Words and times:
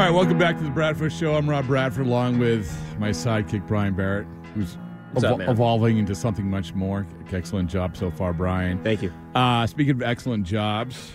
All 0.00 0.06
right, 0.06 0.14
welcome 0.14 0.38
back 0.38 0.56
to 0.56 0.64
the 0.64 0.70
Bradford 0.70 1.12
Show. 1.12 1.34
I'm 1.34 1.48
Rob 1.48 1.66
Bradford, 1.66 2.06
along 2.06 2.38
with 2.38 2.74
my 2.98 3.10
sidekick 3.10 3.66
Brian 3.66 3.92
Barrett, 3.92 4.26
who's 4.54 4.78
up, 5.22 5.40
evolving 5.40 5.98
into 5.98 6.14
something 6.14 6.48
much 6.48 6.72
more. 6.72 7.06
Excellent 7.30 7.68
job 7.68 7.94
so 7.94 8.10
far, 8.10 8.32
Brian. 8.32 8.82
Thank 8.82 9.02
you. 9.02 9.12
Uh, 9.34 9.66
speaking 9.66 9.90
of 9.90 10.02
excellent 10.02 10.46
jobs, 10.46 11.12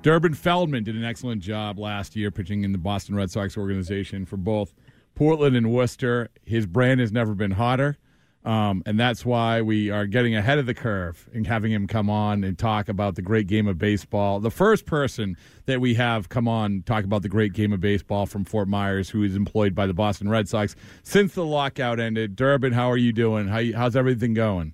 Durbin 0.00 0.32
Feltman 0.32 0.82
did 0.82 0.96
an 0.96 1.04
excellent 1.04 1.42
job 1.42 1.78
last 1.78 2.16
year 2.16 2.30
pitching 2.30 2.64
in 2.64 2.72
the 2.72 2.78
Boston 2.78 3.16
Red 3.16 3.30
Sox 3.30 3.58
organization 3.58 4.24
for 4.24 4.38
both 4.38 4.72
Portland 5.14 5.54
and 5.54 5.70
Worcester. 5.70 6.30
His 6.46 6.64
brand 6.64 7.00
has 7.00 7.12
never 7.12 7.34
been 7.34 7.50
hotter. 7.50 7.98
Um, 8.42 8.82
and 8.86 8.98
that's 8.98 9.24
why 9.24 9.60
we 9.60 9.90
are 9.90 10.06
getting 10.06 10.34
ahead 10.34 10.58
of 10.58 10.64
the 10.64 10.72
curve 10.72 11.28
and 11.34 11.46
having 11.46 11.72
him 11.72 11.86
come 11.86 12.08
on 12.08 12.42
and 12.42 12.58
talk 12.58 12.88
about 12.88 13.14
the 13.14 13.22
great 13.22 13.46
game 13.46 13.68
of 13.68 13.76
baseball. 13.76 14.40
The 14.40 14.50
first 14.50 14.86
person 14.86 15.36
that 15.66 15.80
we 15.80 15.94
have 15.94 16.30
come 16.30 16.48
on 16.48 16.82
talk 16.86 17.04
about 17.04 17.20
the 17.20 17.28
great 17.28 17.52
game 17.52 17.72
of 17.72 17.80
baseball 17.80 18.24
from 18.24 18.46
Fort 18.46 18.66
Myers, 18.66 19.10
who 19.10 19.22
is 19.22 19.36
employed 19.36 19.74
by 19.74 19.86
the 19.86 19.92
Boston 19.92 20.30
Red 20.30 20.48
Sox 20.48 20.74
since 21.02 21.34
the 21.34 21.44
lockout 21.44 22.00
ended. 22.00 22.34
Durbin, 22.34 22.72
how 22.72 22.90
are 22.90 22.96
you 22.96 23.12
doing? 23.12 23.48
How 23.48 23.62
how's 23.74 23.94
everything 23.94 24.32
going? 24.32 24.72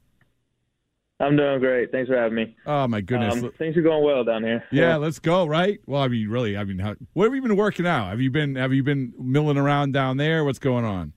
I'm 1.19 1.35
doing 1.35 1.61
great. 1.61 1.91
Thanks 1.91 2.09
for 2.09 2.17
having 2.17 2.37
me. 2.37 2.55
Oh 2.67 2.87
my 2.87 3.01
goodness! 3.01 3.43
Um, 3.43 3.51
things 3.59 3.77
are 3.77 3.83
going 3.83 4.05
well 4.05 4.23
down 4.23 4.45
here. 4.45 4.63
Yeah, 4.71 4.97
let's 4.97 5.19
go. 5.19 5.47
Right. 5.47 5.81
Well, 5.87 6.03
I 6.03 6.09
mean, 6.09 6.29
really, 6.29 6.59
I 6.59 6.65
mean, 6.65 6.79
how, 6.79 6.95
what 7.15 7.25
have 7.25 7.35
you 7.35 7.41
been 7.41 7.57
working 7.57 7.87
out? 7.87 8.11
Have 8.11 8.21
you 8.21 8.31
been 8.31 8.55
Have 8.57 8.75
you 8.75 8.83
been 8.83 9.15
milling 9.19 9.57
around 9.57 9.93
down 9.93 10.19
there? 10.19 10.45
What's 10.45 10.59
going 10.59 10.85
on? 10.85 11.15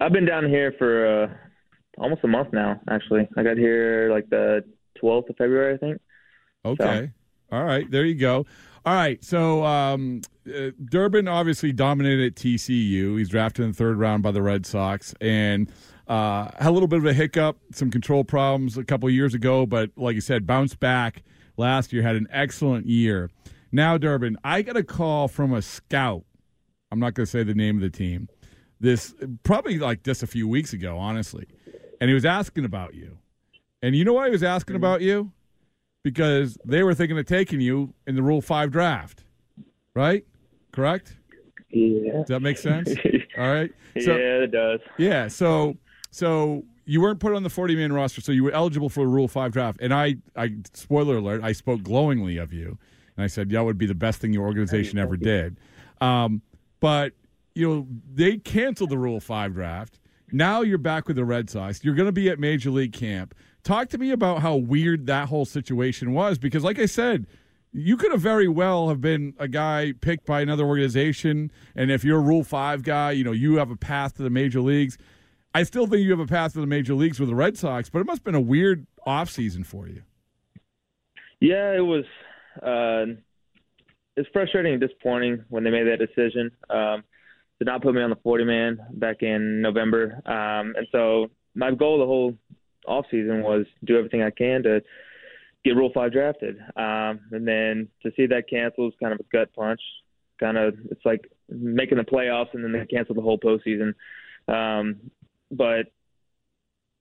I've 0.00 0.12
been 0.12 0.26
down 0.26 0.48
here 0.48 0.74
for 0.78 1.24
uh, 1.24 1.28
almost 1.98 2.24
a 2.24 2.28
month 2.28 2.52
now. 2.52 2.80
Actually, 2.88 3.28
I 3.36 3.42
got 3.42 3.56
here 3.56 4.10
like 4.12 4.28
the 4.30 4.64
12th 5.02 5.30
of 5.30 5.36
February, 5.36 5.74
I 5.74 5.76
think. 5.76 6.00
Okay. 6.64 7.10
All 7.50 7.64
right. 7.64 7.90
There 7.90 8.04
you 8.04 8.14
go. 8.14 8.46
All 8.84 8.94
right. 8.94 9.22
So 9.22 9.64
um, 9.64 10.22
uh, 10.46 10.70
Durbin 10.84 11.28
obviously 11.28 11.72
dominated 11.72 12.32
at 12.32 12.34
TCU. 12.34 13.18
He's 13.18 13.28
drafted 13.28 13.64
in 13.64 13.72
the 13.72 13.76
third 13.76 13.98
round 13.98 14.22
by 14.22 14.30
the 14.30 14.42
Red 14.42 14.64
Sox 14.64 15.14
and 15.20 15.70
uh, 16.08 16.50
had 16.58 16.68
a 16.68 16.70
little 16.70 16.88
bit 16.88 16.98
of 16.98 17.06
a 17.06 17.12
hiccup, 17.12 17.58
some 17.72 17.90
control 17.90 18.24
problems 18.24 18.78
a 18.78 18.84
couple 18.84 19.08
years 19.10 19.34
ago, 19.34 19.66
but 19.66 19.90
like 19.96 20.14
you 20.14 20.20
said, 20.20 20.46
bounced 20.46 20.80
back 20.80 21.22
last 21.56 21.92
year. 21.92 22.02
Had 22.02 22.16
an 22.16 22.26
excellent 22.30 22.86
year. 22.86 23.30
Now, 23.70 23.98
Durbin, 23.98 24.36
I 24.42 24.62
got 24.62 24.76
a 24.76 24.82
call 24.82 25.28
from 25.28 25.52
a 25.52 25.62
scout. 25.62 26.24
I'm 26.90 26.98
not 26.98 27.14
going 27.14 27.24
to 27.24 27.30
say 27.30 27.42
the 27.42 27.54
name 27.54 27.76
of 27.76 27.82
the 27.82 27.90
team. 27.90 28.28
This 28.82 29.14
probably 29.44 29.78
like 29.78 30.02
just 30.02 30.22
a 30.22 30.26
few 30.26 30.46
weeks 30.46 30.74
ago, 30.74 30.98
honestly, 30.98 31.46
and 32.00 32.10
he 32.10 32.14
was 32.14 32.26
asking 32.26 32.66
about 32.66 32.94
you. 32.94 33.16
And 33.80 33.96
you 33.96 34.04
know 34.04 34.12
why 34.12 34.26
he 34.26 34.32
was 34.32 34.42
asking 34.42 34.76
about 34.76 35.00
you? 35.00 35.32
because 36.02 36.58
they 36.64 36.82
were 36.82 36.94
thinking 36.94 37.18
of 37.18 37.26
taking 37.26 37.60
you 37.60 37.94
in 38.06 38.14
the 38.14 38.22
Rule 38.22 38.40
Five 38.40 38.70
draft, 38.70 39.24
right? 39.94 40.24
Correct? 40.72 41.16
Yeah. 41.70 42.12
Does 42.12 42.26
that 42.28 42.40
make 42.40 42.58
sense? 42.58 42.90
All 43.38 43.52
right. 43.52 43.70
So, 44.00 44.16
yeah, 44.16 44.42
it 44.42 44.50
does. 44.50 44.80
yeah. 44.98 45.28
So, 45.28 45.76
so 46.10 46.64
you 46.84 47.00
weren't 47.00 47.20
put 47.20 47.34
on 47.34 47.42
the 47.42 47.50
forty-man 47.50 47.92
roster, 47.92 48.20
so 48.20 48.32
you 48.32 48.44
were 48.44 48.52
eligible 48.52 48.88
for 48.88 49.02
a 49.04 49.06
Rule 49.06 49.28
Five 49.28 49.52
draft. 49.52 49.78
And 49.80 49.94
I, 49.94 50.16
I 50.36 50.54
spoiler 50.74 51.16
alert, 51.18 51.42
I 51.42 51.52
spoke 51.52 51.82
glowingly 51.82 52.36
of 52.38 52.52
you, 52.52 52.78
and 53.16 53.24
I 53.24 53.26
said 53.26 53.50
that 53.50 53.64
would 53.64 53.78
be 53.78 53.86
the 53.86 53.94
best 53.94 54.20
thing 54.20 54.32
your 54.32 54.44
organization 54.44 54.98
ever 54.98 55.16
did. 55.16 55.58
Um, 56.00 56.42
but 56.80 57.12
you 57.54 57.68
know 57.68 57.86
they 58.12 58.36
canceled 58.38 58.90
the 58.90 58.98
Rule 58.98 59.20
Five 59.20 59.54
draft. 59.54 59.98
Now 60.30 60.62
you're 60.62 60.78
back 60.78 61.08
with 61.08 61.16
the 61.16 61.24
Red 61.24 61.50
Sox. 61.50 61.84
You're 61.84 61.94
going 61.94 62.06
to 62.06 62.12
be 62.12 62.30
at 62.30 62.38
Major 62.38 62.70
League 62.70 62.94
Camp. 62.94 63.34
Talk 63.64 63.90
to 63.90 63.98
me 63.98 64.10
about 64.10 64.40
how 64.40 64.56
weird 64.56 65.06
that 65.06 65.28
whole 65.28 65.44
situation 65.44 66.12
was, 66.12 66.38
because 66.38 66.64
like 66.64 66.78
I 66.78 66.86
said, 66.86 67.26
you 67.72 67.96
could 67.96 68.10
have 68.10 68.20
very 68.20 68.48
well 68.48 68.88
have 68.88 69.00
been 69.00 69.34
a 69.38 69.46
guy 69.48 69.92
picked 70.00 70.26
by 70.26 70.40
another 70.40 70.64
organization, 70.64 71.52
and 71.74 71.90
if 71.90 72.04
you're 72.04 72.18
a 72.18 72.22
Rule 72.22 72.44
Five 72.44 72.82
guy, 72.82 73.12
you 73.12 73.24
know 73.24 73.32
you 73.32 73.56
have 73.56 73.70
a 73.70 73.76
path 73.76 74.16
to 74.16 74.22
the 74.22 74.30
major 74.30 74.60
leagues. 74.60 74.98
I 75.54 75.64
still 75.64 75.86
think 75.86 76.02
you 76.02 76.10
have 76.10 76.20
a 76.20 76.26
path 76.26 76.54
to 76.54 76.60
the 76.60 76.66
major 76.66 76.94
leagues 76.94 77.20
with 77.20 77.28
the 77.28 77.34
Red 77.34 77.58
Sox, 77.58 77.90
but 77.90 77.98
it 78.00 78.06
must 78.06 78.20
have 78.20 78.24
been 78.24 78.34
a 78.34 78.40
weird 78.40 78.86
off 79.06 79.30
season 79.30 79.64
for 79.64 79.86
you. 79.86 80.02
Yeah, 81.40 81.74
it 81.74 81.84
was. 81.84 82.04
Uh, 82.62 83.18
it's 84.16 84.28
frustrating 84.32 84.72
and 84.72 84.80
disappointing 84.80 85.44
when 85.48 85.64
they 85.64 85.70
made 85.70 85.86
that 85.86 85.98
decision 85.98 86.50
um, 86.68 87.02
to 87.62 87.70
not 87.70 87.82
put 87.82 87.94
me 87.94 88.02
on 88.02 88.10
the 88.10 88.16
40 88.16 88.44
man 88.44 88.78
back 88.94 89.22
in 89.22 89.62
November. 89.62 90.20
Um, 90.26 90.74
and 90.76 90.86
so 90.90 91.28
my 91.54 91.70
goal 91.70 91.98
the 91.98 92.06
whole 92.06 92.36
off 92.88 93.06
season 93.10 93.42
was 93.42 93.66
do 93.84 93.96
everything 93.96 94.22
I 94.22 94.30
can 94.30 94.64
to 94.64 94.82
get 95.64 95.76
Rule 95.76 95.92
Five 95.94 96.12
drafted. 96.12 96.56
Um, 96.76 97.20
and 97.30 97.46
then 97.46 97.88
to 98.02 98.10
see 98.16 98.26
that 98.26 98.50
canceled 98.50 98.92
is 98.92 98.98
kind 99.00 99.12
of 99.12 99.20
a 99.20 99.36
gut 99.36 99.52
punch. 99.54 99.80
Kind 100.40 100.58
of, 100.58 100.74
it's 100.90 101.04
like 101.04 101.30
making 101.48 101.98
the 101.98 102.04
playoffs 102.04 102.52
and 102.52 102.64
then 102.64 102.72
they 102.72 102.84
cancel 102.86 103.14
the 103.14 103.20
whole 103.20 103.38
postseason. 103.38 103.94
Um, 104.48 105.12
but 105.52 105.86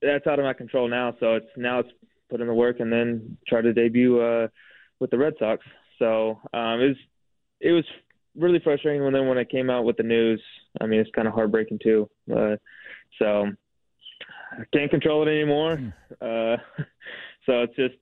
that's 0.01 0.27
out 0.27 0.37
of 0.37 0.45
my 0.45 0.53
control 0.53 0.87
now. 0.87 1.15
So 1.19 1.35
it's 1.35 1.49
now 1.57 1.79
it's 1.79 1.89
put 2.29 2.39
in 2.39 2.47
the 2.47 2.53
work 2.53 2.79
and 2.79 2.93
then 2.93 3.37
try 3.47 3.61
to 3.61 3.73
debut 3.73 4.21
uh, 4.21 4.47
with 4.99 5.09
the 5.09 5.17
Red 5.17 5.33
Sox. 5.39 5.65
So 5.97 6.39
um, 6.53 6.81
it 6.81 6.87
was 6.87 6.97
it 7.61 7.71
was 7.71 7.85
really 8.35 8.59
frustrating 8.63 9.03
when 9.03 9.13
then 9.13 9.27
when 9.27 9.37
it 9.37 9.49
came 9.49 9.69
out 9.69 9.83
with 9.83 9.97
the 9.97 10.03
news. 10.03 10.41
I 10.79 10.85
mean, 10.85 10.99
it's 10.99 11.09
kind 11.15 11.27
of 11.27 11.33
heartbreaking 11.33 11.79
too. 11.83 12.09
Uh, 12.33 12.55
so 13.19 13.45
I 14.53 14.63
can't 14.73 14.89
control 14.91 15.27
it 15.27 15.31
anymore. 15.31 15.73
Uh, 16.21 16.57
so 17.45 17.61
it's 17.63 17.75
just 17.75 17.95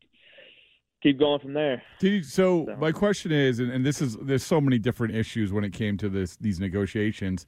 keep 1.01 1.19
going 1.19 1.39
from 1.39 1.53
there. 1.53 1.81
You, 2.01 2.23
so, 2.23 2.65
So- 2.67 2.75
my 2.77 2.91
question 2.91 3.31
is, 3.31 3.59
and, 3.59 3.71
and 3.71 3.85
this 3.85 4.01
is 4.01 4.17
there's 4.17 4.43
so 4.43 4.59
many 4.61 4.77
different 4.79 5.15
issues 5.15 5.51
when 5.51 5.63
it 5.63 5.73
came 5.73 5.97
to 5.97 6.09
this 6.09 6.35
these 6.37 6.59
negotiations. 6.59 7.45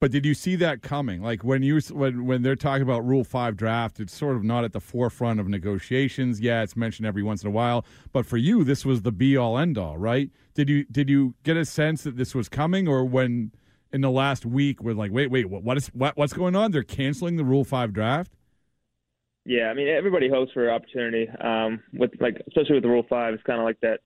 But 0.00 0.10
did 0.10 0.24
you 0.24 0.32
see 0.32 0.56
that 0.56 0.80
coming? 0.80 1.22
Like 1.22 1.44
when 1.44 1.62
you 1.62 1.78
when 1.90 2.24
when 2.24 2.42
they're 2.42 2.56
talking 2.56 2.82
about 2.82 3.06
Rule 3.06 3.22
Five 3.22 3.54
draft, 3.54 4.00
it's 4.00 4.14
sort 4.14 4.34
of 4.34 4.42
not 4.42 4.64
at 4.64 4.72
the 4.72 4.80
forefront 4.80 5.40
of 5.40 5.46
negotiations. 5.46 6.40
Yeah, 6.40 6.62
it's 6.62 6.74
mentioned 6.74 7.06
every 7.06 7.22
once 7.22 7.42
in 7.42 7.48
a 7.48 7.50
while, 7.50 7.84
but 8.10 8.24
for 8.24 8.38
you, 8.38 8.64
this 8.64 8.86
was 8.86 9.02
the 9.02 9.12
be 9.12 9.36
all 9.36 9.58
end 9.58 9.76
all, 9.76 9.98
right? 9.98 10.30
Did 10.54 10.70
you 10.70 10.84
did 10.84 11.10
you 11.10 11.34
get 11.42 11.58
a 11.58 11.66
sense 11.66 12.02
that 12.04 12.16
this 12.16 12.34
was 12.34 12.48
coming, 12.48 12.88
or 12.88 13.04
when 13.04 13.52
in 13.92 14.00
the 14.00 14.10
last 14.10 14.46
week 14.46 14.82
we're 14.82 14.94
like, 14.94 15.12
wait, 15.12 15.30
wait, 15.30 15.50
what 15.50 15.64
what 15.64 15.76
is 15.76 15.88
what, 15.88 16.16
what's 16.16 16.32
going 16.32 16.56
on? 16.56 16.70
They're 16.70 16.82
canceling 16.82 17.36
the 17.36 17.44
Rule 17.44 17.64
Five 17.64 17.92
draft. 17.92 18.32
Yeah, 19.44 19.68
I 19.68 19.74
mean 19.74 19.88
everybody 19.88 20.30
hopes 20.30 20.52
for 20.52 20.70
opportunity. 20.70 21.28
Um, 21.28 21.82
with 21.92 22.12
like 22.20 22.42
especially 22.48 22.76
with 22.76 22.84
the 22.84 22.88
Rule 22.88 23.04
Five, 23.06 23.34
it's 23.34 23.42
kind 23.42 23.58
of 23.58 23.66
like 23.66 23.80
that, 23.80 24.00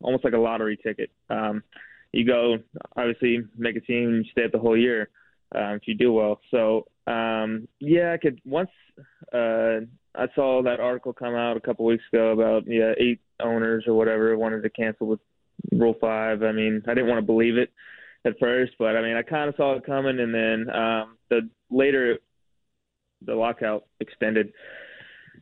almost 0.00 0.22
like 0.22 0.34
a 0.34 0.38
lottery 0.38 0.76
ticket. 0.76 1.10
Um, 1.28 1.64
you 2.12 2.24
go 2.24 2.58
obviously 2.96 3.40
make 3.58 3.74
a 3.74 3.80
team, 3.80 4.22
you 4.22 4.30
stay 4.30 4.44
up 4.44 4.52
the 4.52 4.58
whole 4.60 4.76
year 4.76 5.08
um, 5.54 5.74
if 5.74 5.82
you 5.86 5.94
do 5.94 6.12
well. 6.12 6.40
So 6.50 6.86
um, 7.06 7.68
yeah, 7.80 8.12
I 8.12 8.18
could 8.18 8.40
once 8.44 8.70
uh, 9.32 9.80
I 10.14 10.26
saw 10.34 10.62
that 10.62 10.80
article 10.80 11.12
come 11.12 11.34
out 11.34 11.56
a 11.56 11.60
couple 11.60 11.84
weeks 11.84 12.04
ago 12.12 12.32
about 12.32 12.64
yeah 12.66 12.92
eight 12.98 13.20
owners 13.42 13.84
or 13.86 13.94
whatever 13.94 14.36
wanted 14.36 14.62
to 14.62 14.70
cancel 14.70 15.06
with 15.06 15.20
Rule 15.72 15.96
Five. 16.00 16.42
I 16.42 16.52
mean 16.52 16.82
I 16.86 16.94
didn't 16.94 17.08
want 17.08 17.18
to 17.18 17.26
believe 17.26 17.56
it 17.56 17.72
at 18.24 18.38
first, 18.38 18.72
but 18.78 18.96
I 18.96 19.02
mean 19.02 19.16
I 19.16 19.22
kind 19.22 19.48
of 19.48 19.56
saw 19.56 19.76
it 19.76 19.86
coming, 19.86 20.20
and 20.20 20.34
then 20.34 20.74
um, 20.74 21.16
the 21.30 21.48
later 21.70 22.18
the 23.24 23.34
lockout 23.34 23.84
extended. 24.00 24.52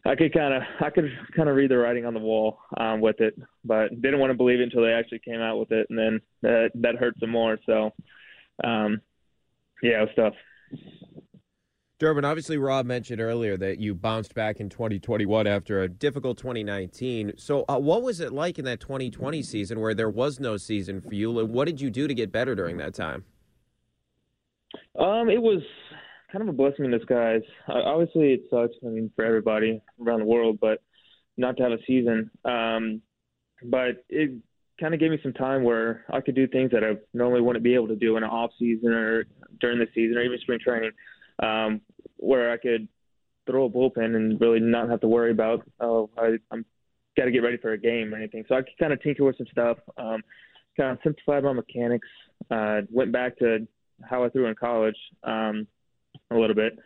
I 0.07 0.15
could 0.15 0.33
kind 0.33 0.55
of 0.55 0.63
I 0.81 0.91
could 0.91 1.11
kind 1.37 1.49
of 1.49 1.57
read 1.57 1.71
the 1.71 1.79
writing 1.79 2.07
on 2.07 2.15
the 2.15 2.21
wall 2.21 2.59
um, 2.77 3.01
with 3.01 3.21
it, 3.21 3.35
but 3.65 4.01
didn't 4.01 4.21
want 4.21 4.31
to 4.31 4.37
believe 4.37 4.61
it 4.61 4.65
until 4.65 4.83
they 4.83 4.93
actually 4.93 5.21
came 5.21 5.41
out 5.41 5.59
with 5.59 5.73
it, 5.73 5.87
and 5.91 5.99
then 5.99 6.21
that 6.43 6.71
that 6.77 6.97
hurt 6.97 7.15
some 7.21 7.31
more. 7.31 7.59
So, 7.67 7.93
um, 8.65 9.01
yeah, 9.83 10.03
it 10.03 10.09
was 10.16 10.33
tough. 10.72 10.81
Durbin, 11.99 12.25
obviously, 12.25 12.59
Rob 12.59 12.87
mentioned 12.87 13.21
earlier 13.21 13.56
that 13.56 13.81
you 13.81 13.93
bounced 13.93 14.33
back 14.33 14.61
in 14.61 14.69
2021 14.69 15.49
after 15.49 15.83
a 15.83 15.89
difficult 15.89 16.39
2019. 16.39 17.33
So, 17.37 17.65
uh, 17.69 17.78
what 17.78 18.03
was 18.03 18.21
it 18.21 18.33
like 18.33 18.59
in 18.60 18.65
that 18.66 18.78
2020 18.78 19.42
season 19.42 19.80
where 19.80 19.95
there 19.95 20.09
was 20.09 20.39
no 20.39 20.57
season 20.57 21.01
for 21.01 21.15
you? 21.15 21.33
What 21.45 21.66
did 21.66 21.80
you 21.80 21.91
do 21.91 22.07
to 22.07 22.15
get 22.15 22.30
better 22.30 22.54
during 22.54 22.77
that 22.77 22.95
time? 22.95 23.25
Um, 24.97 25.28
it 25.28 25.42
was 25.42 25.60
kind 26.30 26.42
of 26.42 26.48
a 26.48 26.53
blessing 26.53 26.84
in 26.84 26.92
disguise. 26.92 27.42
Uh, 27.69 27.83
obviously, 27.84 28.33
it 28.34 28.42
sucks. 28.48 28.75
I 28.84 28.91
mean, 28.91 29.10
for 29.16 29.25
everybody 29.25 29.83
around 30.01 30.21
the 30.21 30.27
world, 30.27 30.59
but 30.60 30.80
not 31.36 31.57
to 31.57 31.65
have 31.65 31.72
a 31.72 31.83
season. 31.84 32.30
Um, 32.45 33.03
but 33.65 34.04
it 34.09 34.33
kind 34.80 34.95
of 34.95 35.01
gave 35.01 35.10
me 35.10 35.19
some 35.22 35.33
time 35.33 35.63
where 35.65 36.04
I 36.13 36.21
could 36.21 36.34
do 36.34 36.47
things 36.47 36.71
that 36.71 36.84
I 36.84 36.95
normally 37.13 37.41
wouldn't 37.41 37.65
be 37.65 37.75
able 37.75 37.89
to 37.89 37.97
do 37.97 38.16
in 38.16 38.22
an 38.22 38.30
off 38.30 38.51
season 38.59 38.92
or 38.92 39.25
during 39.60 39.78
the 39.78 39.86
season 39.95 40.16
or 40.16 40.22
even 40.22 40.39
spring 40.41 40.60
training, 40.63 40.92
um, 41.42 41.80
where 42.16 42.51
I 42.51 42.57
could 42.57 42.89
throw 43.47 43.65
a 43.65 43.71
bullpen 43.71 44.15
and 44.15 44.41
really 44.41 44.60
not 44.60 44.91
have 44.91 45.01
to 45.01 45.09
worry 45.09 45.30
about 45.30 45.66
oh 45.80 46.10
I, 46.19 46.36
I'm 46.51 46.65
got 47.16 47.25
to 47.25 47.30
get 47.30 47.42
ready 47.42 47.57
for 47.57 47.72
a 47.72 47.78
game 47.78 48.15
or 48.15 48.16
anything. 48.16 48.45
So 48.48 48.54
I 48.54 48.63
could 48.63 48.78
kind 48.78 48.92
of 48.92 49.03
tinker 49.03 49.25
with 49.25 49.36
some 49.36 49.47
stuff. 49.51 49.78
Um, 49.97 50.22
kind 50.77 50.92
of 50.92 50.98
simplified 51.03 51.42
my 51.42 51.53
mechanics. 51.53 52.07
Uh, 52.51 52.83
went 52.91 53.13
back 53.13 53.36
to 53.39 53.66
how 54.09 54.25
I 54.25 54.28
threw 54.28 54.47
in 54.47 54.54
college 54.54 54.97
um, 55.25 55.66
a 56.30 56.36
little 56.36 56.54
bit, 56.54 56.78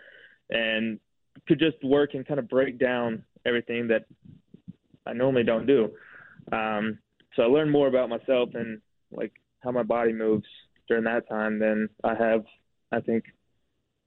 and 0.50 0.98
could 1.46 1.58
just 1.58 1.76
work 1.84 2.14
and 2.14 2.26
kind 2.26 2.40
of 2.40 2.48
break 2.48 2.78
down 2.78 3.22
everything 3.44 3.88
that 3.88 4.06
I 5.06 5.12
normally 5.12 5.44
don't 5.44 5.66
do. 5.66 5.90
Um, 6.50 6.98
so 7.34 7.42
I 7.42 7.46
learned 7.46 7.70
more 7.70 7.88
about 7.88 8.08
myself 8.08 8.50
and 8.54 8.80
like 9.10 9.32
how 9.60 9.70
my 9.70 9.82
body 9.82 10.12
moves 10.12 10.46
during 10.88 11.04
that 11.04 11.28
time 11.28 11.58
than 11.58 11.88
I 12.04 12.14
have, 12.14 12.44
I 12.90 13.00
think, 13.00 13.24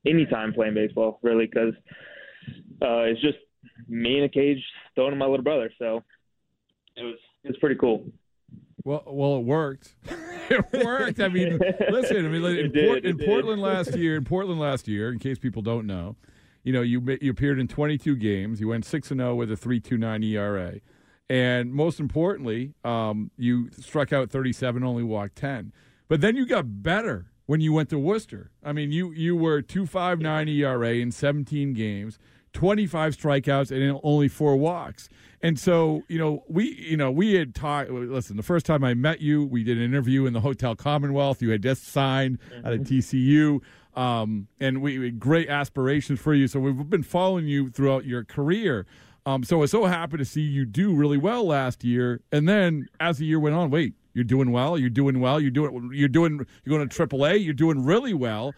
any 0.06 0.26
time 0.26 0.54
playing 0.54 0.76
baseball, 0.76 1.20
really, 1.24 1.46
because 1.46 1.74
uh, 2.82 3.04
it's 3.10 3.22
just 3.22 3.38
me 3.88 4.18
in 4.18 4.24
a 4.24 4.30
cage 4.30 4.64
throwing 4.94 5.12
to 5.12 5.18
my 5.18 5.26
little 5.26 5.44
brother. 5.44 5.72
So 5.80 6.04
it 6.96 7.04
was 7.04 7.16
it 7.44 7.50
was 7.50 7.58
pretty 7.58 7.76
cool. 7.76 8.06
Well, 8.84 9.04
well, 9.08 9.38
it 9.38 9.44
worked. 9.46 9.96
it 10.50 10.86
worked. 10.86 11.20
I 11.20 11.28
mean, 11.28 11.60
listen. 11.90 12.26
I 12.26 12.30
mean, 12.30 12.46
in, 12.58 12.72
did, 12.72 12.88
Port, 12.88 13.06
in. 13.06 13.18
Portland 13.18 13.62
last 13.62 13.96
year, 13.96 14.16
in 14.16 14.24
Portland 14.26 14.60
last 14.60 14.88
year, 14.88 15.12
in 15.12 15.20
case 15.20 15.40
people 15.40 15.62
don't 15.62 15.88
know, 15.88 16.16
you 16.64 16.74
know, 16.74 16.82
you 16.82 17.02
you 17.22 17.32
appeared 17.32 17.60
in 17.60 17.68
22 17.68 18.16
games. 18.16 18.60
You 18.60 18.68
went 18.68 18.86
six 18.86 19.12
and 19.12 19.20
zero 19.20 19.36
with 19.36 19.52
a 19.52 19.56
3.29 19.56 20.24
ERA, 20.26 20.80
and 21.30 21.74
most 21.74 22.00
importantly, 22.00 22.74
um, 22.84 23.32
you 23.38 23.70
struck 23.72 24.14
out 24.14 24.30
37, 24.30 24.84
only 24.84 25.04
walked 25.04 25.36
10. 25.36 25.74
But 26.08 26.22
then 26.22 26.36
you 26.36 26.46
got 26.46 26.84
better 26.84 27.32
when 27.46 27.62
you 27.62 27.74
went 27.74 27.90
to 27.90 28.00
Worcester. 28.00 28.52
I 28.64 28.74
mean, 28.74 28.92
you 28.92 29.12
you 29.12 29.36
were 29.36 29.62
2.59 29.62 30.50
ERA 30.50 30.96
in 30.96 31.12
17 31.12 31.74
games. 31.74 32.20
25 32.56 33.18
strikeouts 33.18 33.70
and 33.70 34.00
only 34.02 34.30
four 34.30 34.56
walks. 34.56 35.10
And 35.42 35.60
so, 35.60 36.04
you 36.08 36.18
know, 36.18 36.44
we, 36.48 36.74
you 36.74 36.98
know, 36.98 37.12
we 37.12 37.34
had 37.34 37.54
talked. 37.54 37.92
Listen, 37.92 38.38
the 38.38 38.44
first 38.44 38.66
time 38.66 38.84
I 38.84 38.94
met 38.94 39.22
you, 39.22 39.46
we 39.46 39.64
did 39.64 39.78
an 39.78 39.84
interview 39.84 40.26
in 40.26 40.34
the 40.34 40.40
Hotel 40.40 40.76
Commonwealth. 40.76 41.42
You 41.42 41.50
had 41.50 41.62
just 41.62 41.86
signed 41.88 42.40
at 42.64 42.74
a 42.74 42.78
TCU, 42.78 43.60
um, 43.96 44.48
and 44.60 44.82
we, 44.82 44.98
we 44.98 45.06
had 45.06 45.20
great 45.20 45.50
aspirations 45.50 46.20
for 46.20 46.34
you. 46.34 46.48
So 46.48 46.60
we've 46.60 46.90
been 46.90 47.04
following 47.04 47.46
you 47.46 47.70
throughout 47.70 48.06
your 48.06 48.24
career. 48.24 48.88
Um, 49.26 49.44
so 49.44 49.58
I 49.58 49.60
was 49.62 49.72
so 49.72 49.86
happy 49.86 50.18
to 50.18 50.26
see 50.26 50.42
you 50.42 50.66
do 50.66 50.94
really 50.94 51.18
well 51.18 51.46
last 51.46 51.84
year. 51.84 52.22
And 52.32 52.48
then 52.48 52.88
as 53.00 53.18
the 53.18 53.26
year 53.26 53.40
went 53.40 53.56
on, 53.56 53.72
wait, 53.72 53.94
you're 54.14 54.24
doing 54.24 54.52
well. 54.52 54.78
You're 54.78 54.90
doing 54.90 55.20
well. 55.20 55.40
You're 55.40 55.52
doing. 55.52 55.90
You're 55.94 56.08
doing. 56.08 56.46
You're 56.64 56.78
going 56.78 56.88
to 56.88 57.08
AAA. 57.08 57.44
You're 57.44 57.54
doing 57.54 57.84
really 57.84 58.14
well 58.14 58.54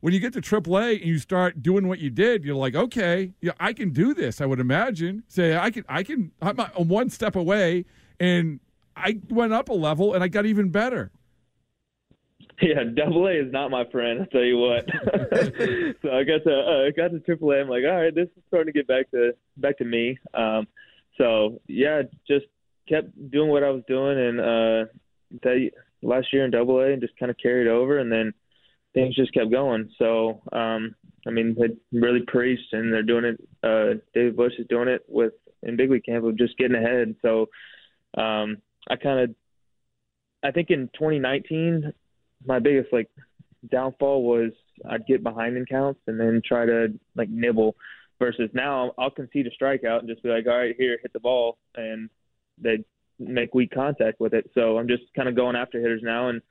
when 0.00 0.14
you 0.14 0.20
get 0.20 0.32
to 0.34 0.40
AAA 0.40 0.96
and 1.00 1.06
you 1.06 1.18
start 1.18 1.62
doing 1.62 1.88
what 1.88 1.98
you 1.98 2.10
did, 2.10 2.44
you're 2.44 2.54
like, 2.54 2.74
okay, 2.74 3.32
yeah, 3.40 3.52
I 3.58 3.72
can 3.72 3.90
do 3.90 4.14
this. 4.14 4.40
I 4.40 4.46
would 4.46 4.60
imagine. 4.60 5.24
Say, 5.28 5.56
I 5.56 5.70
can, 5.70 5.84
I 5.88 6.02
can. 6.02 6.30
I'm 6.40 6.88
one 6.88 7.10
step 7.10 7.36
away, 7.36 7.84
and 8.20 8.60
I 8.96 9.20
went 9.28 9.52
up 9.52 9.68
a 9.68 9.74
level, 9.74 10.14
and 10.14 10.22
I 10.22 10.28
got 10.28 10.46
even 10.46 10.70
better. 10.70 11.10
Yeah, 12.62 12.82
Double 12.92 13.28
A 13.28 13.32
is 13.32 13.52
not 13.52 13.70
my 13.70 13.84
friend. 13.90 14.20
I'll 14.20 14.26
tell 14.26 14.42
you 14.42 14.58
what. 14.58 14.84
so 16.02 16.10
I 16.10 16.24
got 16.24 16.42
to 16.44 16.88
uh, 16.88 16.90
got 16.96 17.12
to 17.12 17.20
Triple 17.24 17.52
A. 17.52 17.60
I'm 17.60 17.68
like, 17.68 17.84
all 17.84 18.02
right, 18.02 18.14
this 18.14 18.28
is 18.36 18.42
starting 18.48 18.72
to 18.72 18.76
get 18.76 18.88
back 18.88 19.08
to 19.12 19.30
back 19.56 19.78
to 19.78 19.84
me. 19.84 20.18
Um, 20.34 20.66
so 21.18 21.60
yeah, 21.68 22.02
just 22.26 22.46
kept 22.88 23.30
doing 23.30 23.50
what 23.50 23.62
I 23.62 23.70
was 23.70 23.84
doing, 23.86 24.18
and 24.18 24.40
uh, 24.40 24.90
that 25.42 25.70
last 26.02 26.32
year 26.32 26.44
in 26.44 26.50
Double 26.50 26.80
A, 26.80 26.92
and 26.92 27.00
just 27.00 27.16
kind 27.16 27.30
of 27.30 27.36
carried 27.40 27.68
over, 27.68 27.98
and 27.98 28.10
then 28.10 28.34
things 28.92 29.14
just 29.14 29.32
kept 29.32 29.52
going. 29.52 29.90
So 29.96 30.42
um, 30.52 30.96
I 31.28 31.30
mean, 31.30 31.56
they 31.56 31.76
really 31.96 32.24
preached, 32.26 32.72
and 32.72 32.92
they're 32.92 33.02
doing 33.04 33.24
it. 33.24 33.48
Uh, 33.62 34.00
David 34.14 34.36
Bush 34.36 34.54
is 34.58 34.66
doing 34.68 34.88
it 34.88 35.04
with 35.06 35.34
in 35.62 35.76
big 35.76 35.90
league 35.90 36.04
camp 36.04 36.24
of 36.24 36.36
just 36.36 36.56
getting 36.58 36.76
ahead. 36.76 37.14
So 37.22 37.46
um, 38.16 38.58
I 38.88 38.96
kind 38.96 39.20
of, 39.20 39.34
I 40.42 40.50
think 40.50 40.70
in 40.70 40.88
2019 40.94 41.92
my 42.44 42.58
biggest 42.58 42.92
like 42.92 43.10
downfall 43.70 44.22
was 44.22 44.52
I'd 44.88 45.06
get 45.06 45.22
behind 45.22 45.56
in 45.56 45.66
counts 45.66 46.00
and 46.06 46.18
then 46.18 46.42
try 46.44 46.66
to 46.66 46.88
like 47.16 47.28
nibble. 47.28 47.76
Versus 48.18 48.50
now 48.52 48.92
I'll 48.98 49.10
concede 49.10 49.46
a 49.46 49.64
strikeout 49.64 50.00
and 50.00 50.08
just 50.08 50.24
be 50.24 50.28
like, 50.28 50.44
all 50.48 50.58
right, 50.58 50.74
here, 50.76 50.98
hit 51.00 51.12
the 51.12 51.20
ball, 51.20 51.56
and 51.76 52.10
they 52.60 52.84
make 53.20 53.54
weak 53.54 53.70
contact 53.72 54.18
with 54.18 54.34
it. 54.34 54.50
So 54.54 54.76
I'm 54.76 54.88
just 54.88 55.04
kind 55.14 55.28
of 55.28 55.36
going 55.36 55.54
after 55.54 55.80
hitters 55.80 56.02
now, 56.02 56.28
and 56.28 56.42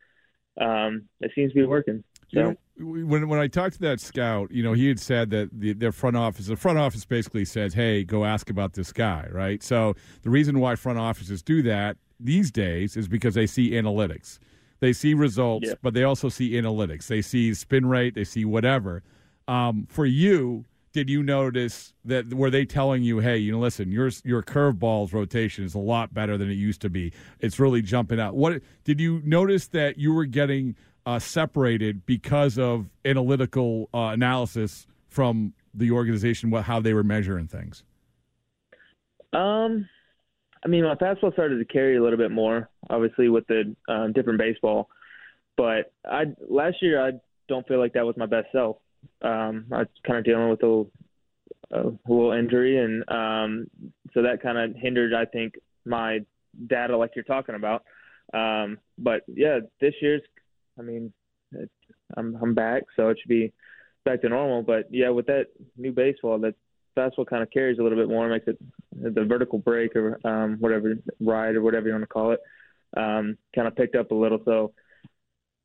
um, 0.61 1.03
it 1.19 1.31
seems 1.35 1.51
to 1.51 1.55
be 1.55 1.65
working. 1.65 2.03
So. 2.33 2.55
When 2.79 3.27
when 3.27 3.39
I 3.39 3.47
talked 3.47 3.73
to 3.75 3.81
that 3.81 3.99
scout, 3.99 4.51
you 4.51 4.61
know, 4.61 4.73
he 4.73 4.87
had 4.87 4.99
said 4.99 5.31
that 5.31 5.49
the, 5.51 5.73
their 5.73 5.91
front 5.91 6.15
office, 6.15 6.45
the 6.45 6.55
front 6.55 6.77
office 6.77 7.05
basically 7.05 7.43
says, 7.43 7.73
"Hey, 7.73 8.03
go 8.03 8.23
ask 8.23 8.51
about 8.51 8.73
this 8.73 8.93
guy." 8.93 9.27
Right. 9.31 9.63
So 9.63 9.95
the 10.21 10.29
reason 10.29 10.59
why 10.59 10.75
front 10.75 10.99
offices 10.99 11.41
do 11.41 11.63
that 11.63 11.97
these 12.19 12.51
days 12.51 12.95
is 12.95 13.07
because 13.07 13.33
they 13.33 13.47
see 13.47 13.71
analytics. 13.71 14.37
They 14.79 14.93
see 14.93 15.13
results, 15.13 15.67
Yeah. 15.67 15.73
but 15.81 15.93
they 15.93 16.03
also 16.03 16.29
see 16.29 16.51
analytics. 16.51 17.07
They 17.07 17.21
see 17.21 17.53
spin 17.53 17.85
rate. 17.85 18.15
They 18.15 18.23
see 18.23 18.45
whatever. 18.45 19.03
Um, 19.47 19.87
for 19.89 20.05
you, 20.05 20.65
did 20.93 21.09
you 21.09 21.21
notice 21.23 21.93
that 22.05 22.33
were 22.33 22.49
they 22.49 22.65
telling 22.65 23.03
you, 23.03 23.19
"Hey, 23.19 23.37
you 23.37 23.51
know, 23.51 23.59
listen, 23.59 23.91
your 23.91 24.09
your 24.23 24.41
curveballs 24.43 25.13
rotation 25.13 25.63
is 25.63 25.73
a 25.75 25.79
lot 25.79 26.13
better 26.13 26.37
than 26.37 26.49
it 26.49 26.55
used 26.55 26.81
to 26.81 26.89
be. 26.89 27.13
It's 27.39 27.59
really 27.59 27.81
jumping 27.81 28.19
out." 28.19 28.35
What 28.35 28.61
did 28.83 28.99
you 28.99 29.21
notice 29.23 29.67
that 29.69 29.97
you 29.97 30.13
were 30.13 30.25
getting 30.25 30.75
uh, 31.05 31.19
separated 31.19 32.05
because 32.05 32.57
of 32.59 32.89
analytical 33.05 33.89
uh, 33.93 34.09
analysis 34.13 34.85
from 35.07 35.53
the 35.73 35.89
organization, 35.91 36.49
what 36.49 36.63
how 36.63 36.79
they 36.81 36.93
were 36.93 37.03
measuring 37.03 37.47
things? 37.47 37.83
Um, 39.33 39.87
I 40.63 40.67
mean, 40.67 40.83
my 40.83 40.95
fastball 40.95 41.33
started 41.33 41.59
to 41.59 41.65
carry 41.65 41.97
a 41.97 42.03
little 42.03 42.17
bit 42.17 42.31
more, 42.31 42.69
obviously 42.89 43.29
with 43.29 43.45
the 43.47 43.75
um, 43.87 44.13
different 44.13 44.39
baseball. 44.39 44.89
But 45.55 45.91
I 46.05 46.25
last 46.47 46.77
year 46.81 47.05
I 47.05 47.11
don't 47.47 47.67
feel 47.67 47.79
like 47.79 47.93
that 47.93 48.05
was 48.05 48.17
my 48.17 48.25
best 48.25 48.47
self. 48.51 48.77
Um, 49.21 49.65
I 49.71 49.79
was 49.79 49.87
kind 50.05 50.19
of 50.19 50.25
dealing 50.25 50.49
with 50.49 50.63
a, 50.63 50.85
a 51.71 51.91
little 52.07 52.33
injury, 52.33 52.77
and 52.83 53.03
um, 53.09 53.67
so 54.13 54.21
that 54.21 54.41
kind 54.41 54.57
of 54.57 54.75
hindered, 54.75 55.13
I 55.13 55.25
think, 55.25 55.55
my 55.85 56.19
data 56.67 56.97
like 56.97 57.11
you're 57.15 57.23
talking 57.23 57.55
about. 57.55 57.83
Um, 58.33 58.79
but 58.97 59.21
yeah, 59.27 59.59
this 59.79 59.93
year's, 60.01 60.21
I 60.77 60.81
mean, 60.81 61.13
it, 61.53 61.69
I'm 62.15 62.37
I'm 62.41 62.53
back, 62.53 62.83
so 62.95 63.09
it 63.09 63.17
should 63.21 63.29
be 63.29 63.53
back 64.05 64.21
to 64.21 64.29
normal. 64.29 64.63
But 64.63 64.87
yeah, 64.91 65.09
with 65.09 65.27
that 65.27 65.47
new 65.77 65.91
baseball, 65.91 66.39
that 66.39 66.55
fastball 66.97 67.27
kind 67.27 67.43
of 67.43 67.51
carries 67.51 67.79
a 67.79 67.83
little 67.83 67.97
bit 67.97 68.09
more, 68.09 68.27
makes 68.27 68.47
it 68.47 68.57
the 68.91 69.23
vertical 69.23 69.59
break 69.59 69.95
or 69.95 70.19
um, 70.25 70.57
whatever 70.59 70.95
ride 71.19 71.55
or 71.55 71.61
whatever 71.61 71.87
you 71.87 71.93
want 71.93 72.03
to 72.03 72.07
call 72.07 72.31
it, 72.31 72.39
um, 72.95 73.37
kind 73.53 73.67
of 73.67 73.75
picked 73.75 73.95
up 73.95 74.11
a 74.11 74.15
little. 74.15 74.39
So 74.45 74.73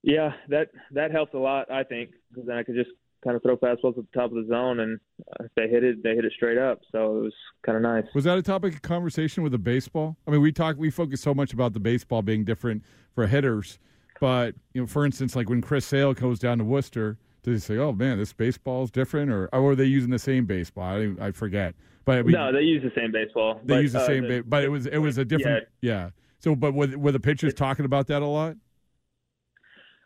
yeah, 0.02 0.32
that 0.48 0.68
that 0.92 1.12
helps 1.12 1.34
a 1.34 1.38
lot, 1.38 1.70
I 1.70 1.84
think, 1.84 2.10
because 2.30 2.46
then 2.46 2.56
I 2.56 2.62
could 2.62 2.74
just 2.74 2.90
kind 3.22 3.36
of 3.36 3.42
throw 3.42 3.56
fastballs 3.56 3.96
at 3.96 4.04
the 4.10 4.18
top 4.18 4.32
of 4.32 4.34
the 4.34 4.46
zone, 4.48 4.80
and 4.80 4.98
uh, 5.20 5.44
if 5.44 5.50
they 5.54 5.68
hit 5.68 5.84
it, 5.84 6.02
they 6.02 6.14
hit 6.14 6.24
it 6.24 6.32
straight 6.34 6.58
up. 6.58 6.80
So 6.90 7.18
it 7.18 7.22
was 7.22 7.34
kind 7.64 7.76
of 7.76 7.82
nice. 7.82 8.04
Was 8.14 8.24
that 8.24 8.36
a 8.36 8.42
topic 8.42 8.74
of 8.74 8.82
conversation 8.82 9.42
with 9.42 9.52
the 9.52 9.58
baseball? 9.58 10.16
I 10.26 10.32
mean, 10.32 10.40
we 10.40 10.52
talk, 10.52 10.76
we 10.76 10.90
focus 10.90 11.20
so 11.20 11.32
much 11.32 11.52
about 11.52 11.72
the 11.72 11.80
baseball 11.80 12.22
being 12.22 12.44
different 12.44 12.82
for 13.14 13.26
hitters, 13.26 13.78
but 14.20 14.54
you 14.74 14.80
know, 14.82 14.86
for 14.86 15.06
instance, 15.06 15.36
like 15.36 15.48
when 15.48 15.60
Chris 15.60 15.86
Sale 15.86 16.14
goes 16.14 16.38
down 16.38 16.58
to 16.58 16.64
Worcester, 16.64 17.18
does 17.42 17.54
he 17.54 17.74
say, 17.74 17.78
"Oh 17.78 17.92
man, 17.92 18.18
this 18.18 18.32
baseball 18.32 18.84
is 18.84 18.90
different," 18.90 19.30
or, 19.30 19.48
or 19.52 19.72
are 19.72 19.76
they 19.76 19.84
using 19.84 20.10
the 20.10 20.18
same 20.18 20.46
baseball? 20.46 20.84
I, 20.84 21.14
I 21.20 21.30
forget. 21.32 21.74
But 22.04 22.26
mean, 22.26 22.34
no, 22.34 22.52
they 22.52 22.60
use 22.60 22.82
the 22.82 22.92
same 23.00 23.12
baseball. 23.12 23.60
they 23.64 23.74
but, 23.74 23.82
use 23.82 23.92
the 23.92 24.00
uh, 24.00 24.06
same, 24.06 24.26
ba- 24.26 24.42
but 24.44 24.64
it 24.64 24.68
was 24.68 24.86
it 24.86 24.98
was 24.98 25.18
a 25.18 25.24
different, 25.24 25.66
yeah. 25.80 26.10
So, 26.38 26.56
but 26.56 26.74
were, 26.74 26.88
were 26.98 27.12
the 27.12 27.20
pitchers 27.20 27.54
talking 27.54 27.84
about 27.84 28.08
that 28.08 28.22
a 28.22 28.26
lot? 28.26 28.56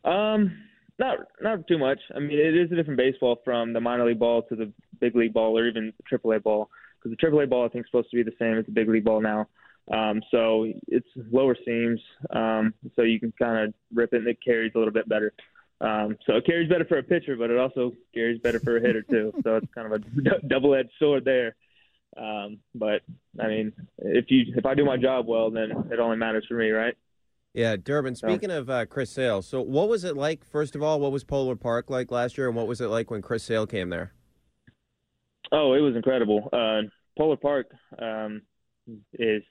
Um, 0.04 0.58
not 0.98 1.18
not 1.40 1.66
too 1.66 1.78
much. 1.78 1.98
I 2.14 2.20
mean, 2.20 2.38
it 2.38 2.56
is 2.56 2.70
a 2.72 2.76
different 2.76 2.98
baseball 2.98 3.40
from 3.44 3.72
the 3.72 3.80
minor 3.80 4.06
league 4.06 4.18
ball 4.18 4.42
to 4.42 4.56
the 4.56 4.72
big 5.00 5.16
league 5.16 5.32
ball 5.32 5.58
or 5.58 5.66
even 5.66 5.92
the 5.96 6.18
AAA 6.18 6.42
ball. 6.42 6.70
Because 7.02 7.16
the 7.18 7.26
AAA 7.26 7.48
ball, 7.48 7.66
I 7.66 7.68
think, 7.68 7.84
is 7.84 7.90
supposed 7.90 8.10
to 8.10 8.16
be 8.16 8.22
the 8.22 8.36
same 8.38 8.58
as 8.58 8.66
the 8.66 8.72
big 8.72 8.88
league 8.88 9.04
ball 9.04 9.20
now. 9.20 9.48
Um, 9.92 10.20
so 10.30 10.66
it's 10.88 11.06
lower 11.30 11.56
seams, 11.64 12.00
um, 12.30 12.74
so 12.96 13.02
you 13.02 13.20
can 13.20 13.32
kind 13.40 13.68
of 13.68 13.74
rip 13.94 14.12
it 14.12 14.18
and 14.18 14.26
it 14.28 14.38
carries 14.44 14.72
a 14.74 14.78
little 14.78 14.92
bit 14.92 15.08
better. 15.08 15.32
Um, 15.80 16.16
so 16.26 16.37
it 16.37 16.47
carries 16.47 16.68
better 16.68 16.87
for 16.87 16.99
a 16.99 17.02
pitcher, 17.02 17.37
but 17.37 17.50
it 17.50 17.59
also 17.59 17.92
carries 18.14 18.40
better 18.40 18.59
for 18.59 18.76
a 18.76 18.80
hitter 18.80 19.02
too. 19.02 19.33
so 19.45 19.56
it's 19.56 19.73
kind 19.75 19.92
of 19.92 20.00
a 20.00 20.38
double-edged 20.49 20.92
sword 20.99 21.25
there. 21.25 21.54
Um, 22.16 22.59
but 22.75 23.02
I 23.38 23.49
mean, 23.49 23.73
if 23.99 24.26
you 24.30 24.54
if 24.56 24.64
I 24.64 24.75
do 24.75 24.85
my 24.85 24.97
job 24.97 25.26
well, 25.26 25.50
then 25.50 25.71
it 25.90 25.99
only 25.99 26.16
matters 26.16 26.47
for 26.49 26.54
me, 26.54 26.71
right? 26.71 26.95
Yeah, 27.52 27.76
Durbin. 27.76 28.14
Speaking 28.14 28.50
of 28.50 28.71
uh, 28.71 28.87
Chris 28.87 29.11
Sale, 29.11 29.42
so 29.42 29.61
what 29.61 29.88
was 29.88 30.04
it 30.04 30.16
like? 30.16 30.45
First 30.45 30.76
of 30.76 30.83
all, 30.83 31.00
what 31.00 31.12
was 31.12 31.25
Polar 31.25 31.56
Park 31.56 31.90
like 31.90 32.11
last 32.11 32.38
year, 32.38 32.49
and 32.49 32.56
what 32.56 32.66
was 32.66 32.80
it 32.80 32.88
like 32.88 33.11
when 33.11 33.23
Chris 33.23 33.42
Sale 33.42 33.66
came 33.66 33.90
there? 33.90 34.12
Oh, 35.52 35.75
it 35.75 35.80
was 35.80 35.95
incredible. 35.95 36.49
Uh, 36.52 36.83
Polar 37.16 37.37
Park 37.37 37.71
um, 37.99 38.42
is 39.14 39.42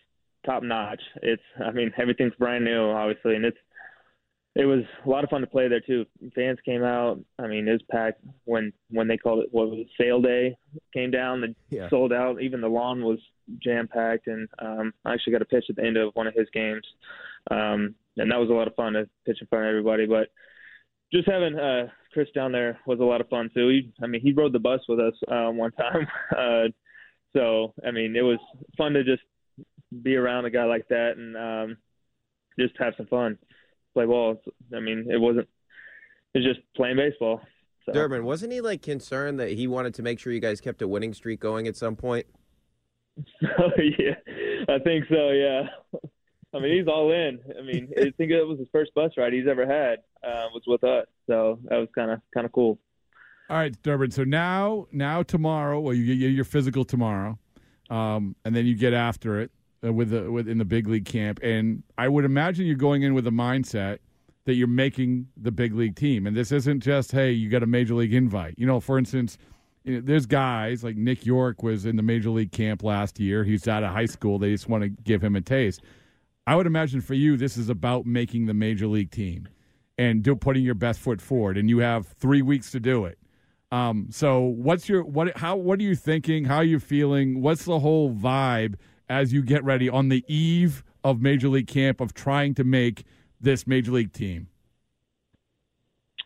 top 0.46 0.64
notch. 0.64 1.02
It's, 1.22 1.42
I 1.64 1.72
mean, 1.72 1.92
everything's 1.98 2.34
brand 2.36 2.64
new, 2.64 2.92
obviously, 2.92 3.36
and 3.36 3.46
it's, 3.46 3.58
it 4.56 4.66
was 4.66 4.84
a 5.06 5.10
lot 5.10 5.24
of 5.24 5.30
fun 5.30 5.42
to 5.42 5.48
play 5.48 5.68
there 5.68 5.82
too. 5.82 6.06
Fans 6.34 6.58
came 6.64 6.84
out. 6.84 7.20
I 7.38 7.48
mean, 7.48 7.68
it 7.68 7.72
was 7.74 7.82
packed 7.92 8.22
when 8.46 8.72
when 8.90 9.08
they 9.08 9.18
called 9.18 9.44
it 9.44 9.50
what 9.52 9.70
was 9.70 9.80
it, 9.80 9.88
sale 10.00 10.22
day 10.22 10.56
came 10.94 11.12
down. 11.12 11.42
They 11.42 11.56
Yeah. 11.76 11.90
sold 11.90 12.14
out. 12.14 12.42
Even 12.42 12.62
the 12.62 12.70
lawn 12.70 13.04
was 13.04 13.20
jam 13.60 13.88
packed, 13.88 14.28
and 14.28 14.48
um, 14.60 14.94
I 15.04 15.14
actually 15.14 15.34
got 15.34 15.42
a 15.42 15.46
pitch 15.46 15.66
at 15.70 15.76
the 15.76 15.84
end 15.84 15.98
of 15.98 16.16
one 16.16 16.28
of 16.28 16.34
his 16.34 16.48
games, 16.54 16.86
um, 17.52 17.96
and 18.18 18.32
that 18.32 18.40
was 18.40 18.50
a 18.50 18.54
lot 18.54 18.68
of 18.68 18.76
fun 18.76 18.94
to 18.94 19.10
pitch 19.26 19.38
in 19.42 19.48
front 19.48 19.66
of 19.66 19.70
everybody. 19.70 20.06
But 20.06 20.30
just 21.14 21.28
having 21.30 21.60
uh, 21.60 21.88
Chris 22.14 22.30
down 22.34 22.52
there 22.52 22.80
was 22.88 23.00
a 23.00 23.04
lot 23.04 23.22
of 23.22 23.30
fun 23.30 23.50
too. 23.54 23.68
He, 23.70 23.94
I 24.02 24.08
mean, 24.08 24.22
he 24.22 24.32
rode 24.34 24.54
the 24.54 24.60
bus 24.60 24.82
with 24.88 25.00
us 25.00 25.14
um, 25.28 25.58
one 25.58 25.72
time, 25.74 26.08
uh, 26.38 26.70
so 27.36 27.74
I 27.86 27.92
mean, 27.92 28.16
it 28.16 28.22
was 28.22 28.40
fun 28.78 28.94
to 28.94 29.04
just 29.04 29.22
be 30.02 30.16
around 30.16 30.46
a 30.46 30.50
guy 30.50 30.64
like 30.66 30.88
that 30.88 31.18
and 31.18 31.36
um, 31.38 31.78
just 32.60 32.74
have 32.80 32.94
some 32.98 33.06
fun, 33.08 33.38
play 33.96 34.06
ball. 34.06 34.40
I 34.76 34.80
mean, 34.80 35.08
it 35.10 35.20
wasn't 35.20 35.48
it's 36.36 36.46
just 36.46 36.60
playing 36.76 36.98
baseball. 36.98 37.42
So. 37.86 37.94
Durbin, 37.94 38.26
wasn't 38.26 38.52
he 38.52 38.62
like 38.62 38.82
concerned 38.82 39.40
that 39.40 39.52
he 39.52 39.68
wanted 39.68 39.94
to 39.96 40.04
make 40.04 40.20
sure 40.20 40.34
you 40.34 40.40
guys 40.40 40.60
kept 40.60 40.82
a 40.82 40.88
winning 40.88 41.14
streak 41.14 41.40
going 41.40 41.68
at 41.68 41.76
some 41.76 41.96
point? 41.96 42.26
oh 43.60 43.70
yeah, 43.98 44.16
I 44.68 44.80
think 44.80 45.06
so. 45.10 45.30
Yeah. 45.30 45.64
I 46.54 46.60
mean, 46.60 46.78
he's 46.78 46.88
all 46.88 47.12
in. 47.12 47.40
I 47.58 47.62
mean, 47.64 47.90
I 47.98 48.12
think 48.18 48.32
it 48.32 48.44
was 48.44 48.60
his 48.60 48.68
first 48.72 48.94
bus 48.94 49.12
ride 49.18 49.34
he's 49.34 49.48
ever 49.48 49.66
had 49.66 50.00
uh, 50.24 50.48
was 50.54 50.64
with 50.68 50.84
us, 50.84 51.08
so 51.28 51.60
that 51.70 51.78
was 51.78 51.88
kind 51.96 52.12
of 52.12 52.20
kind 52.34 52.46
of 52.46 52.52
cool. 52.52 52.78
All 53.50 53.58
right, 53.58 53.76
Durbin. 53.84 54.12
So 54.12 54.24
now, 54.24 54.88
now 54.92 55.22
tomorrow, 55.22 55.80
well, 55.80 55.94
you 55.94 56.16
get 56.16 56.32
your 56.32 56.46
physical 56.46 56.84
tomorrow, 56.84 57.38
um, 57.92 58.36
and 58.44 58.56
then 58.56 58.66
you 58.66 58.76
get 58.76 58.94
after 58.94 59.40
it 59.40 59.52
uh, 59.84 59.92
with 59.94 60.10
the 60.10 60.32
with 60.32 60.48
in 60.48 60.58
the 60.58 60.66
big 60.66 60.88
league 60.88 61.06
camp. 61.06 61.40
And 61.44 61.84
I 61.98 62.08
would 62.08 62.26
imagine 62.26 62.66
you're 62.66 62.76
going 62.76 63.04
in 63.04 63.14
with 63.14 63.28
a 63.28 63.32
mindset 63.32 64.00
that 64.46 64.54
you're 64.56 64.68
making 64.68 65.28
the 65.36 65.52
big 65.52 65.74
league 65.74 65.96
team. 65.96 66.28
And 66.28 66.36
this 66.36 66.52
isn't 66.52 66.82
just 66.82 67.12
hey, 67.12 67.32
you 67.32 67.50
got 67.50 67.64
a 67.64 67.68
major 67.68 67.96
league 67.96 68.14
invite. 68.14 68.56
You 68.58 68.68
know, 68.68 68.80
for 68.80 68.98
instance, 68.98 69.38
you 69.84 69.96
know, 69.96 70.02
there's 70.04 70.26
guys 70.26 70.84
like 70.84 70.96
Nick 70.96 71.26
Yorke 71.26 71.64
was 71.64 71.86
in 71.86 71.96
the 71.96 72.04
major 72.04 72.30
league 72.30 72.52
camp 72.52 72.84
last 72.84 73.20
year. 73.20 73.44
He's 73.44 73.68
out 73.68 73.84
of 73.84 73.92
high 73.92 74.08
school. 74.08 74.40
They 74.40 74.52
just 74.52 74.68
want 74.68 74.84
to 74.84 74.90
give 74.90 75.24
him 75.24 75.36
a 75.36 75.42
taste. 75.42 75.82
I 76.48 76.56
would 76.56 76.68
imagine 76.68 77.02
for 77.02 77.16
you, 77.16 77.38
this 77.38 77.58
is 77.58 77.70
about 77.70 78.06
making 78.06 78.46
the 78.46 78.54
major 78.54 78.88
league 78.88 79.12
team 79.12 79.48
and 79.98 80.22
do, 80.22 80.36
putting 80.36 80.64
your 80.64 80.76
best 80.76 81.00
foot 81.00 81.22
forward. 81.22 81.58
And 81.58 81.70
you 81.70 81.80
have 81.80 82.08
three 82.08 82.42
weeks 82.42 82.72
to 82.72 82.80
do 82.80 83.06
it. 83.06 83.18
Um, 83.72 84.08
so 84.12 84.42
what's 84.42 84.88
your 84.88 85.04
what? 85.04 85.36
How 85.38 85.56
what 85.56 85.80
are 85.80 85.84
you 85.84 85.96
thinking? 85.96 86.46
How 86.46 86.58
are 86.58 86.64
you 86.64 86.80
feeling? 86.80 87.42
What's 87.42 87.66
the 87.66 87.80
whole 87.80 88.14
vibe 88.14 88.76
as 89.10 89.34
you 89.34 89.42
get 89.42 89.64
ready 89.64 89.90
on 89.90 90.10
the 90.10 90.24
eve 90.28 90.84
of 91.04 91.22
major 91.22 91.50
league 91.50 91.68
camp 91.68 92.02
of 92.02 92.14
trying 92.14 92.54
to 92.56 92.64
make 92.64 93.06
this 93.40 93.68
major 93.68 93.92
league 93.92 94.14
team? 94.14 94.48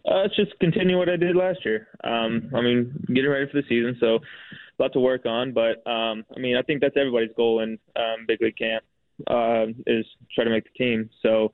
Uh, 0.05 0.23
it's 0.23 0.35
just 0.35 0.57
continue 0.59 0.97
what 0.97 1.09
I 1.09 1.17
did 1.17 1.35
last 1.35 1.59
year. 1.65 1.87
Um, 2.03 2.49
I 2.55 2.61
mean, 2.61 3.03
getting 3.07 3.29
ready 3.29 3.45
for 3.51 3.61
the 3.61 3.67
season, 3.67 3.97
so 3.99 4.15
a 4.15 4.81
lot 4.81 4.93
to 4.93 4.99
work 4.99 5.25
on. 5.25 5.53
But 5.53 5.85
um, 5.89 6.23
I 6.35 6.39
mean, 6.39 6.55
I 6.55 6.61
think 6.61 6.81
that's 6.81 6.95
everybody's 6.97 7.35
goal 7.35 7.61
in 7.61 7.77
um, 7.95 8.25
big 8.27 8.41
league 8.41 8.57
camp 8.57 8.83
uh, 9.27 9.65
is 9.85 10.05
try 10.33 10.45
to 10.45 10.49
make 10.49 10.63
the 10.63 10.77
team. 10.77 11.09
So, 11.21 11.51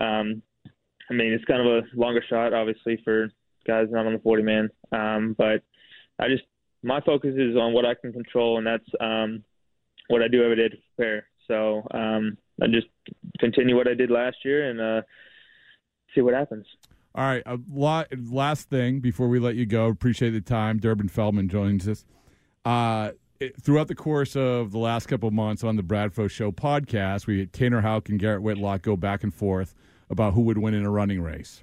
um, 0.00 0.42
I 1.10 1.14
mean, 1.14 1.32
it's 1.32 1.44
kind 1.44 1.60
of 1.60 1.66
a 1.66 1.82
longer 1.94 2.24
shot, 2.28 2.54
obviously, 2.54 3.00
for 3.04 3.30
guys 3.66 3.88
not 3.90 4.06
on 4.06 4.14
the 4.14 4.18
40 4.18 4.42
man. 4.42 4.70
Um, 4.90 5.34
but 5.36 5.62
I 6.18 6.28
just 6.28 6.44
my 6.82 7.00
focus 7.02 7.34
is 7.36 7.56
on 7.56 7.72
what 7.72 7.84
I 7.84 7.94
can 7.94 8.12
control, 8.12 8.58
and 8.58 8.66
that's 8.66 8.88
um, 9.00 9.44
what 10.08 10.22
I 10.22 10.28
do 10.28 10.42
every 10.42 10.56
day 10.56 10.68
to 10.68 10.76
prepare. 10.96 11.26
So 11.48 11.86
um, 11.92 12.38
I 12.60 12.66
just 12.66 12.86
continue 13.38 13.76
what 13.76 13.88
I 13.88 13.94
did 13.94 14.10
last 14.10 14.36
year 14.44 14.70
and 14.70 14.80
uh, 14.80 15.02
see 16.14 16.20
what 16.20 16.34
happens. 16.34 16.66
All 17.14 17.24
right. 17.24 17.42
A 17.44 17.58
lot, 17.70 18.08
last 18.30 18.70
thing 18.70 19.00
before 19.00 19.28
we 19.28 19.38
let 19.38 19.54
you 19.54 19.66
go. 19.66 19.86
Appreciate 19.88 20.30
the 20.30 20.40
time. 20.40 20.78
Durbin 20.78 21.08
Feltman 21.08 21.48
joins 21.48 21.86
us. 21.86 22.04
Uh, 22.64 23.10
it, 23.40 23.60
throughout 23.60 23.88
the 23.88 23.94
course 23.94 24.36
of 24.36 24.70
the 24.70 24.78
last 24.78 25.06
couple 25.06 25.26
of 25.26 25.34
months 25.34 25.64
on 25.64 25.76
the 25.76 25.82
Bradfo 25.82 26.30
Show 26.30 26.52
podcast, 26.52 27.26
we 27.26 27.46
Tanner 27.46 27.80
Houck 27.80 28.08
and 28.08 28.18
Garrett 28.18 28.42
Whitlock 28.42 28.82
go 28.82 28.96
back 28.96 29.24
and 29.24 29.34
forth 29.34 29.74
about 30.10 30.34
who 30.34 30.42
would 30.42 30.58
win 30.58 30.74
in 30.74 30.84
a 30.84 30.90
running 30.90 31.20
race, 31.20 31.62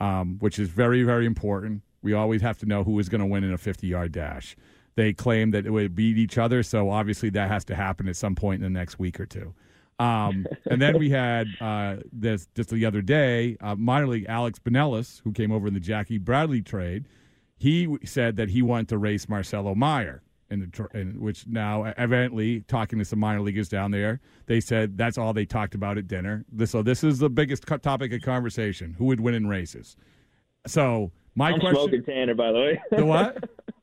um, 0.00 0.38
which 0.40 0.58
is 0.58 0.68
very, 0.68 1.02
very 1.02 1.26
important. 1.26 1.82
We 2.02 2.14
always 2.14 2.42
have 2.42 2.58
to 2.58 2.66
know 2.66 2.82
who 2.82 2.98
is 2.98 3.08
going 3.08 3.20
to 3.20 3.26
win 3.26 3.44
in 3.44 3.52
a 3.52 3.58
50 3.58 3.86
yard 3.86 4.12
dash. 4.12 4.56
They 5.00 5.14
claim 5.14 5.50
that 5.52 5.64
it 5.64 5.70
would 5.70 5.94
beat 5.94 6.18
each 6.18 6.36
other, 6.36 6.62
so 6.62 6.90
obviously 6.90 7.30
that 7.30 7.48
has 7.48 7.64
to 7.64 7.74
happen 7.74 8.06
at 8.06 8.16
some 8.16 8.34
point 8.34 8.62
in 8.62 8.70
the 8.70 8.78
next 8.78 8.98
week 8.98 9.18
or 9.18 9.24
two. 9.24 9.54
Um, 9.98 10.46
and 10.66 10.82
then 10.82 10.98
we 10.98 11.08
had 11.08 11.46
uh, 11.58 11.96
this 12.12 12.48
just 12.54 12.68
the 12.68 12.84
other 12.84 13.00
day, 13.00 13.56
uh, 13.62 13.74
minor 13.76 14.08
league 14.08 14.26
Alex 14.28 14.58
Binelas, 14.58 15.22
who 15.24 15.32
came 15.32 15.52
over 15.52 15.66
in 15.68 15.72
the 15.72 15.80
Jackie 15.80 16.18
Bradley 16.18 16.60
trade. 16.60 17.08
He 17.56 17.96
said 18.04 18.36
that 18.36 18.50
he 18.50 18.60
wanted 18.60 18.90
to 18.90 18.98
race 18.98 19.26
Marcelo 19.26 19.74
Mayer 19.74 20.22
in 20.50 20.70
the 20.70 20.88
in, 20.92 21.18
which 21.18 21.46
now 21.46 21.84
evidently 21.96 22.60
talking 22.68 22.98
to 22.98 23.04
some 23.06 23.20
minor 23.20 23.40
leaguers 23.40 23.70
down 23.70 23.92
there, 23.92 24.20
they 24.44 24.60
said 24.60 24.98
that's 24.98 25.16
all 25.16 25.32
they 25.32 25.46
talked 25.46 25.74
about 25.74 25.96
at 25.96 26.08
dinner. 26.08 26.44
This, 26.52 26.72
so 26.72 26.82
this 26.82 27.02
is 27.02 27.20
the 27.20 27.30
biggest 27.30 27.64
topic 27.80 28.12
of 28.12 28.20
conversation: 28.20 28.96
who 28.98 29.06
would 29.06 29.20
win 29.20 29.32
in 29.32 29.46
races. 29.46 29.96
So 30.66 31.10
my 31.34 31.52
I'm 31.52 31.60
question, 31.60 31.76
smoking 31.76 32.04
Tanner, 32.04 32.34
by 32.34 32.52
the 32.52 32.58
way. 32.58 32.82
the 32.90 33.06
what? 33.06 33.48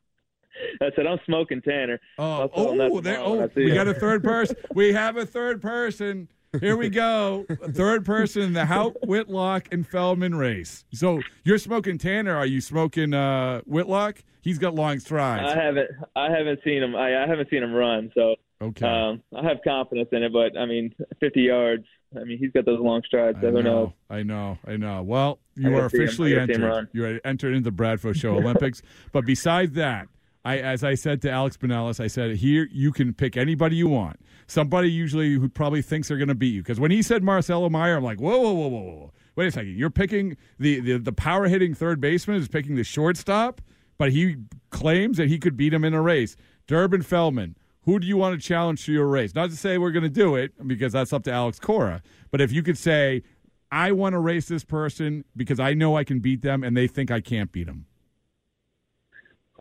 I 0.82 0.90
said 0.96 1.08
I'm 1.08 1.20
smoking 1.26 1.62
Tanner. 1.62 2.00
Oh, 2.18 2.42
I'll 2.42 2.50
tell 2.50 2.72
him 2.72 2.78
that 2.80 2.92
oh, 2.92 3.02
there, 3.02 3.20
oh 3.20 3.50
we 3.56 3.72
got 3.72 3.88
a 3.88 3.94
third 3.94 4.24
person. 4.24 4.56
we 4.74 4.94
have 4.94 5.18
a 5.18 5.26
third 5.26 5.62
person. 5.62 6.28
Here 6.60 6.78
we 6.78 6.90
go. 6.90 7.46
A 7.50 7.72
third 7.72 8.06
person 8.06 8.42
in 8.42 8.54
the 8.54 8.66
Houck, 8.66 8.96
Whitlock, 9.06 9.68
and 9.72 9.88
Feltman 9.88 10.38
race. 10.38 10.86
So 10.94 11.22
you're 11.44 11.58
smoking 11.58 11.98
Tanner. 11.98 12.36
Are 12.36 12.46
you 12.46 12.62
smoking 12.62 13.14
uh, 13.14 13.62
Whitlock? 13.66 14.24
He's 14.42 14.58
got 14.58 14.74
long 14.74 15.00
strides. 15.00 15.52
I 15.52 15.62
haven't 15.62 15.90
I 16.16 16.32
haven't 16.32 16.62
seen 16.64 16.82
him. 16.82 16.96
I, 16.96 17.24
I 17.24 17.28
haven't 17.28 17.50
seen 17.50 17.62
him 17.62 17.74
run, 17.74 18.12
so 18.16 18.36
okay. 18.62 18.88
um, 18.88 19.22
I 19.36 19.44
have 19.44 19.58
confidence 19.64 20.10
in 20.12 20.24
it. 20.24 20.32
But 20.32 20.58
I 20.58 20.66
mean, 20.66 20.96
50 21.20 21.42
yards. 21.42 21.86
I 22.16 22.24
mean, 22.24 22.38
he's 22.38 22.52
got 22.52 22.66
those 22.66 22.80
long 22.80 23.02
strides. 23.06 23.38
I 23.40 23.48
who 23.48 23.62
know, 23.62 23.62
knows? 23.62 23.90
I 24.10 24.24
know, 24.24 24.58
I 24.66 24.78
know. 24.78 25.04
Well, 25.04 25.40
you 25.56 25.76
are 25.76 25.86
officially 25.86 26.34
I 26.34 26.46
gotta 26.46 26.54
see 26.54 26.62
him 26.62 26.64
entered. 26.64 26.90
You 26.94 27.06
are 27.06 27.20
entered 27.26 27.54
into 27.56 27.66
the 27.66 27.72
Bradford 27.72 28.16
Show 28.16 28.36
Olympics. 28.38 28.82
But 29.12 29.26
besides 29.26 29.74
that, 29.74 30.08
I, 30.48 30.60
as 30.60 30.82
I 30.82 30.96
said 30.96 31.22
to 31.24 31.30
Alex 31.30 31.58
Binelas, 31.58 32.00
I 32.00 32.08
said 32.08 32.38
here 32.38 32.70
you 32.72 32.94
can 32.94 33.14
pick 33.14 33.36
anybody 33.36 33.76
you 33.76 33.90
want. 33.90 34.18
Somebody 34.48 34.90
usually 34.90 35.34
who 35.34 35.50
probably 35.50 35.82
thinks 35.82 36.08
they're 36.08 36.18
going 36.18 36.30
to 36.30 36.36
beat 36.36 36.54
you. 36.54 36.64
Because 36.64 36.80
when 36.80 36.90
he 36.90 37.02
said 37.02 37.22
Marcelo 37.22 37.68
Mayer, 37.70 37.98
I'm 37.98 38.04
like, 38.06 38.22
whoa, 38.22 38.40
whoa, 38.40 38.54
whoa, 38.54 38.68
whoa, 38.68 38.82
whoa. 38.82 39.12
Wait 39.36 39.48
a 39.48 39.52
second. 39.52 39.76
You're 39.76 39.90
picking 39.90 40.38
the, 40.58 40.80
the, 40.80 41.00
the 41.00 41.12
power 41.12 41.50
hitting 41.50 41.74
third 41.74 42.00
baseman 42.00 42.38
is 42.38 42.48
picking 42.48 42.76
the 42.76 42.86
shortstop, 42.86 43.60
but 43.98 44.14
he 44.14 44.38
claims 44.70 45.18
that 45.18 45.28
he 45.28 45.38
could 45.38 45.58
beat 45.58 45.74
him 45.74 45.84
in 45.84 45.94
a 45.94 46.02
race. 46.02 46.38
Durbin 46.66 47.02
Feltman, 47.02 47.56
who 47.82 48.00
do 48.00 48.08
you 48.08 48.16
want 48.16 48.40
to 48.40 48.48
challenge 48.48 48.86
to 48.86 48.94
your 48.94 49.08
race? 49.08 49.36
Not 49.36 49.50
to 49.50 49.58
say 49.58 49.78
we're 49.78 49.92
going 49.92 50.04
to 50.04 50.10
do 50.10 50.36
it 50.36 50.54
because 50.66 50.94
that's 50.94 51.12
up 51.12 51.26
to 51.26 51.32
Alex 51.32 51.60
Cora, 51.60 52.02
but 52.32 52.40
if 52.40 52.54
you 52.54 52.64
could 52.64 52.78
say, 52.78 53.22
I 53.70 53.92
want 53.92 54.14
to 54.14 54.20
race 54.20 54.48
this 54.48 54.64
person 54.64 55.26
because 55.36 55.60
I 55.60 55.74
know 55.74 55.98
I 55.98 56.06
can 56.06 56.20
beat 56.20 56.42
them 56.42 56.64
and 56.64 56.78
they 56.78 56.88
think 56.88 57.12
I 57.12 57.20
can't 57.20 57.52
beat 57.52 57.68
them. 57.68 57.86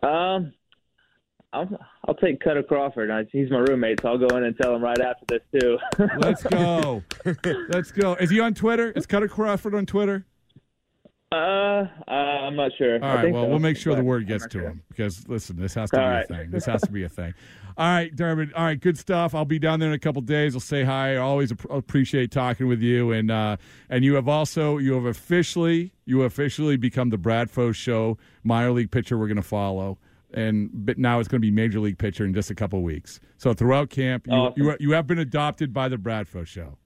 Um, 0.01 0.53
I'll 1.53 1.67
I'll 2.07 2.15
take 2.15 2.41
Kutter 2.41 2.67
Crawford. 2.67 3.09
I, 3.09 3.23
he's 3.31 3.49
my 3.49 3.59
roommate, 3.59 4.01
so 4.01 4.09
I'll 4.09 4.17
go 4.17 4.35
in 4.37 4.43
and 4.43 4.55
tell 4.57 4.75
him 4.75 4.83
right 4.83 4.99
after 4.99 5.25
this 5.29 5.41
too. 5.59 5.77
Let's 6.19 6.43
go. 6.43 7.03
Let's 7.69 7.91
go. 7.91 8.15
Is 8.15 8.29
he 8.29 8.39
on 8.39 8.53
Twitter? 8.53 8.91
Is 8.91 9.07
Kutter 9.07 9.29
Crawford 9.29 9.73
on 9.73 9.85
Twitter? 9.85 10.25
Uh, 11.31 11.35
uh, 11.35 12.11
I'm 12.11 12.55
not 12.55 12.71
sure. 12.77 13.03
All 13.03 13.17
I 13.17 13.21
think 13.21 13.33
Well, 13.33 13.43
so, 13.43 13.49
we'll 13.49 13.59
make 13.59 13.75
sure 13.75 13.95
the 13.95 14.03
word 14.03 14.27
gets 14.27 14.45
to 14.45 14.51
sure. 14.59 14.61
him 14.69 14.81
because 14.87 15.27
listen, 15.27 15.57
this 15.57 15.73
has 15.73 15.89
to 15.89 15.99
All 15.99 16.07
be 16.07 16.15
right. 16.15 16.23
a 16.23 16.27
thing. 16.27 16.51
This 16.51 16.65
has 16.65 16.81
to 16.81 16.91
be 16.91 17.03
a 17.03 17.09
thing. 17.09 17.33
All 17.77 17.85
right, 17.85 18.15
Durbin. 18.15 18.51
All 18.55 18.63
right, 18.63 18.79
good 18.79 18.97
stuff. 18.97 19.35
I'll 19.35 19.45
be 19.45 19.59
down 19.59 19.79
there 19.79 19.89
in 19.89 19.93
a 19.95 19.99
couple 19.99 20.21
days. 20.21 20.55
I'll 20.55 20.61
say 20.61 20.83
hi. 20.83 21.13
I 21.13 21.17
always 21.17 21.51
ap- 21.51 21.69
appreciate 21.69 22.31
talking 22.31 22.67
with 22.67 22.81
you, 22.81 23.11
and 23.11 23.29
uh, 23.29 23.57
and 23.89 24.03
you 24.03 24.15
have 24.15 24.27
also 24.27 24.77
you 24.77 24.93
have 24.93 25.05
officially 25.05 25.91
you 26.05 26.23
officially 26.23 26.75
become 26.77 27.09
the 27.09 27.17
Bradfo 27.19 27.73
Show 27.75 28.17
minor 28.43 28.71
league 28.71 28.89
pitcher 28.91 29.17
we're 29.17 29.27
going 29.27 29.35
to 29.35 29.43
follow. 29.43 29.97
And 30.33 30.69
but 30.73 30.97
now 30.97 31.19
it's 31.19 31.27
going 31.29 31.39
to 31.41 31.45
be 31.45 31.51
major 31.51 31.79
league 31.79 31.97
pitcher 31.97 32.25
in 32.25 32.33
just 32.33 32.51
a 32.51 32.55
couple 32.55 32.81
weeks. 32.83 33.19
So 33.37 33.53
throughout 33.53 33.89
camp, 33.89 34.27
you 34.27 34.33
Awesome. 34.33 34.61
you, 34.61 34.75
you 34.79 34.91
have 34.91 35.07
been 35.07 35.19
adopted 35.19 35.73
by 35.73 35.87
the 35.87 35.95
Bradfo 35.97 36.45
Show. 36.45 36.77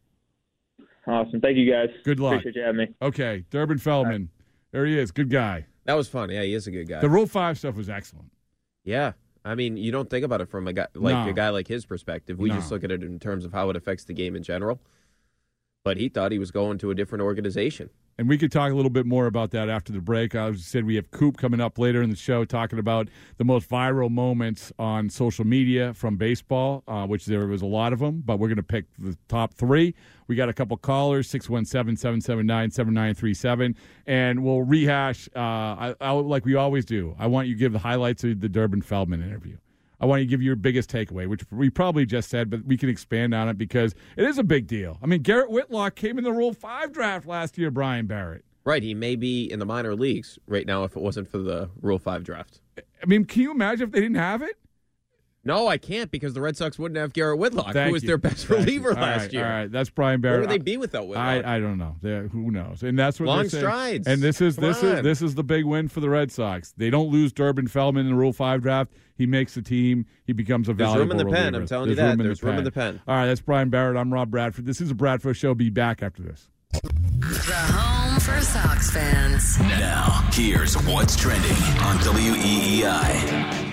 Awesome. 1.08 1.42
Thank 1.42 1.58
you 1.58 1.72
guys. 1.72 1.90
Good 2.04 2.20
luck. 2.20 2.34
Appreciate 2.40 2.56
you 2.56 2.62
having 2.62 2.78
me. 2.78 2.88
Okay, 3.02 3.44
Durbin 3.50 3.80
Feltman. 3.80 4.28
There 4.72 4.86
he 4.86 4.98
is. 4.98 5.12
Good 5.12 5.30
guy. 5.30 5.66
That 5.86 5.96
was 5.96 6.08
fun. 6.08 6.30
Yeah, 6.30 6.44
he 6.44 6.54
is 6.54 6.68
a 6.68 6.72
good 6.72 6.88
guy. 6.88 7.02
The 7.02 7.10
Rule 7.10 7.26
Five 7.28 7.58
stuff 7.58 7.76
was 7.76 7.90
excellent. 7.90 8.32
yeah. 8.84 9.14
I 9.44 9.56
mean, 9.56 9.76
you 9.76 9.92
don't 9.92 10.08
think 10.08 10.24
about 10.24 10.40
it 10.42 10.50
from 10.50 10.68
a 10.68 10.74
guy 10.74 10.86
like 10.94 11.16
No. 11.26 11.28
a 11.32 11.34
guy 11.34 11.50
like 11.50 11.68
his 11.68 11.84
perspective. 11.84 12.38
We 12.38 12.50
No. 12.50 12.56
just 12.58 12.70
look 12.70 12.84
at 12.84 12.92
it 12.92 13.02
in 13.02 13.18
terms 13.18 13.44
of 13.44 13.52
how 13.52 13.72
it 13.72 13.76
affects 13.76 14.04
the 14.04 14.14
game 14.14 14.36
in 14.36 14.44
general. 14.44 14.80
But 15.84 15.98
he 15.98 16.10
thought 16.10 16.32
he 16.32 16.40
was 16.40 16.52
going 16.52 16.78
to 16.80 16.92
a 16.92 16.96
different 16.96 17.24
organization. 17.24 17.90
And 18.18 18.30
we 18.30 18.38
could 18.38 18.52
talk 18.52 18.72
a 18.72 18.76
little 18.76 18.92
bit 18.92 19.08
more 19.08 19.26
about 19.26 19.50
that 19.52 19.68
after 19.68 19.92
the 19.92 20.00
break. 20.00 20.36
I 20.36 20.54
said 20.54 20.86
we 20.86 20.94
have 20.96 21.10
Coop 21.10 21.38
coming 21.38 21.60
up 21.60 21.80
later 21.80 22.04
in 22.04 22.12
the 22.12 22.16
show 22.16 22.46
talking 22.46 22.78
about 22.78 23.08
the 23.38 23.44
most 23.44 23.68
viral 23.68 24.12
moments 24.12 24.72
on 24.78 25.10
social 25.10 25.44
media 25.44 25.94
from 25.96 26.18
baseball, 26.18 26.84
uh, 26.88 27.08
which 27.08 27.26
there 27.26 27.48
was 27.48 27.64
a 27.64 27.66
lot 27.66 27.94
of 27.94 28.00
them, 28.00 28.22
but 28.24 28.38
we're 28.38 28.48
going 28.48 28.58
to 28.58 28.64
pick 28.64 28.86
the 29.00 29.18
top 29.28 29.56
three. 29.56 29.96
We 30.28 30.36
got 30.36 30.50
a 30.50 30.54
couple 30.54 30.78
callers, 30.78 31.28
617 31.30 31.98
779 31.98 32.70
7937, 32.70 33.76
and 34.06 34.44
we'll 34.44 34.62
rehash, 34.62 35.28
uh, 35.36 35.40
I, 35.40 35.96
I, 36.00 36.12
like 36.12 36.46
we 36.46 36.54
always 36.54 36.86
do. 36.86 37.16
I 37.18 37.26
want 37.26 37.48
you 37.48 37.56
to 37.56 37.60
give 37.60 37.74
the 37.74 37.80
highlights 37.80 38.24
of 38.24 38.40
the 38.40 38.50
Durbin 38.50 38.84
Feltman 38.84 39.24
interview. 39.24 39.58
I 40.02 40.06
want 40.06 40.22
you 40.22 40.26
to 40.26 40.30
give 40.30 40.42
you 40.42 40.48
your 40.48 40.56
biggest 40.56 40.90
takeaway, 40.90 41.28
which 41.28 41.44
we 41.52 41.70
probably 41.70 42.08
just 42.08 42.30
said, 42.30 42.50
but 42.50 42.66
we 42.66 42.76
can 42.76 42.90
expand 42.90 43.36
on 43.36 43.48
it 43.48 43.58
because 43.58 43.94
it 44.18 44.24
is 44.26 44.40
a 44.40 44.44
big 44.44 44.66
deal. 44.66 44.98
I 45.02 45.06
mean, 45.06 45.22
Garrett 45.22 45.52
Whitlock 45.52 45.94
came 45.94 46.18
in 46.18 46.24
the 46.24 46.34
Rule 46.34 46.54
5 46.54 46.92
draft 46.92 47.28
last 47.28 47.56
year, 47.60 47.70
Brian 47.70 48.08
Barrett. 48.08 48.44
Right. 48.64 48.82
He 48.82 48.96
may 48.96 49.16
be 49.16 49.52
in 49.52 49.60
the 49.60 49.66
minor 49.66 49.96
leagues 49.96 50.40
right 50.48 50.66
now 50.66 50.84
if 50.84 50.96
it 50.96 51.02
wasn't 51.02 51.28
for 51.30 51.38
the 51.38 51.70
Rule 51.82 52.00
5 52.00 52.24
draft. 52.24 52.62
I 52.78 53.06
mean, 53.06 53.26
can 53.26 53.44
you 53.44 53.52
imagine 53.52 53.88
if 53.88 53.92
they 53.94 54.02
didn't 54.02 54.18
have 54.18 54.42
it? 54.42 54.58
No, 55.44 55.68
I 55.68 55.80
can't 55.80 56.12
because 56.12 56.36
the 56.36 56.42
Red 56.42 56.56
Sox 56.56 56.78
wouldn't 56.78 57.00
have 57.00 57.14
Garrett 57.14 57.40
Whitlock, 57.40 57.74
Thank 57.74 57.88
who 57.88 57.94
was 57.94 58.04
you. 58.04 58.08
their 58.08 58.18
best 58.20 58.46
Thank 58.46 58.60
reliever 58.60 58.90
you. 58.90 58.96
Last 58.96 59.22
right, 59.22 59.34
year. 59.34 59.44
All 59.44 59.50
right, 59.50 59.72
that's 59.72 59.90
Brian 59.90 60.22
Barrett. 60.22 60.42
Where 60.42 60.48
would 60.48 60.50
they 60.52 60.64
be 60.64 60.78
without 60.78 61.08
Whitlock? 61.08 61.26
I, 61.46 61.56
I 61.56 61.60
don't 61.60 61.80
know. 61.80 61.96
They're, 62.02 62.28
who 62.28 62.52
knows? 62.52 62.84
And 62.84 62.98
that's 62.98 63.20
what 63.20 63.26
Long 63.26 63.40
they're 63.40 63.50
saying. 63.50 63.64
strides. 63.64 64.08
And 64.08 64.22
this 64.22 64.40
is 64.40 64.56
Come 64.58 64.66
this 64.66 64.84
on. 64.84 64.98
is 64.98 65.04
this 65.04 65.22
is 65.24 65.34
the 65.36 65.44
big 65.44 65.66
win 65.66 65.88
for 65.88 66.00
the 66.00 66.10
Red 66.10 66.32
Sox. 66.32 66.74
They 66.78 66.92
don't 66.92 67.10
lose 67.10 67.34
Durbin 67.34 67.68
Feltman 67.68 68.02
in 68.02 68.10
the 68.10 68.16
Rule 68.16 68.34
Five 68.34 68.62
draft. 68.62 68.92
He 69.18 69.26
makes 69.26 69.56
the 69.56 69.64
team. 69.64 70.06
He 70.26 70.34
becomes 70.34 70.70
a 70.70 70.74
valuable. 70.74 70.98
There's 71.08 71.10
room 71.10 71.20
in 71.20 71.28
the 71.28 71.34
pen. 71.34 71.56
I'm 71.56 71.66
telling 71.66 71.90
you 71.90 71.96
that. 71.96 72.12
Room 72.12 72.20
in 72.22 72.26
There's 72.28 72.40
the 72.40 72.46
room 72.48 72.58
in 72.60 72.64
the 72.64 72.72
pen. 72.72 73.02
All 73.08 73.16
right, 73.16 73.26
that's 73.26 73.42
Brian 73.42 73.70
Barrett. 73.72 73.98
I'm 73.98 74.14
Rob 74.14 74.30
Bradford. 74.30 74.66
This 74.66 74.80
is 74.80 74.92
a 74.92 74.96
Bradford 74.96 75.38
Show. 75.38 75.56
Be 75.56 75.72
back 75.72 76.04
after 76.04 76.22
this. 76.22 76.50
The 76.72 77.54
home 77.56 78.20
for 78.20 78.40
Sox 78.42 78.92
fans. 78.92 79.60
Now, 79.60 80.28
here's 80.34 80.76
what's 80.84 81.16
trending 81.16 81.52
on 81.82 81.98
E 81.98 82.82
WEEI. 82.84 83.71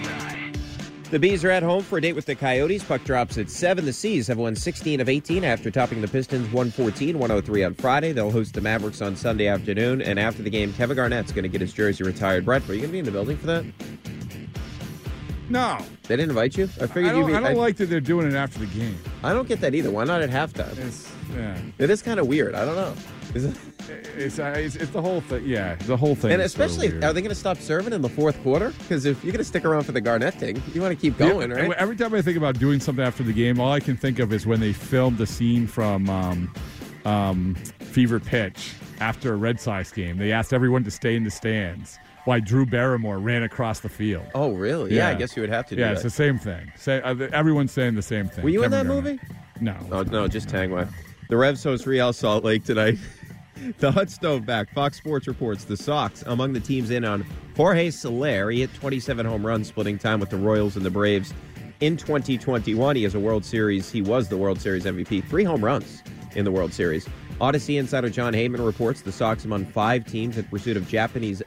The 1.11 1.19
B's 1.19 1.43
are 1.43 1.51
at 1.51 1.63
home 1.63 1.83
for 1.83 1.97
a 1.97 2.03
date 2.03 2.13
with 2.13 2.27
the 2.27 2.35
Coyotes. 2.35 2.85
Puck 2.85 3.03
drops 3.05 3.39
at 3.39 3.49
7. 3.49 3.87
The 3.87 3.95
C's 3.95 4.27
have 4.27 4.37
won 4.37 4.55
16 4.55 5.01
of 5.01 5.09
18 5.09 5.43
after 5.43 5.71
topping 5.71 6.03
the 6.03 6.09
Pistons 6.09 6.45
114 6.53 7.19
103 7.19 7.65
on 7.65 7.73
Friday. 7.75 8.13
They'll 8.13 8.31
host 8.31 8.53
the 8.53 8.61
Mavericks 8.61 9.01
on 9.01 9.17
Sunday 9.17 9.47
afternoon. 9.47 10.03
And 10.03 10.19
after 10.19 10.43
the 10.43 10.51
game, 10.51 10.71
Kevin 10.75 10.97
Garnett's 10.97 11.33
going 11.33 11.45
to 11.45 11.49
get 11.49 11.63
his 11.63 11.73
jersey 11.73 12.05
retired. 12.05 12.45
Brett, 12.45 12.69
are 12.69 12.75
you 12.75 12.81
going 12.81 12.91
to 12.91 12.93
be 12.93 12.99
in 12.99 13.07
the 13.07 13.11
building 13.11 13.39
for 13.39 13.47
that? 13.47 13.65
No, 15.49 15.79
They 16.03 16.17
didn't 16.17 16.29
invite 16.29 16.59
you? 16.59 16.69
I 16.79 16.85
I 16.85 16.87
figured 16.89 17.17
you'd 17.17 17.23
don't, 17.23 17.27
be. 17.31 17.35
I 17.35 17.41
don't 17.41 17.57
like 17.57 17.79
that 17.79 17.87
they're 17.87 18.01
doing 18.01 18.27
it 18.27 18.35
after 18.35 18.59
the 18.59 18.67
game. 18.67 18.99
I 19.25 19.33
don't 19.33 19.49
get 19.49 19.63
that 19.63 19.75
either. 19.75 19.91
Why 19.91 20.05
not 20.05 20.21
at 20.21 20.29
halftime? 20.29 20.77
It's 20.87 21.11
yeah. 21.35 21.57
It 21.79 21.89
is 21.89 22.03
kind 22.03 22.21
of 22.21 22.27
weird. 22.27 22.55
I 22.55 22.67
don't 22.67 22.77
know. 22.77 22.95
Is 23.35 23.45
it? 23.45 23.57
It's, 24.17 24.39
uh, 24.39 24.55
it's 24.57 24.77
it's 24.77 24.91
the 24.91 25.03
whole 25.03 25.21
thing. 25.21 25.45
Yeah, 25.47 25.75
the 25.77 25.97
whole 25.97 26.15
thing. 26.15 26.33
And 26.33 26.43
is 26.43 26.53
sort 26.53 26.65
of 26.65 26.71
especially, 26.71 26.89
weird. 26.93 27.05
are 27.05 27.13
they 27.13 27.21
going 27.21 27.31
to 27.31 27.35
stop 27.35 27.59
serving 27.59 27.93
in 27.93 28.03
the 28.03 28.09
fourth 28.09 28.43
quarter? 28.43 28.71
Because 28.81 29.05
if 29.05 29.23
you're 29.23 29.33
going 29.33 29.39
to 29.39 29.45
stick 29.45 29.65
around 29.65 29.85
for 29.85 29.93
the 29.93 30.01
Garnett 30.01 30.35
thing, 30.35 30.63
you 30.75 30.81
want 30.81 30.95
to 30.95 31.01
keep 31.01 31.17
going, 31.19 31.51
Yeah, 31.51 31.57
right? 31.57 31.73
Every 31.73 31.97
time 31.97 32.15
I 32.15 32.23
think 32.23 32.37
about 32.37 32.59
doing 32.59 32.81
something 32.81 33.05
after 33.05 33.23
the 33.23 33.33
game, 33.33 33.61
all 33.61 33.73
I 33.73 33.81
can 33.81 33.97
think 33.97 34.19
of 34.19 34.33
is 34.33 34.47
when 34.47 34.61
they 34.61 34.73
filmed 34.73 35.19
the 35.19 35.27
scene 35.27 35.67
from 35.67 36.09
um, 36.09 36.55
um, 37.05 37.55
Fever 37.81 38.21
Pitch 38.21 38.75
after 39.01 39.33
a 39.33 39.37
Red 39.37 39.61
Sox 39.61 39.93
game. 39.93 40.17
They 40.19 40.33
asked 40.33 40.53
everyone 40.53 40.85
to 40.85 40.91
stay 40.91 41.15
in 41.17 41.25
the 41.25 41.31
stands 41.31 41.99
while 42.25 42.41
Drew 42.41 42.67
Barrymore 42.67 43.19
ran 43.19 43.43
across 43.43 43.81
the 43.81 43.89
field. 43.89 44.27
Oh, 44.35 44.51
really? 44.53 44.95
Yeah, 44.95 45.09
I 45.09 45.15
guess 45.15 45.35
you 45.37 45.41
would 45.43 45.51
have 45.51 45.67
to 45.69 45.77
do 45.77 45.81
yeah, 45.81 45.89
that. 45.89 45.95
it's 45.95 46.03
the 46.03 46.11
same 46.11 46.39
thing. 46.39 46.71
Say, 46.77 47.01
uh, 47.01 47.15
everyone's 47.33 47.73
saying 47.73 47.95
the 47.95 48.03
same 48.03 48.29
thing. 48.29 48.45
Were 48.45 48.51
you 48.51 48.65
in 48.65 48.71
that 48.71 48.87
Garnett. 48.87 49.05
movie? 49.05 49.21
No. 49.61 49.77
Oh, 49.91 50.03
no, 50.03 50.29
just 50.29 50.49
Tanguay. 50.49 50.89
The 51.31 51.37
Revs 51.37 51.63
host 51.63 51.87
Real 51.87 52.13
Salt 52.13 52.45
Lake 52.45 52.65
tonight. 52.65 52.99
the 53.79 53.91
Hot 53.91 54.11
Stove 54.11 54.47
back. 54.47 54.73
Fox 54.73 54.99
Sports 54.99 55.27
reports 55.27 55.65
the 55.65 55.77
Sox 55.77 56.23
among 56.27 56.53
the 56.53 56.61
teams 56.61 56.91
in 56.91 57.05
on 57.05 57.25
Jorge 57.57 57.91
Soler. 57.91 58.51
He 58.51 58.61
hit 58.61 58.73
27 58.75 59.27
home 59.27 59.47
runs, 59.47 59.69
splitting 59.69 59.99
time 59.99 60.21
with 60.21 60.31
the 60.31 60.37
Royals 60.37 60.77
and 60.77 60.85
the 60.85 60.91
Braves. 60.91 61.33
In 61.81 61.97
2021, 61.97 62.97
he 62.97 63.05
is 63.05 63.15
a 63.15 63.21
World 63.21 63.45
Series. 63.45 63.91
He 63.91 64.03
was 64.03 64.29
the 64.29 64.37
World 64.37 64.61
Series 64.61 64.85
MVP. 64.85 65.25
Three 65.29 65.45
home 65.45 65.65
runs 65.65 66.03
in 66.35 66.45
the 66.45 66.51
World 66.51 66.73
Series. 66.73 67.09
Audacy 67.41 67.79
insider 67.79 68.11
Jon 68.11 68.33
Heyman 68.33 68.65
reports 68.65 69.03
the 69.03 69.13
Sox 69.13 69.45
among 69.45 69.65
five 69.67 70.05
teams 70.05 70.37
in 70.37 70.45
pursuit 70.45 70.77
of 70.77 70.89
Japanese 70.89 71.41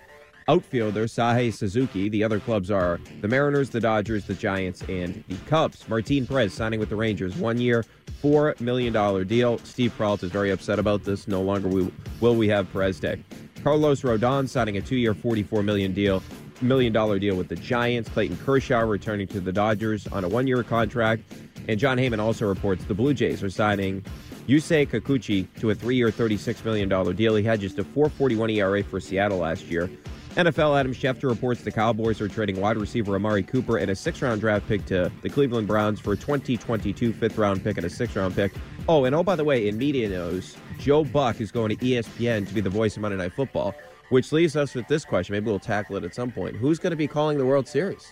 outfielder 0.47 1.05
Seiya 1.05 1.53
Suzuki. 1.53 2.09
The 2.09 2.23
other 2.23 2.39
clubs 2.39 2.71
are 2.71 2.99
the 3.21 3.27
Mariners, 3.27 3.69
the 3.69 3.79
Dodgers, 3.79 4.25
the 4.25 4.33
Giants, 4.33 4.81
and 4.89 5.23
the 5.27 5.35
Cubs. 5.47 5.87
Martin 5.87 6.25
Perez 6.25 6.53
signing 6.53 6.79
with 6.79 6.89
the 6.89 6.95
Rangers, 6.95 7.35
one 7.35 7.59
year, 7.59 7.85
$4 8.21 8.59
million 8.59 9.27
deal. 9.27 9.57
Steve 9.59 9.93
Perrault 9.97 10.23
is 10.23 10.31
very 10.31 10.51
upset 10.51 10.79
about 10.79 11.03
this. 11.03 11.27
No 11.27 11.41
longer 11.41 11.89
will, 12.19 12.35
we 12.35 12.47
have 12.47 12.71
Perez 12.71 12.99
Day. 12.99 13.23
Carlos 13.63 14.01
Rodon 14.01 14.47
signing 14.47 14.77
a 14.77 14.81
two 14.81 14.95
year, 14.95 15.13
44 15.13 15.63
million 15.63 15.93
deal. 15.93 16.23
Million 16.61 16.93
dollar 16.93 17.17
deal 17.17 17.35
with 17.35 17.47
the 17.47 17.55
Giants. 17.55 18.07
Clayton 18.09 18.37
Kershaw 18.37 18.81
returning 18.81 19.27
to 19.29 19.39
the 19.39 19.51
Dodgers 19.51 20.05
on 20.07 20.23
a 20.23 20.27
one 20.27 20.45
year 20.45 20.61
contract. 20.63 21.23
And 21.67 21.79
Jon 21.79 21.97
Heyman 21.97 22.19
also 22.19 22.47
reports 22.47 22.85
the 22.85 22.93
Blue 22.93 23.13
Jays 23.13 23.41
are 23.41 23.49
signing 23.49 24.03
Yusei 24.47 24.87
Kikuchi 24.87 25.47
to 25.59 25.69
a 25.71 25.75
three 25.75 25.95
year, 25.95 26.09
$36 26.09 26.63
million 26.65 26.89
deal. 27.15 27.35
He 27.35 27.43
had 27.43 27.59
just 27.59 27.79
a 27.79 27.83
441 27.83 28.49
ERA 28.51 28.83
for 28.83 28.99
Seattle 28.99 29.39
last 29.39 29.65
year. 29.65 29.89
NFL 30.35 30.79
Adam 30.79 30.93
Schefter 30.93 31.29
reports 31.29 31.61
the 31.61 31.71
Cowboys 31.71 32.21
are 32.21 32.29
trading 32.29 32.61
wide 32.61 32.77
receiver 32.77 33.15
Amari 33.15 33.43
Cooper 33.43 33.77
and 33.77 33.91
a 33.91 33.95
six 33.95 34.21
round 34.21 34.39
draft 34.39 34.65
pick 34.65 34.85
to 34.85 35.11
the 35.21 35.29
Cleveland 35.29 35.67
Browns 35.67 35.99
for 35.99 36.13
a 36.13 36.15
2022 36.15 37.11
fifth 37.11 37.37
round 37.37 37.61
pick 37.61 37.75
and 37.75 37.85
a 37.85 37.89
six 37.89 38.15
round 38.15 38.33
pick. 38.33 38.53
Oh, 38.87 39.03
and 39.03 39.13
oh, 39.13 39.23
by 39.23 39.35
the 39.35 39.43
way, 39.43 39.67
in 39.67 39.77
media 39.77 40.07
news, 40.07 40.55
Joe 40.79 41.03
Buck 41.03 41.41
is 41.41 41.51
going 41.51 41.69
to 41.69 41.75
ESPN 41.75 42.47
to 42.47 42.53
be 42.53 42.61
the 42.61 42.69
voice 42.69 42.95
of 42.95 43.01
Monday 43.01 43.17
Night 43.17 43.33
Football, 43.33 43.75
which 44.09 44.31
leaves 44.31 44.55
us 44.55 44.73
with 44.73 44.87
this 44.87 45.03
question. 45.03 45.33
Maybe 45.33 45.47
we'll 45.47 45.59
tackle 45.59 45.97
it 45.97 46.05
at 46.05 46.15
some 46.15 46.31
point. 46.31 46.55
Who's 46.55 46.79
going 46.79 46.91
to 46.91 46.97
be 46.97 47.07
calling 47.07 47.37
the 47.37 47.45
World 47.45 47.67
Series? 47.67 48.07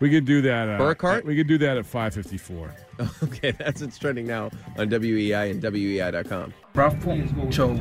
We 0.00 0.08
could 0.08 0.24
do 0.24 0.40
that. 0.42 0.68
Uh, 0.68 0.78
Burkhart? 0.78 1.24
We 1.24 1.36
could 1.36 1.48
do 1.48 1.58
that 1.58 1.76
at 1.76 1.84
5:54. 1.84 2.72
Okay, 3.22 3.52
that's 3.52 3.80
what's 3.80 3.98
trending 3.98 4.26
now 4.26 4.50
on 4.76 4.88
WEEI 4.88 5.50
and 5.50 5.62
WEEI.com. 5.62 6.54
Bradford 6.72 7.54
Show. 7.54 7.78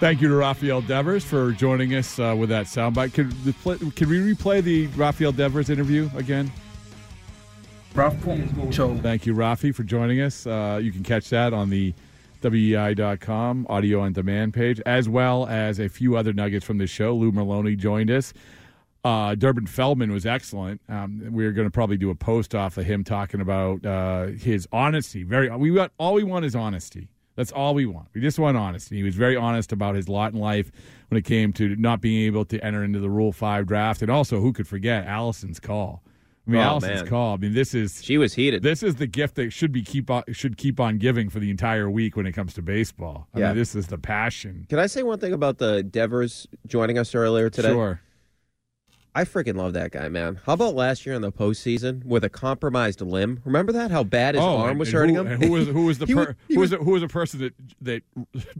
Thank 0.00 0.22
you 0.22 0.28
to 0.28 0.34
Rafael 0.34 0.80
Devers 0.80 1.24
for 1.26 1.52
joining 1.52 1.94
us 1.94 2.18
uh, 2.18 2.34
with 2.36 2.48
that 2.48 2.64
soundbite. 2.64 3.12
Can, 3.12 3.28
the 3.44 3.52
pl- 3.52 3.76
could 3.76 4.08
we 4.08 4.34
replay 4.34 4.62
the 4.62 4.86
Rafael 4.88 5.30
Devers 5.30 5.68
interview 5.68 6.08
again? 6.16 6.50
Bradford 7.92 8.48
Thank 9.02 9.26
you, 9.26 9.34
Rafi, 9.34 9.74
for 9.74 9.82
joining 9.82 10.22
us. 10.22 10.46
Uh, 10.46 10.80
you 10.82 10.90
can 10.90 11.02
catch 11.02 11.28
that 11.28 11.52
on 11.52 11.68
the 11.68 11.92
WEEI.com 12.40 13.66
audio 13.68 14.00
on 14.00 14.14
demand 14.14 14.54
page, 14.54 14.80
as 14.86 15.06
well 15.06 15.46
as 15.48 15.78
a 15.78 15.90
few 15.90 16.16
other 16.16 16.32
nuggets 16.32 16.64
from 16.64 16.78
the 16.78 16.86
show. 16.86 17.14
Lou 17.14 17.30
Merloni 17.30 17.76
joined 17.76 18.10
us. 18.10 18.32
Uh, 19.04 19.34
Durbin 19.34 19.66
Feltman 19.66 20.10
was 20.12 20.24
excellent. 20.24 20.80
Um, 20.88 21.22
we're 21.30 21.52
going 21.52 21.66
to 21.66 21.70
probably 21.70 21.98
do 21.98 22.08
a 22.08 22.14
post 22.14 22.54
off 22.54 22.78
of 22.78 22.86
him 22.86 23.04
talking 23.04 23.42
about 23.42 23.84
uh, 23.84 24.28
his 24.28 24.66
honesty. 24.72 25.24
Very, 25.24 25.54
we 25.54 25.70
want 25.70 25.92
all 25.98 26.14
we 26.14 26.24
want 26.24 26.46
is 26.46 26.56
honesty. 26.56 27.08
That's 27.40 27.52
all 27.52 27.72
we 27.72 27.86
want. 27.86 28.08
We 28.12 28.20
just 28.20 28.38
want 28.38 28.58
honesty. 28.58 28.96
He 28.98 29.02
was 29.02 29.14
very 29.14 29.34
honest 29.34 29.72
about 29.72 29.94
his 29.94 30.10
lot 30.10 30.34
in 30.34 30.38
life 30.38 30.70
when 31.08 31.16
it 31.16 31.24
came 31.24 31.54
to 31.54 31.74
not 31.76 32.02
being 32.02 32.26
able 32.26 32.44
to 32.44 32.62
enter 32.62 32.84
into 32.84 33.00
the 33.00 33.08
Rule 33.08 33.32
Five 33.32 33.64
draft, 33.66 34.02
and 34.02 34.10
also 34.10 34.40
who 34.42 34.52
could 34.52 34.68
forget 34.68 35.06
Allison's 35.06 35.58
call. 35.58 36.02
I 36.46 36.50
mean, 36.50 36.60
Oh, 36.60 36.64
Allison's 36.64 37.00
man. 37.00 37.06
call. 37.06 37.32
I 37.34 37.36
mean, 37.38 37.54
this 37.54 37.72
is 37.72 38.04
She 38.04 38.18
was 38.18 38.34
heated. 38.34 38.62
this 38.62 38.82
is 38.82 38.96
the 38.96 39.06
gift 39.06 39.36
that 39.36 39.52
should 39.54 39.72
be 39.72 39.80
keep 39.80 40.10
on, 40.10 40.22
should 40.32 40.58
keep 40.58 40.78
on 40.80 40.98
giving 40.98 41.30
for 41.30 41.38
the 41.40 41.48
entire 41.50 41.88
week 41.88 42.14
when 42.14 42.26
it 42.26 42.32
comes 42.32 42.52
to 42.54 42.62
baseball. 42.62 43.26
I 43.34 43.38
Yeah. 43.38 43.46
mean, 43.48 43.56
this 43.56 43.74
is 43.74 43.86
the 43.86 43.96
passion. 43.96 44.66
Can 44.68 44.78
I 44.78 44.86
say 44.86 45.02
one 45.02 45.18
thing 45.18 45.32
about 45.32 45.56
the 45.56 45.82
Devers 45.82 46.46
joining 46.66 46.98
us 46.98 47.14
earlier 47.14 47.48
today? 47.48 47.68
Sure. 47.70 48.02
I 49.14 49.24
freaking 49.24 49.56
love 49.56 49.72
that 49.72 49.90
guy, 49.90 50.08
man. 50.08 50.40
How 50.46 50.52
about 50.52 50.74
last 50.74 51.04
year 51.04 51.14
in 51.14 51.22
the 51.22 51.32
postseason 51.32 52.04
with 52.04 52.22
a 52.22 52.28
compromised 52.28 53.00
limb? 53.00 53.40
Remember 53.44 53.72
that? 53.72 53.90
How 53.90 54.04
bad 54.04 54.36
his 54.36 54.44
arm 54.44 54.78
was 54.78 54.92
hurting 54.92 55.16
who, 55.16 55.24
him. 55.24 55.40
who 55.42 55.50
was 55.50 55.66
who 55.68 55.84
was 55.86 55.98
the 55.98 56.06
per, 56.14 56.36
who 56.48 56.60
was, 56.60 56.70
was- 56.70 56.78
the, 56.78 56.84
who 56.84 56.90
was 56.92 57.02
the 57.02 57.08
person 57.08 57.40
that 57.40 57.54
that 57.80 58.02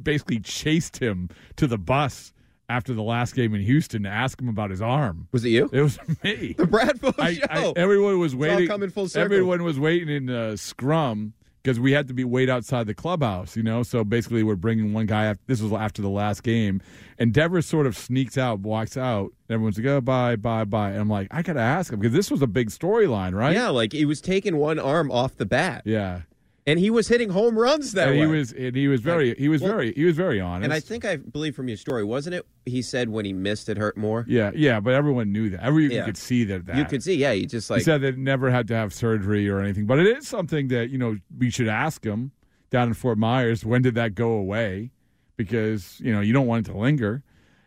basically 0.03 0.41
chased 0.41 0.99
him 0.99 1.29
to 1.57 1.67
the 1.67 1.79
bus 1.79 2.33
after 2.69 2.95
the 2.95 3.03
last 3.03 3.35
game 3.35 3.55
in 3.55 3.61
Houston 3.61 4.05
to 4.05 4.09
ask 4.09 4.41
him 4.41 4.49
about 4.49 4.71
his 4.71 4.83
arm? 4.83 5.29
Was 5.33 5.45
it 5.45 5.51
you? 5.51 5.71
It 5.73 5.83
was 5.83 5.99
me. 6.25 6.55
The 6.59 6.67
Bradford 6.67 7.15
I, 7.19 7.35
show. 7.35 7.47
I, 7.49 7.73
everyone 7.77 8.19
was 8.19 8.35
waiting. 8.35 8.67
coming 8.67 8.91
full 8.91 9.09
circle. 9.09 9.25
Everyone 9.25 9.63
was 9.63 9.79
waiting 9.79 10.09
in 10.09 10.31
uh, 10.31 10.57
scrum 10.57 11.35
because 11.63 11.79
we 11.79 11.93
had 11.93 12.09
to 12.09 12.15
be 12.15 12.25
wait 12.25 12.49
outside 12.49 12.87
the 12.87 12.95
clubhouse. 12.95 13.57
You 13.57 13.63
know, 13.63 13.83
so 13.83 14.05
basically 14.05 14.43
we're 14.43 14.57
bringing 14.57 14.93
one 14.93 15.07
guy. 15.07 15.29
Up, 15.29 15.39
this 15.47 15.61
was 15.61 15.73
after 15.73 16.03
the 16.03 16.09
last 16.09 16.43
game, 16.43 16.81
and 17.19 17.33
Devers 17.33 17.67
sort 17.67 17.87
of 17.87 17.97
sneaks 17.97 18.39
out, 18.39 18.61
walks 18.61 18.97
out. 18.97 19.33
And 19.49 19.55
everyone's 19.55 19.79
like, 19.79 19.87
"Oh, 19.87 20.01
bye, 20.01 20.37
bye, 20.37 20.65
bye." 20.65 20.91
And 20.91 21.01
I'm 21.01 21.09
like, 21.09 21.29
I 21.31 21.43
gotta 21.43 21.61
ask 21.61 21.93
him 21.93 22.01
because 22.01 22.15
this 22.15 22.31
was 22.31 22.43
a 22.43 22.47
big 22.47 22.71
storyline, 22.71 23.35
right? 23.35 23.55
yeah, 23.55 23.69
like 23.69 23.93
he 23.93 24.05
was 24.05 24.21
taking 24.21 24.57
one 24.57 24.79
arm 24.79 25.11
off 25.11 25.37
the 25.37 25.47
bat, 25.47 25.83
yeah. 25.85 26.23
And 26.71 26.79
he 26.79 26.91
was 26.91 27.09
hitting 27.09 27.31
home 27.31 27.59
runs 27.59 27.93
that 27.93 28.09
And 28.09 28.19
way. 28.19 28.27
he 28.27 28.31
was, 28.31 28.53
and 28.53 28.77
he 28.77 28.87
was 28.89 29.01
very, 29.01 29.35
he 29.35 29.49
was 29.49 29.61
Well, 29.61 29.73
very, 29.73 29.93
he 29.95 30.05
was 30.05 30.15
very 30.17 30.41
honest. 30.41 30.65
and 30.65 30.73
I 30.73 30.81
think 30.81 31.05
I 31.05 31.17
believe 31.17 31.57
from 31.57 31.69
your 31.69 31.77
story, 31.77 32.05
wasn't 32.05 32.35
it? 32.37 32.47
He 32.65 32.83
said 32.83 33.09
when 33.09 33.25
he 33.25 33.33
missed, 33.33 33.69
it 33.69 33.77
hurt 33.77 33.97
more. 33.97 34.25
yeah, 34.29 34.51
yeah, 34.55 34.79
but 34.81 34.95
everyone 34.95 35.33
knew 35.33 35.51
that. 35.51 35.63
Everyone 35.65 35.91
Yeah. 35.97 36.05
could 36.05 36.17
see 36.17 36.45
that. 36.45 36.67
that. 36.67 36.77
You 36.77 36.85
could 36.85 37.03
see, 37.03 37.15
yeah, 37.17 37.33
he 37.33 37.47
just 37.47 37.71
like 37.71 37.79
he 37.79 37.85
said 37.85 38.03
that 38.03 38.17
never 38.19 38.51
had 38.51 38.69
to 38.69 38.75
have 38.75 38.93
surgery 38.95 39.49
or 39.49 39.61
anything, 39.61 39.87
but 39.87 39.99
it 39.99 40.07
is 40.17 40.29
something 40.29 40.69
that 40.69 40.91
you 40.91 40.99
know 40.99 41.17
we 41.37 41.51
should 41.51 41.69
ask 41.69 42.05
him 42.05 42.31
down 42.71 42.89
in 42.89 42.95
Fort 42.95 43.19
Myers. 43.19 43.65
When 43.65 43.83
did 43.83 43.95
that 43.97 44.15
go 44.15 44.31
away? 44.33 44.91
Because 45.37 45.99
you 46.01 46.13
know 46.13 46.21
you 46.21 46.33
don't 46.33 46.47
want 46.47 46.67
it 46.69 46.71
to 46.73 46.79
linger. 46.79 47.23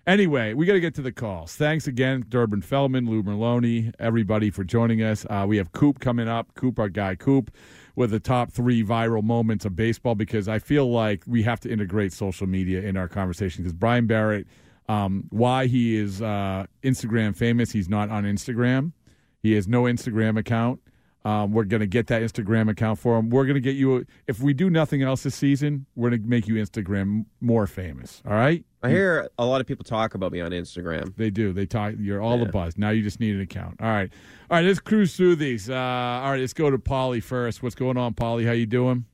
Anyway, 0.05 0.53
we 0.53 0.65
got 0.65 0.73
to 0.73 0.81
get 0.81 0.93
to 0.95 1.01
the 1.01 1.13
calls. 1.13 1.55
Thanks 1.55 1.87
again, 1.87 2.25
Durbin 2.27 2.61
Feltman, 2.61 3.07
Lou 3.07 3.23
Merloni, 3.23 3.93
everybody 3.99 4.49
for 4.49 4.65
joining 4.65 5.01
us. 5.01 5.25
Uh, 5.29 5.45
we 5.47 5.55
have 5.57 5.71
Coop 5.71 5.99
coming 6.01 6.27
up. 6.27 6.53
Coop, 6.55 6.77
our 6.77 6.89
guy 6.89 7.15
Coop, 7.15 7.49
with 7.95 8.12
the 8.12 8.19
top 8.19 8.51
three 8.51 8.84
viral 8.84 9.23
moments 9.23 9.65
of 9.65 9.75
baseball 9.75 10.15
because 10.15 10.47
I 10.47 10.60
feel 10.60 10.91
like 10.91 11.23
we 11.27 11.43
have 11.43 11.60
to 11.62 11.71
integrate 11.71 12.13
social 12.13 12.47
media 12.47 12.82
in 12.82 12.97
our 12.97 13.08
conversation 13.08 13.63
because 13.63 13.73
Brian 13.73 14.08
Barrett, 14.08 14.47
um, 14.89 15.25
why 15.29 15.67
he 15.67 15.95
is 15.95 16.21
uh, 16.21 16.65
Instagram 16.84 17.36
famous, 17.36 17.71
he's 17.71 17.89
not 17.89 18.10
on 18.10 18.23
Instagram. 18.23 18.93
He 19.41 19.53
has 19.53 19.67
no 19.67 19.84
Instagram 19.84 20.39
account. 20.39 20.79
Um, 21.25 21.53
we're 21.53 21.63
going 21.63 21.79
to 21.79 21.88
get 21.88 22.07
that 22.07 22.21
Instagram 22.21 22.69
account 22.69 22.99
for 22.99 23.17
him. 23.17 23.29
We're 23.29 23.45
going 23.45 23.53
to 23.55 23.62
get 23.62 23.75
you. 23.75 24.05
If 24.27 24.41
we 24.41 24.53
do 24.53 24.69
nothing 24.69 25.01
else 25.03 25.23
this 25.23 25.36
season, 25.36 25.86
we're 25.95 26.09
going 26.09 26.21
to 26.23 26.27
make 26.27 26.47
you 26.49 26.55
Instagram 26.55 27.25
more 27.39 27.65
famous. 27.65 28.21
All 28.27 28.33
right? 28.33 28.65
I 28.81 28.89
hear 28.89 29.29
a 29.38 29.45
lot 29.45 29.62
of 29.62 29.67
people 29.67 29.86
talk 29.86 30.13
about 30.15 30.33
me 30.33 30.41
on 30.41 30.51
Instagram. 30.51 31.15
They 31.15 31.29
do. 31.29 31.53
They 31.53 31.65
talk. 31.65 31.93
You're 31.97 32.21
all 32.21 32.38
the 32.38 32.47
buzz. 32.47 32.77
Now 32.77 32.89
you 32.89 33.01
just 33.01 33.21
need 33.21 33.36
an 33.36 33.41
account. 33.41 33.77
All 33.81 33.88
right. 33.88 34.12
All 34.51 34.57
right. 34.57 34.65
Let's 34.65 34.79
cruise 34.81 35.15
through 35.15 35.38
these. 35.38 35.69
Uh, 35.69 35.75
all 35.75 36.31
right. 36.31 36.39
Let's 36.41 36.51
go 36.53 36.69
to 36.69 36.77
Polly 36.77 37.21
first. 37.21 37.63
What's 37.63 37.75
going 37.75 37.95
on, 37.95 38.13
Polly? 38.13 38.43
How 38.45 38.51
you 38.51 38.65
doing? 38.65 39.05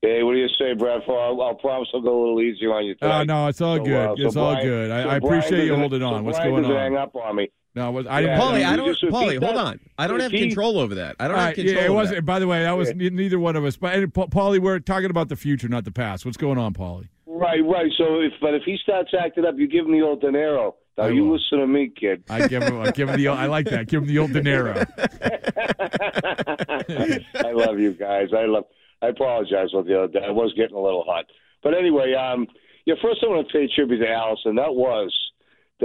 Hey, 0.00 0.24
what 0.24 0.32
do 0.32 0.38
you 0.38 0.48
say, 0.58 0.74
Brad? 0.74 1.00
I'll, 1.08 1.40
I'll 1.40 1.54
promise 1.54 1.86
I'll 1.94 2.00
go 2.00 2.18
a 2.18 2.20
little 2.22 2.40
easier 2.42 2.72
on 2.74 2.84
you. 2.84 2.96
Oh 3.00 3.06
tonight. 3.06 3.26
no, 3.28 3.46
it's 3.46 3.60
all 3.60 3.76
So, 3.76 3.84
good. 3.84 3.94
uh, 4.10 4.16
so 4.16 4.22
it's 4.26 4.34
all 4.36 4.52
Brian- 4.54 4.66
good. 4.66 4.90
I, 4.90 5.02
so 5.04 5.08
I 5.10 5.18
Brian 5.20 5.38
appreciate 5.38 5.66
you 5.66 5.76
holding 5.76 6.02
on. 6.02 6.18
so 6.18 6.22
What's 6.24 6.38
Brian 6.38 6.50
going 6.50 6.64
on? 6.64 6.72
Hang 6.76 6.96
up 6.96 7.14
on 7.14 7.36
me. 7.36 7.52
No, 7.74 7.88
it 7.88 7.92
was, 7.92 8.06
I 8.06 8.20
didn't. 8.20 8.38
Paulie, 8.38 8.64
I 8.66 8.76
don't. 8.76 8.98
Paulie, 9.10 9.42
hold 9.42 9.56
on. 9.56 9.80
I 9.96 10.06
don't 10.06 10.20
have 10.20 10.30
control 10.30 10.78
over 10.78 10.94
that. 10.96 11.16
I 11.18 11.26
don't 11.28 11.38
All 11.38 11.42
have 11.46 11.54
control. 11.54 11.74
yeah, 11.76 11.84
it 11.86 11.92
wasn't. 11.92 12.24
By 12.26 12.38
the 12.38 12.46
way, 12.46 12.62
that 12.62 12.72
was 12.72 12.88
Yeah. 12.94 13.08
neither 13.10 13.38
one 13.38 13.56
of 13.56 13.64
us. 13.64 13.76
But 13.78 13.94
and, 13.94 14.12
Paulie, 14.12 14.58
we're 14.58 14.78
talking 14.78 15.08
about 15.10 15.28
the 15.30 15.36
future, 15.36 15.68
not 15.68 15.84
the 15.84 15.90
past. 15.90 16.26
What's 16.26 16.36
going 16.36 16.58
on, 16.58 16.74
Paulie? 16.74 17.08
Right, 17.26 17.64
right. 17.64 17.90
So, 17.96 18.20
if 18.20 18.32
but 18.42 18.52
if 18.54 18.62
he 18.64 18.76
starts 18.82 19.12
acting 19.18 19.46
up, 19.46 19.54
you 19.56 19.66
give 19.68 19.86
him 19.86 19.92
the 19.92 20.02
old 20.02 20.20
dinero. 20.20 20.74
Now 20.98 21.04
I 21.04 21.08
you 21.08 21.24
will. 21.24 21.36
listen 21.38 21.60
to 21.60 21.66
me, 21.66 21.90
kid. 21.98 22.24
I 22.28 22.46
give 22.46 22.62
him. 22.62 22.78
I 22.80 22.90
give 22.90 23.08
him 23.08 23.16
the. 23.16 23.28
I 23.28 23.46
like 23.46 23.64
that. 23.70 23.88
Give 23.88 24.02
him 24.02 24.08
the 24.08 24.18
old 24.18 24.32
dinero. 24.34 24.74
I 27.42 27.52
love 27.52 27.78
you 27.78 27.92
guys. 27.94 28.28
I 28.36 28.44
love. 28.44 28.64
I 29.00 29.08
apologize 29.08 29.68
for 29.72 29.82
the 29.82 29.98
other 30.04 30.12
day. 30.12 30.20
I 30.26 30.30
was 30.30 30.52
getting 30.56 30.76
a 30.76 30.80
little 30.80 31.04
hot, 31.04 31.24
but 31.62 31.74
anyway, 31.74 32.12
um, 32.14 32.46
yeah. 32.84 32.94
First, 33.02 33.20
I 33.24 33.28
want 33.28 33.48
to 33.48 33.52
pay 33.52 33.66
tribute 33.74 33.98
to 34.00 34.08
Allison. 34.10 34.56
That 34.56 34.74
was. 34.74 35.12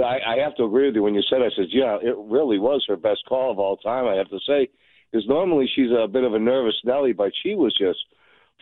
I, 0.02 0.18
I 0.34 0.38
have 0.42 0.54
to 0.56 0.64
agree 0.64 0.86
with 0.86 0.96
you 0.96 1.02
when 1.02 1.14
you 1.14 1.22
said. 1.28 1.40
I 1.42 1.50
said, 1.56 1.66
yeah, 1.70 1.96
it 2.00 2.16
really 2.16 2.58
was 2.58 2.84
her 2.88 2.96
best 2.96 3.20
call 3.28 3.50
of 3.50 3.58
all 3.58 3.76
time. 3.76 4.06
I 4.06 4.16
have 4.16 4.28
to 4.30 4.38
say, 4.46 4.68
because 5.10 5.26
normally 5.28 5.68
she's 5.74 5.90
a 5.90 6.06
bit 6.06 6.24
of 6.24 6.34
a 6.34 6.38
nervous 6.38 6.74
Nelly, 6.84 7.12
but 7.12 7.32
she 7.42 7.54
was 7.54 7.76
just 7.76 7.98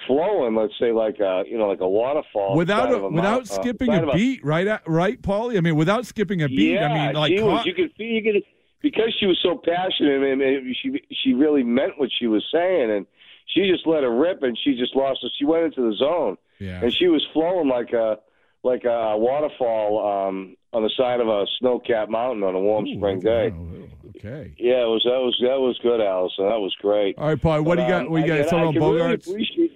flowing. 0.07 0.55
Let's 0.55 0.75
say 0.79 0.93
like 0.93 1.19
a 1.21 1.45
you 1.47 1.59
know 1.59 1.69
like 1.69 1.81
a 1.81 1.89
waterfall 1.89 2.57
without 2.57 2.91
a, 2.91 2.97
a 2.97 3.11
without 3.11 3.43
uh, 3.43 3.45
skipping 3.45 3.93
a 3.93 4.13
beat, 4.13 4.45
right? 4.45 4.67
At, 4.67 4.83
right, 4.87 5.21
Paulie. 5.21 5.57
I 5.57 5.61
mean, 5.61 5.77
without 5.77 6.07
skipping 6.07 6.43
a 6.43 6.49
beat. 6.49 6.75
Yeah, 6.75 6.89
I 6.89 7.07
mean, 7.07 7.15
like 7.15 7.33
was. 7.41 7.67
You 7.67 7.75
could 7.75 7.93
feel. 7.97 8.07
You 8.07 8.23
could 8.23 8.43
because 8.83 9.17
she 9.19 9.27
was 9.27 9.39
so 9.43 9.61
passionate 9.65 10.23
and, 10.23 10.43
and 10.43 10.77
she 10.83 11.01
she 11.23 11.33
really 11.33 11.63
meant 11.63 11.99
what 11.99 12.11
she 12.19 12.27
was 12.27 12.45
saying, 12.53 12.91
and 12.91 13.07
she 13.47 13.71
just 13.71 13.87
let 13.87 14.03
her 14.03 14.15
rip, 14.15 14.43
and 14.43 14.57
she 14.63 14.77
just 14.77 14.95
lost 14.95 15.21
it. 15.23 15.33
She 15.39 15.45
went 15.45 15.65
into 15.65 15.91
the 15.91 15.97
zone, 15.97 16.37
yeah. 16.59 16.81
and 16.83 16.93
she 16.93 17.09
was 17.09 17.27
flowing 17.33 17.69
like 17.69 17.93
a 17.93 18.19
like 18.63 18.85
a 18.85 19.17
waterfall 19.17 20.29
um, 20.29 20.57
on 20.77 20.83
the 20.83 20.91
side 20.95 21.21
of 21.21 21.29
a 21.29 21.47
snow-capped 21.59 22.11
mountain 22.11 22.45
on 22.45 22.55
a 22.55 22.61
warm 22.61 22.85
Ooh, 22.87 22.97
spring 22.97 23.19
day. 23.19 23.51
Oh, 23.51 24.11
okay. 24.11 24.53
Yeah, 24.59 24.85
it 24.85 24.93
was 24.93 25.03
that 25.05 25.19
was 25.25 25.35
that 25.41 25.59
was 25.59 25.79
good, 25.83 26.03
Allison. 26.03 26.45
That 26.45 26.61
was 26.61 26.77
great. 26.83 27.17
All 27.17 27.29
right, 27.29 27.41
Paul. 27.41 27.63
What 27.63 27.77
do 27.77 27.83
you 27.83 27.89
got? 27.89 28.03
um, 28.03 28.11
What 28.11 28.21
do 28.21 28.29
you 28.29 28.37
got? 28.37 28.51
Something 28.51 28.69
on 28.69 28.73
can 28.75 29.33
really 29.33 29.71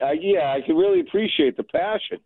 uh, 0.00 0.12
yeah, 0.12 0.54
I 0.54 0.60
can 0.64 0.76
really 0.76 1.00
appreciate 1.00 1.56
the 1.56 1.64
passion 1.64 2.18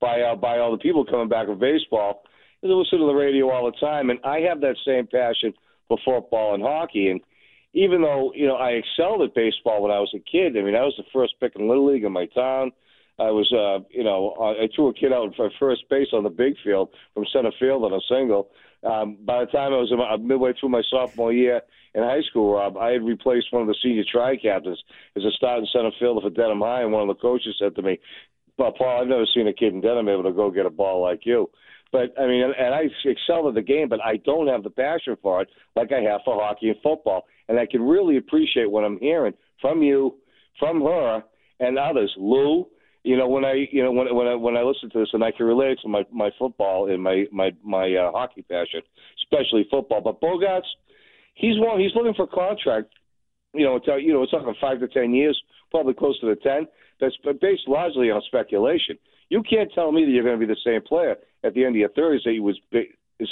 by 0.00 0.20
uh, 0.20 0.34
by 0.34 0.58
all 0.58 0.72
the 0.72 0.82
people 0.82 1.04
coming 1.04 1.28
back 1.28 1.46
with 1.46 1.60
baseball. 1.60 2.24
I 2.62 2.66
listen 2.66 2.98
to 2.98 3.06
the 3.06 3.14
radio 3.14 3.50
all 3.50 3.70
the 3.70 3.78
time, 3.78 4.10
and 4.10 4.18
I 4.24 4.40
have 4.40 4.60
that 4.62 4.76
same 4.84 5.06
passion 5.06 5.54
for 5.86 5.96
football 6.04 6.54
and 6.54 6.62
hockey. 6.62 7.08
And 7.08 7.20
even 7.72 8.02
though 8.02 8.32
you 8.34 8.48
know 8.48 8.56
I 8.56 8.70
excelled 8.70 9.22
at 9.22 9.34
baseball 9.36 9.80
when 9.80 9.92
I 9.92 10.00
was 10.00 10.12
a 10.16 10.18
kid, 10.18 10.58
I 10.58 10.62
mean 10.62 10.74
I 10.74 10.82
was 10.82 10.94
the 10.98 11.04
first 11.12 11.34
pick 11.38 11.52
in 11.54 11.68
little 11.68 11.86
league 11.86 12.02
in 12.02 12.10
my 12.10 12.26
town. 12.34 12.72
I 13.20 13.30
was, 13.30 13.52
uh, 13.52 13.84
you 13.90 14.02
know, 14.02 14.34
I 14.40 14.66
threw 14.74 14.88
a 14.88 14.94
kid 14.94 15.12
out 15.12 15.34
for 15.36 15.50
first 15.60 15.84
base 15.90 16.08
on 16.14 16.24
the 16.24 16.30
big 16.30 16.54
field 16.64 16.88
from 17.12 17.26
center 17.30 17.52
field 17.60 17.84
on 17.84 17.92
a 17.92 18.00
single. 18.08 18.50
Um, 18.82 19.18
by 19.20 19.44
the 19.44 19.50
time 19.50 19.74
I 19.74 19.76
was 19.76 19.92
about 19.92 20.22
midway 20.22 20.54
through 20.58 20.70
my 20.70 20.82
sophomore 20.90 21.32
year 21.32 21.60
in 21.94 22.02
high 22.02 22.22
school, 22.22 22.54
Rob, 22.54 22.78
I 22.78 22.92
had 22.92 23.04
replaced 23.04 23.52
one 23.52 23.60
of 23.60 23.68
the 23.68 23.76
senior 23.82 24.04
tri 24.10 24.38
captains 24.38 24.82
as 25.16 25.24
a 25.24 25.30
starting 25.32 25.68
center 25.70 25.90
fielder 26.00 26.22
for 26.22 26.30
Dedham 26.30 26.60
High, 26.60 26.80
and 26.82 26.92
one 26.92 27.02
of 27.02 27.14
the 27.14 27.20
coaches 27.20 27.56
said 27.58 27.76
to 27.76 27.82
me, 27.82 27.98
"Well, 28.56 28.72
Paul, 28.72 29.02
I've 29.02 29.08
never 29.08 29.26
seen 29.26 29.48
a 29.48 29.52
kid 29.52 29.74
in 29.74 29.82
Dedham 29.82 30.08
able 30.08 30.22
to 30.22 30.32
go 30.32 30.50
get 30.50 30.64
a 30.64 30.70
ball 30.70 31.02
like 31.02 31.26
you." 31.26 31.50
But 31.92 32.18
I 32.18 32.26
mean, 32.26 32.42
and, 32.42 32.74
I 32.74 32.84
excelled 33.04 33.48
at 33.48 33.54
the 33.54 33.62
game, 33.62 33.90
but 33.90 34.00
I 34.02 34.16
don't 34.16 34.46
have 34.46 34.62
the 34.62 34.70
passion 34.70 35.16
for 35.20 35.42
it 35.42 35.48
like 35.76 35.92
I 35.92 36.00
have 36.00 36.22
for 36.24 36.40
hockey 36.40 36.70
and 36.70 36.80
football, 36.82 37.26
and 37.48 37.58
I 37.58 37.66
can 37.66 37.82
really 37.82 38.16
appreciate 38.16 38.70
what 38.70 38.84
I'm 38.84 38.98
hearing 38.98 39.34
from 39.60 39.82
you, 39.82 40.16
from 40.58 40.80
her, 40.80 41.22
and 41.58 41.78
others. 41.78 42.14
Lou, 42.16 42.66
you 43.02 43.16
know, 43.16 43.28
when 43.28 43.44
I, 43.44 43.66
you 43.72 43.82
know, 43.82 43.92
when 43.92 44.14
when 44.14 44.26
I 44.26 44.34
when 44.34 44.56
I 44.56 44.62
listen 44.62 44.90
to 44.90 44.98
this, 45.00 45.08
and 45.12 45.24
I 45.24 45.30
can 45.30 45.46
relate 45.46 45.78
to 45.82 45.88
my 45.88 46.04
my 46.12 46.30
football 46.38 46.90
and 46.90 47.02
my 47.02 47.24
my 47.32 47.50
my 47.64 47.94
uh, 47.94 48.12
hockey 48.12 48.42
passion, 48.42 48.82
especially 49.24 49.66
football. 49.70 50.00
But 50.02 50.20
Bogaerts, 50.20 50.68
he's 51.34 51.58
one. 51.58 51.80
He's 51.80 51.94
looking 51.94 52.14
for 52.14 52.24
a 52.24 52.28
contract. 52.28 52.92
You 53.52 53.64
know, 53.64 53.76
it's, 53.76 53.88
uh, 53.88 53.96
you 53.96 54.12
know, 54.12 54.22
it's 54.22 54.32
talking 54.32 54.54
five 54.60 54.80
to 54.80 54.88
ten 54.88 55.14
years, 55.14 55.40
probably 55.70 55.94
close 55.94 56.18
to 56.20 56.26
the 56.26 56.36
ten. 56.36 56.66
That's 57.00 57.16
based 57.40 57.66
largely 57.66 58.10
on 58.10 58.22
speculation. 58.26 58.98
You 59.30 59.42
can't 59.48 59.72
tell 59.74 59.90
me 59.92 60.04
that 60.04 60.10
you're 60.10 60.24
going 60.24 60.38
to 60.38 60.46
be 60.46 60.52
the 60.52 60.60
same 60.64 60.82
player 60.82 61.16
at 61.42 61.54
the 61.54 61.64
end 61.64 61.74
of 61.74 61.80
your 61.80 61.88
thirties 61.90 62.22
that 62.24 62.32
you 62.32 62.42
was 62.42 62.58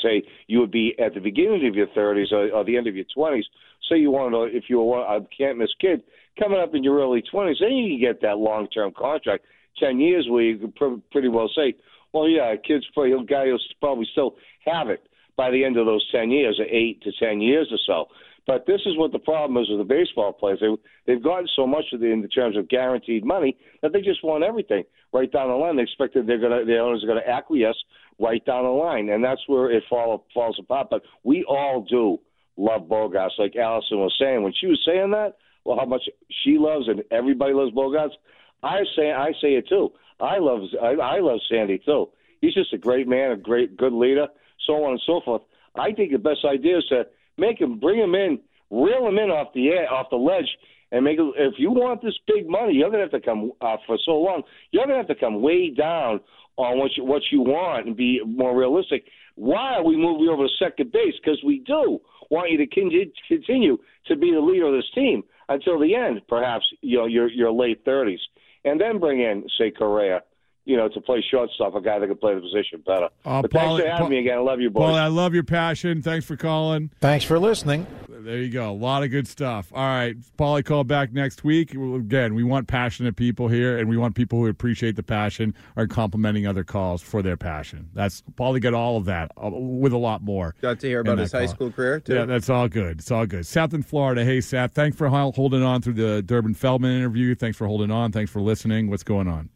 say 0.02 0.22
you 0.46 0.60
would 0.60 0.70
be 0.70 0.94
at 0.98 1.14
the 1.14 1.20
beginning 1.20 1.66
of 1.66 1.74
your 1.74 1.86
thirties 1.94 2.28
or, 2.32 2.50
or 2.50 2.64
the 2.64 2.76
end 2.76 2.86
of 2.86 2.96
your 2.96 3.06
twenties. 3.14 3.44
Say 3.88 3.98
you 3.98 4.10
want 4.10 4.32
to, 4.32 4.56
if 4.56 4.64
you 4.68 4.80
were 4.80 5.00
a 5.00 5.20
can't 5.36 5.58
miss 5.58 5.70
kid 5.80 6.02
coming 6.38 6.60
up 6.60 6.74
in 6.74 6.84
your 6.84 7.00
early 7.00 7.22
twenties, 7.30 7.58
then 7.60 7.72
you 7.72 7.96
can 7.96 8.00
get 8.00 8.22
that 8.22 8.38
long 8.38 8.68
term 8.68 8.92
contract, 8.96 9.44
ten 9.80 10.00
years 10.00 10.26
where 10.28 10.42
you 10.42 10.58
could 10.58 10.74
pr- 10.74 11.00
pretty 11.10 11.28
well 11.28 11.50
say, 11.54 11.74
well, 12.12 12.28
yeah, 12.28 12.52
a 12.52 12.58
kid's 12.58 12.86
probably 12.94 13.12
a 13.12 13.24
guy 13.24 13.46
will 13.46 13.60
probably 13.80 14.06
still 14.12 14.36
have 14.64 14.88
it 14.88 15.02
by 15.36 15.50
the 15.50 15.64
end 15.64 15.76
of 15.76 15.86
those 15.86 16.06
ten 16.10 16.30
years, 16.30 16.58
or 16.58 16.66
eight 16.66 17.02
to 17.02 17.12
ten 17.18 17.40
years 17.40 17.68
or 17.70 17.78
so. 17.86 18.06
But 18.46 18.64
this 18.66 18.80
is 18.86 18.96
what 18.96 19.12
the 19.12 19.18
problem 19.18 19.62
is 19.62 19.68
with 19.68 19.78
the 19.78 19.84
baseball 19.84 20.32
players. 20.32 20.60
They 20.60 20.68
they've 21.06 21.22
gotten 21.22 21.48
so 21.54 21.66
much 21.66 21.84
of 21.92 22.00
the, 22.00 22.06
in 22.06 22.26
terms 22.28 22.56
of 22.56 22.68
guaranteed 22.68 23.24
money 23.24 23.56
that 23.82 23.92
they 23.92 24.00
just 24.00 24.24
want 24.24 24.42
everything 24.42 24.84
right 25.12 25.30
down 25.30 25.48
the 25.48 25.54
line. 25.54 25.76
They 25.76 25.82
expect 25.82 26.14
that 26.14 26.26
they're 26.26 26.40
gonna 26.40 26.64
the 26.64 26.78
owners 26.78 27.04
are 27.04 27.06
gonna 27.06 27.20
acquiesce 27.26 27.76
right 28.18 28.44
down 28.44 28.64
the 28.64 28.70
line, 28.70 29.10
and 29.10 29.22
that's 29.22 29.42
where 29.46 29.70
it 29.70 29.82
fall, 29.88 30.24
falls 30.32 30.58
apart. 30.58 30.88
But 30.90 31.02
we 31.24 31.44
all 31.44 31.86
do 31.88 32.18
love 32.56 32.88
Bogaerts, 32.88 33.38
like 33.38 33.54
Allison 33.54 33.98
was 33.98 34.16
saying 34.18 34.42
when 34.42 34.54
she 34.58 34.66
was 34.66 34.82
saying 34.86 35.10
that. 35.12 35.36
Well, 35.64 35.78
how 35.78 35.84
much 35.84 36.02
she 36.42 36.56
loves 36.58 36.88
and 36.88 37.02
everybody 37.10 37.52
loves 37.52 37.72
Bogaerts. 37.72 38.16
I 38.62 38.80
say 38.96 39.12
I 39.12 39.32
say 39.40 39.54
it 39.54 39.68
too. 39.68 39.92
I 40.20 40.38
love 40.38 40.60
I, 40.82 40.94
I 40.94 41.20
love 41.20 41.40
Sandy 41.50 41.78
too. 41.84 42.08
He's 42.40 42.54
just 42.54 42.72
a 42.72 42.78
great 42.78 43.08
man, 43.08 43.32
a 43.32 43.36
great 43.36 43.76
good 43.76 43.92
leader, 43.92 44.28
so 44.66 44.84
on 44.84 44.92
and 44.92 45.02
so 45.06 45.20
forth. 45.24 45.42
I 45.76 45.92
think 45.92 46.12
the 46.12 46.18
best 46.18 46.44
idea 46.44 46.78
is 46.78 46.84
to 46.86 47.06
make 47.36 47.60
him, 47.60 47.78
bring 47.78 47.98
him 47.98 48.14
in, 48.14 48.40
reel 48.70 49.06
him 49.06 49.18
in 49.18 49.30
off 49.30 49.52
the 49.54 49.68
air, 49.68 49.92
off 49.92 50.08
the 50.10 50.16
ledge, 50.16 50.48
and 50.90 51.04
make. 51.04 51.18
If 51.18 51.54
you 51.58 51.70
want 51.70 52.02
this 52.02 52.18
big 52.26 52.48
money, 52.48 52.74
you're 52.74 52.90
gonna 52.90 53.02
have 53.02 53.12
to 53.12 53.20
come 53.20 53.52
uh, 53.60 53.76
for 53.86 53.98
so 54.04 54.12
long. 54.12 54.42
You're 54.70 54.86
gonna 54.86 54.98
have 54.98 55.08
to 55.08 55.14
come 55.14 55.40
way 55.40 55.70
down 55.70 56.20
on 56.56 56.78
what 56.78 56.90
you 56.96 57.04
what 57.04 57.22
you 57.30 57.40
want 57.40 57.86
and 57.86 57.96
be 57.96 58.20
more 58.26 58.56
realistic. 58.56 59.04
While 59.36 59.84
we 59.84 59.96
move 59.96 60.20
you 60.20 60.32
over 60.32 60.46
to 60.46 60.52
second 60.58 60.90
base, 60.92 61.14
because 61.22 61.40
we 61.44 61.60
do 61.60 62.00
want 62.30 62.50
you 62.50 62.58
to 62.58 62.66
continue 62.66 63.78
to 64.06 64.16
be 64.16 64.32
the 64.32 64.40
leader 64.40 64.66
of 64.66 64.74
this 64.74 64.90
team 64.94 65.22
until 65.48 65.78
the 65.78 65.94
end, 65.94 66.20
perhaps 66.28 66.64
you 66.80 66.98
know 66.98 67.06
your 67.06 67.30
your 67.30 67.52
late 67.52 67.84
thirties, 67.84 68.20
and 68.64 68.80
then 68.80 68.98
bring 68.98 69.20
in 69.20 69.44
say 69.58 69.70
Correa. 69.70 70.22
You 70.68 70.76
know, 70.76 70.86
to 70.86 71.00
play 71.00 71.24
shortstop, 71.30 71.74
a 71.74 71.80
guy 71.80 71.98
that 71.98 72.08
can 72.08 72.18
play 72.18 72.34
the 72.34 72.42
position 72.42 72.82
better. 72.86 73.08
Uh, 73.24 73.40
but 73.40 73.50
Paul- 73.50 73.78
thanks 73.78 73.82
for 73.82 73.88
having 73.88 74.00
Paul- 74.02 74.10
me 74.10 74.18
again. 74.18 74.36
I 74.36 74.40
love 74.42 74.60
you, 74.60 74.68
boys. 74.68 74.82
Paulie, 74.82 75.00
I 75.00 75.06
love 75.06 75.32
your 75.32 75.42
passion. 75.42 76.02
Thanks 76.02 76.26
for 76.26 76.36
calling. 76.36 76.90
Thanks 77.00 77.24
for 77.24 77.38
listening. 77.38 77.86
There 78.06 78.36
you 78.36 78.50
go. 78.50 78.70
A 78.70 78.72
lot 78.72 79.02
of 79.02 79.10
good 79.10 79.26
stuff. 79.26 79.72
All 79.74 79.82
right. 79.82 80.14
Paulie, 80.36 80.62
call 80.62 80.84
back 80.84 81.10
next 81.10 81.42
week. 81.42 81.72
Again, 81.72 82.34
we 82.34 82.44
want 82.44 82.68
passionate 82.68 83.16
people 83.16 83.48
here, 83.48 83.78
and 83.78 83.88
we 83.88 83.96
want 83.96 84.14
people 84.14 84.40
who 84.40 84.46
appreciate 84.48 84.96
the 84.96 85.02
passion 85.02 85.54
are 85.76 85.86
complimenting 85.86 86.46
other 86.46 86.64
calls 86.64 87.00
for 87.00 87.22
their 87.22 87.38
passion. 87.38 87.88
That's 87.94 88.22
Paulie 88.34 88.60
got 88.60 88.74
all 88.74 88.98
of 88.98 89.06
that 89.06 89.30
uh, 89.42 89.48
with 89.50 89.94
a 89.94 89.98
lot 89.98 90.22
more. 90.22 90.54
Got 90.60 90.80
to 90.80 90.86
hear 90.86 91.00
about 91.00 91.16
that 91.16 91.22
his 91.22 91.32
high 91.32 91.46
school 91.46 91.70
career 91.70 92.00
too. 92.00 92.14
Yeah, 92.14 92.24
that's 92.26 92.50
all 92.50 92.68
good. 92.68 92.98
It's 92.98 93.10
all 93.10 93.24
good. 93.24 93.46
South 93.46 93.72
in 93.72 93.82
Florida. 93.82 94.22
Hey, 94.22 94.42
Seth. 94.42 94.72
Thanks 94.72 94.98
for 94.98 95.08
holding 95.08 95.62
on 95.62 95.80
through 95.80 95.94
the 95.94 96.20
Durbin 96.20 96.54
Feltman 96.54 96.98
interview. 96.98 97.34
Thanks 97.34 97.56
for 97.56 97.66
holding 97.66 97.90
on. 97.90 98.12
Thanks 98.12 98.30
for 98.30 98.42
listening. 98.42 98.90
What's 98.90 99.04
going 99.04 99.28
on? 99.28 99.48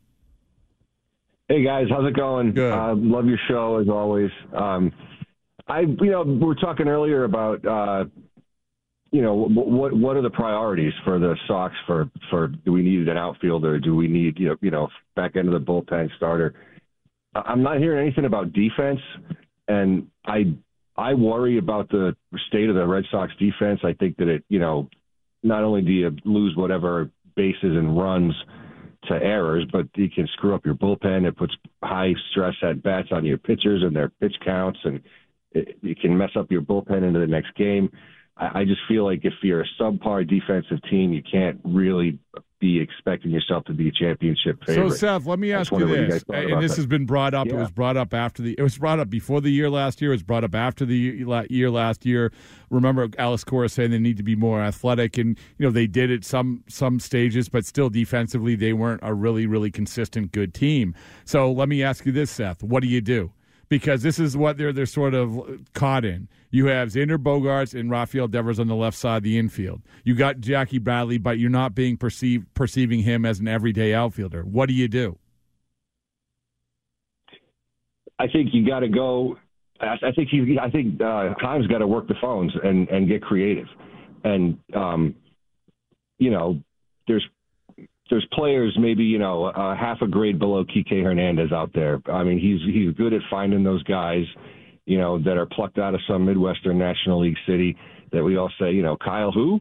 Hey 1.53 1.62
guys, 1.62 1.85
how's 1.91 2.09
it 2.09 2.17
going? 2.17 2.55
Good. 2.55 2.73
Uh, 2.73 2.95
love 2.97 3.27
your 3.27 3.38
show 3.47 3.77
as 3.79 3.87
always. 3.87 4.31
Um, 4.57 4.91
I, 5.69 5.81
you 5.81 6.11
know, 6.11 6.23
we 6.23 6.38
were 6.38 6.55
talking 6.55 6.88
earlier 6.88 7.25
about, 7.25 7.62
uh, 7.67 8.05
you 9.11 9.21
know, 9.21 9.35
what, 9.35 9.67
what 9.67 9.93
what 9.93 10.17
are 10.17 10.23
the 10.23 10.31
priorities 10.31 10.95
for 11.05 11.19
the 11.19 11.37
Sox? 11.47 11.75
For 11.87 12.11
for 12.31 12.47
do 12.47 12.73
we 12.73 12.81
need 12.81 13.07
an 13.07 13.19
outfielder? 13.19 13.81
Do 13.81 13.95
we 13.95 14.09
need 14.09 14.38
you 14.38 14.49
know 14.49 14.57
you 14.62 14.71
know 14.71 14.88
back 15.15 15.37
end 15.37 15.47
of 15.47 15.53
the 15.53 15.61
bullpen 15.61 16.09
starter? 16.17 16.55
I'm 17.35 17.62
not 17.62 17.77
hearing 17.77 18.07
anything 18.07 18.25
about 18.25 18.55
defense, 18.55 19.01
and 19.69 20.07
I 20.25 20.57
I 20.97 21.12
worry 21.12 21.59
about 21.59 21.91
the 21.91 22.17
state 22.49 22.71
of 22.71 22.77
the 22.77 22.87
Red 22.87 23.05
Sox 23.11 23.31
defense. 23.38 23.81
I 23.85 23.93
think 23.93 24.17
that 24.17 24.29
it 24.29 24.43
you 24.49 24.59
know 24.59 24.88
not 25.43 25.65
only 25.65 25.83
do 25.83 25.93
you 25.93 26.17
lose 26.25 26.57
whatever 26.57 27.11
bases 27.37 27.77
and 27.77 27.95
runs 27.95 28.33
to 29.09 29.15
errors, 29.15 29.65
but 29.73 29.87
you 29.95 30.09
can 30.11 30.27
screw 30.29 30.55
up 30.55 30.65
your 30.65 30.75
bullpen. 30.75 31.27
It 31.27 31.37
puts 31.37 31.55
high 31.83 32.15
stress 32.31 32.55
at 32.62 32.83
bats 32.83 33.09
on 33.11 33.25
your 33.25 33.38
pitchers 33.38 33.83
and 33.83 33.95
their 33.95 34.09
pitch 34.09 34.35
counts, 34.45 34.79
and 34.85 35.01
it, 35.53 35.79
you 35.83 35.95
can 35.95 36.17
mess 36.17 36.31
up 36.37 36.51
your 36.51 36.62
bullpen 36.62 37.07
into 37.07 37.19
the 37.19 37.27
next 37.27 37.55
game. 37.57 37.91
I, 38.37 38.61
I 38.61 38.65
just 38.65 38.81
feel 38.88 39.05
like 39.05 39.25
if 39.25 39.35
you're 39.43 39.62
a 39.62 39.67
subpar 39.81 40.29
defensive 40.29 40.79
team, 40.91 41.12
you 41.12 41.23
can't 41.23 41.61
really 41.65 42.19
be 42.62 42.81
expecting 42.81 43.33
yourself 43.33 43.64
to 43.64 43.75
be 43.75 43.88
a 43.88 43.90
championship 43.90 44.57
So 44.64 44.72
favorite. 44.72 44.92
Seth, 44.92 45.27
let 45.27 45.40
me 45.40 45.53
ask 45.53 45.72
you 45.72 45.81
you 45.81 46.07
this, 46.07 46.22
guys 46.22 46.46
and 46.48 46.62
this 46.62 46.70
that. 46.70 46.77
has 46.77 46.87
been 46.87 47.07
brought 47.07 47.35
up. 47.35 47.48
It 47.48 47.55
was 47.55 47.72
brought 47.72 47.96
up 47.96 48.14
after 48.14 48.40
the. 48.40 48.55
It 48.57 48.62
was 48.62 48.79
brought 48.79 49.01
up 49.01 49.11
before 49.11 49.40
the 49.40 49.51
year 49.51 49.68
last 49.68 50.01
year. 50.01 50.12
It 50.12 50.14
was 50.14 50.22
brought 50.22 50.44
up 50.44 50.55
after 50.55 50.85
the 50.87 50.96
year 50.96 51.44
year 51.51 51.70
last 51.70 52.07
year. 52.07 52.33
Remember, 52.70 53.09
Alex 53.18 53.42
Cora 53.42 53.68
saying 53.68 53.90
they 53.90 53.98
need 53.98 54.16
to 54.16 54.22
be 54.22 54.37
more 54.37 54.62
athletic, 54.62 55.18
and 55.18 55.37
you 55.59 55.66
know 55.66 55.72
they 55.72 55.88
did 55.88 56.11
it 56.11 56.25
some 56.25 56.62
some 56.68 57.01
stages, 57.01 57.48
but 57.48 57.66
still 57.66 57.90
defensively 57.90 58.55
they 58.55 58.72
weren't 58.72 59.01
a 59.03 59.12
really 59.12 59.46
really 59.46 59.72
consistent 59.72 60.31
good 60.31 60.55
team. 60.55 60.94
So 61.25 61.51
let 61.51 61.68
me 61.68 61.83
ask 61.83 62.07
you 62.07 62.12
this, 62.12 62.31
Seth: 62.31 62.62
What 62.62 62.83
do 62.85 62.88
you 62.88 63.01
do? 63.01 63.33
Because 63.73 64.03
this 64.03 64.19
is 64.19 64.37
what 64.37 64.59
they're 64.59 64.71
they're 64.71 64.85
sort 64.85 65.15
of 65.15 65.41
caught 65.73 66.05
in. 66.05 66.29
You 66.51 66.67
have 66.67 66.91
Xander 66.91 67.17
Bogaerts 67.17 67.73
and 67.73 67.91
Rafael 67.91 68.29
Devers 68.29 68.61
on 68.61 68.67
the 68.67 68.75
left 68.75 68.99
side 68.99 69.17
of 69.17 69.23
the 69.23 69.39
infield. 69.39 69.81
You 70.05 70.15
got 70.15 70.41
Jackie 70.41 70.77
Bradley, 70.77 71.17
but 71.17 71.39
you're 71.39 71.49
not 71.49 71.75
being 71.75 71.97
perceived 71.97 72.53
perceiving 72.53 73.01
him 73.01 73.25
as 73.25 73.41
an 73.41 73.49
everyday 73.49 73.95
outfielder. 73.95 74.43
What 74.43 74.67
do 74.67 74.75
you 74.75 74.89
do? 74.89 75.19
I 78.19 78.27
think 78.27 78.51
you 78.53 78.67
got 78.67 78.81
to 78.81 78.89
go. 78.89 79.39
I 79.81 79.95
I 80.03 80.13
think 80.15 80.29
he. 80.29 80.59
I 80.61 80.69
think 80.69 81.01
uh, 81.01 81.33
Chaim's 81.41 81.67
got 81.67 81.79
to 81.79 81.87
work 81.87 82.09
the 82.09 82.17
phones 82.21 82.53
and 82.63 82.87
and 82.91 83.09
get 83.09 83.23
creative, 83.23 83.69
and 84.23 84.59
um, 84.77 85.15
you 86.19 86.31
know, 86.31 86.61
there's 87.09 87.27
there's 88.12 88.27
players 88.33 88.77
maybe 88.79 89.05
you 89.05 89.18
know 89.18 89.46
uh, 89.46 89.75
half 89.75 90.03
a 90.03 90.07
grade 90.07 90.38
below 90.38 90.64
Kike 90.64 91.03
Hernandez 91.03 91.51
out 91.51 91.70
there. 91.75 91.98
I 92.12 92.22
mean, 92.25 92.38
he's 92.38 92.61
he's 92.75 92.94
good 92.94 93.14
at 93.14 93.22
finding 93.31 93.64
those 93.64 93.83
guys, 93.85 94.25
you 94.85 94.98
know, 94.98 95.18
that 95.20 95.38
are 95.38 95.46
plucked 95.46 95.79
out 95.79 95.94
of 95.94 96.01
some 96.07 96.27
Midwestern 96.27 96.77
National 96.79 97.22
League 97.22 97.38
city 97.46 97.75
that 98.12 98.22
we 98.22 98.37
all 98.37 98.51
say, 98.61 98.70
you 98.72 98.83
know, 98.83 98.98
Kyle 99.03 99.33
who, 99.33 99.61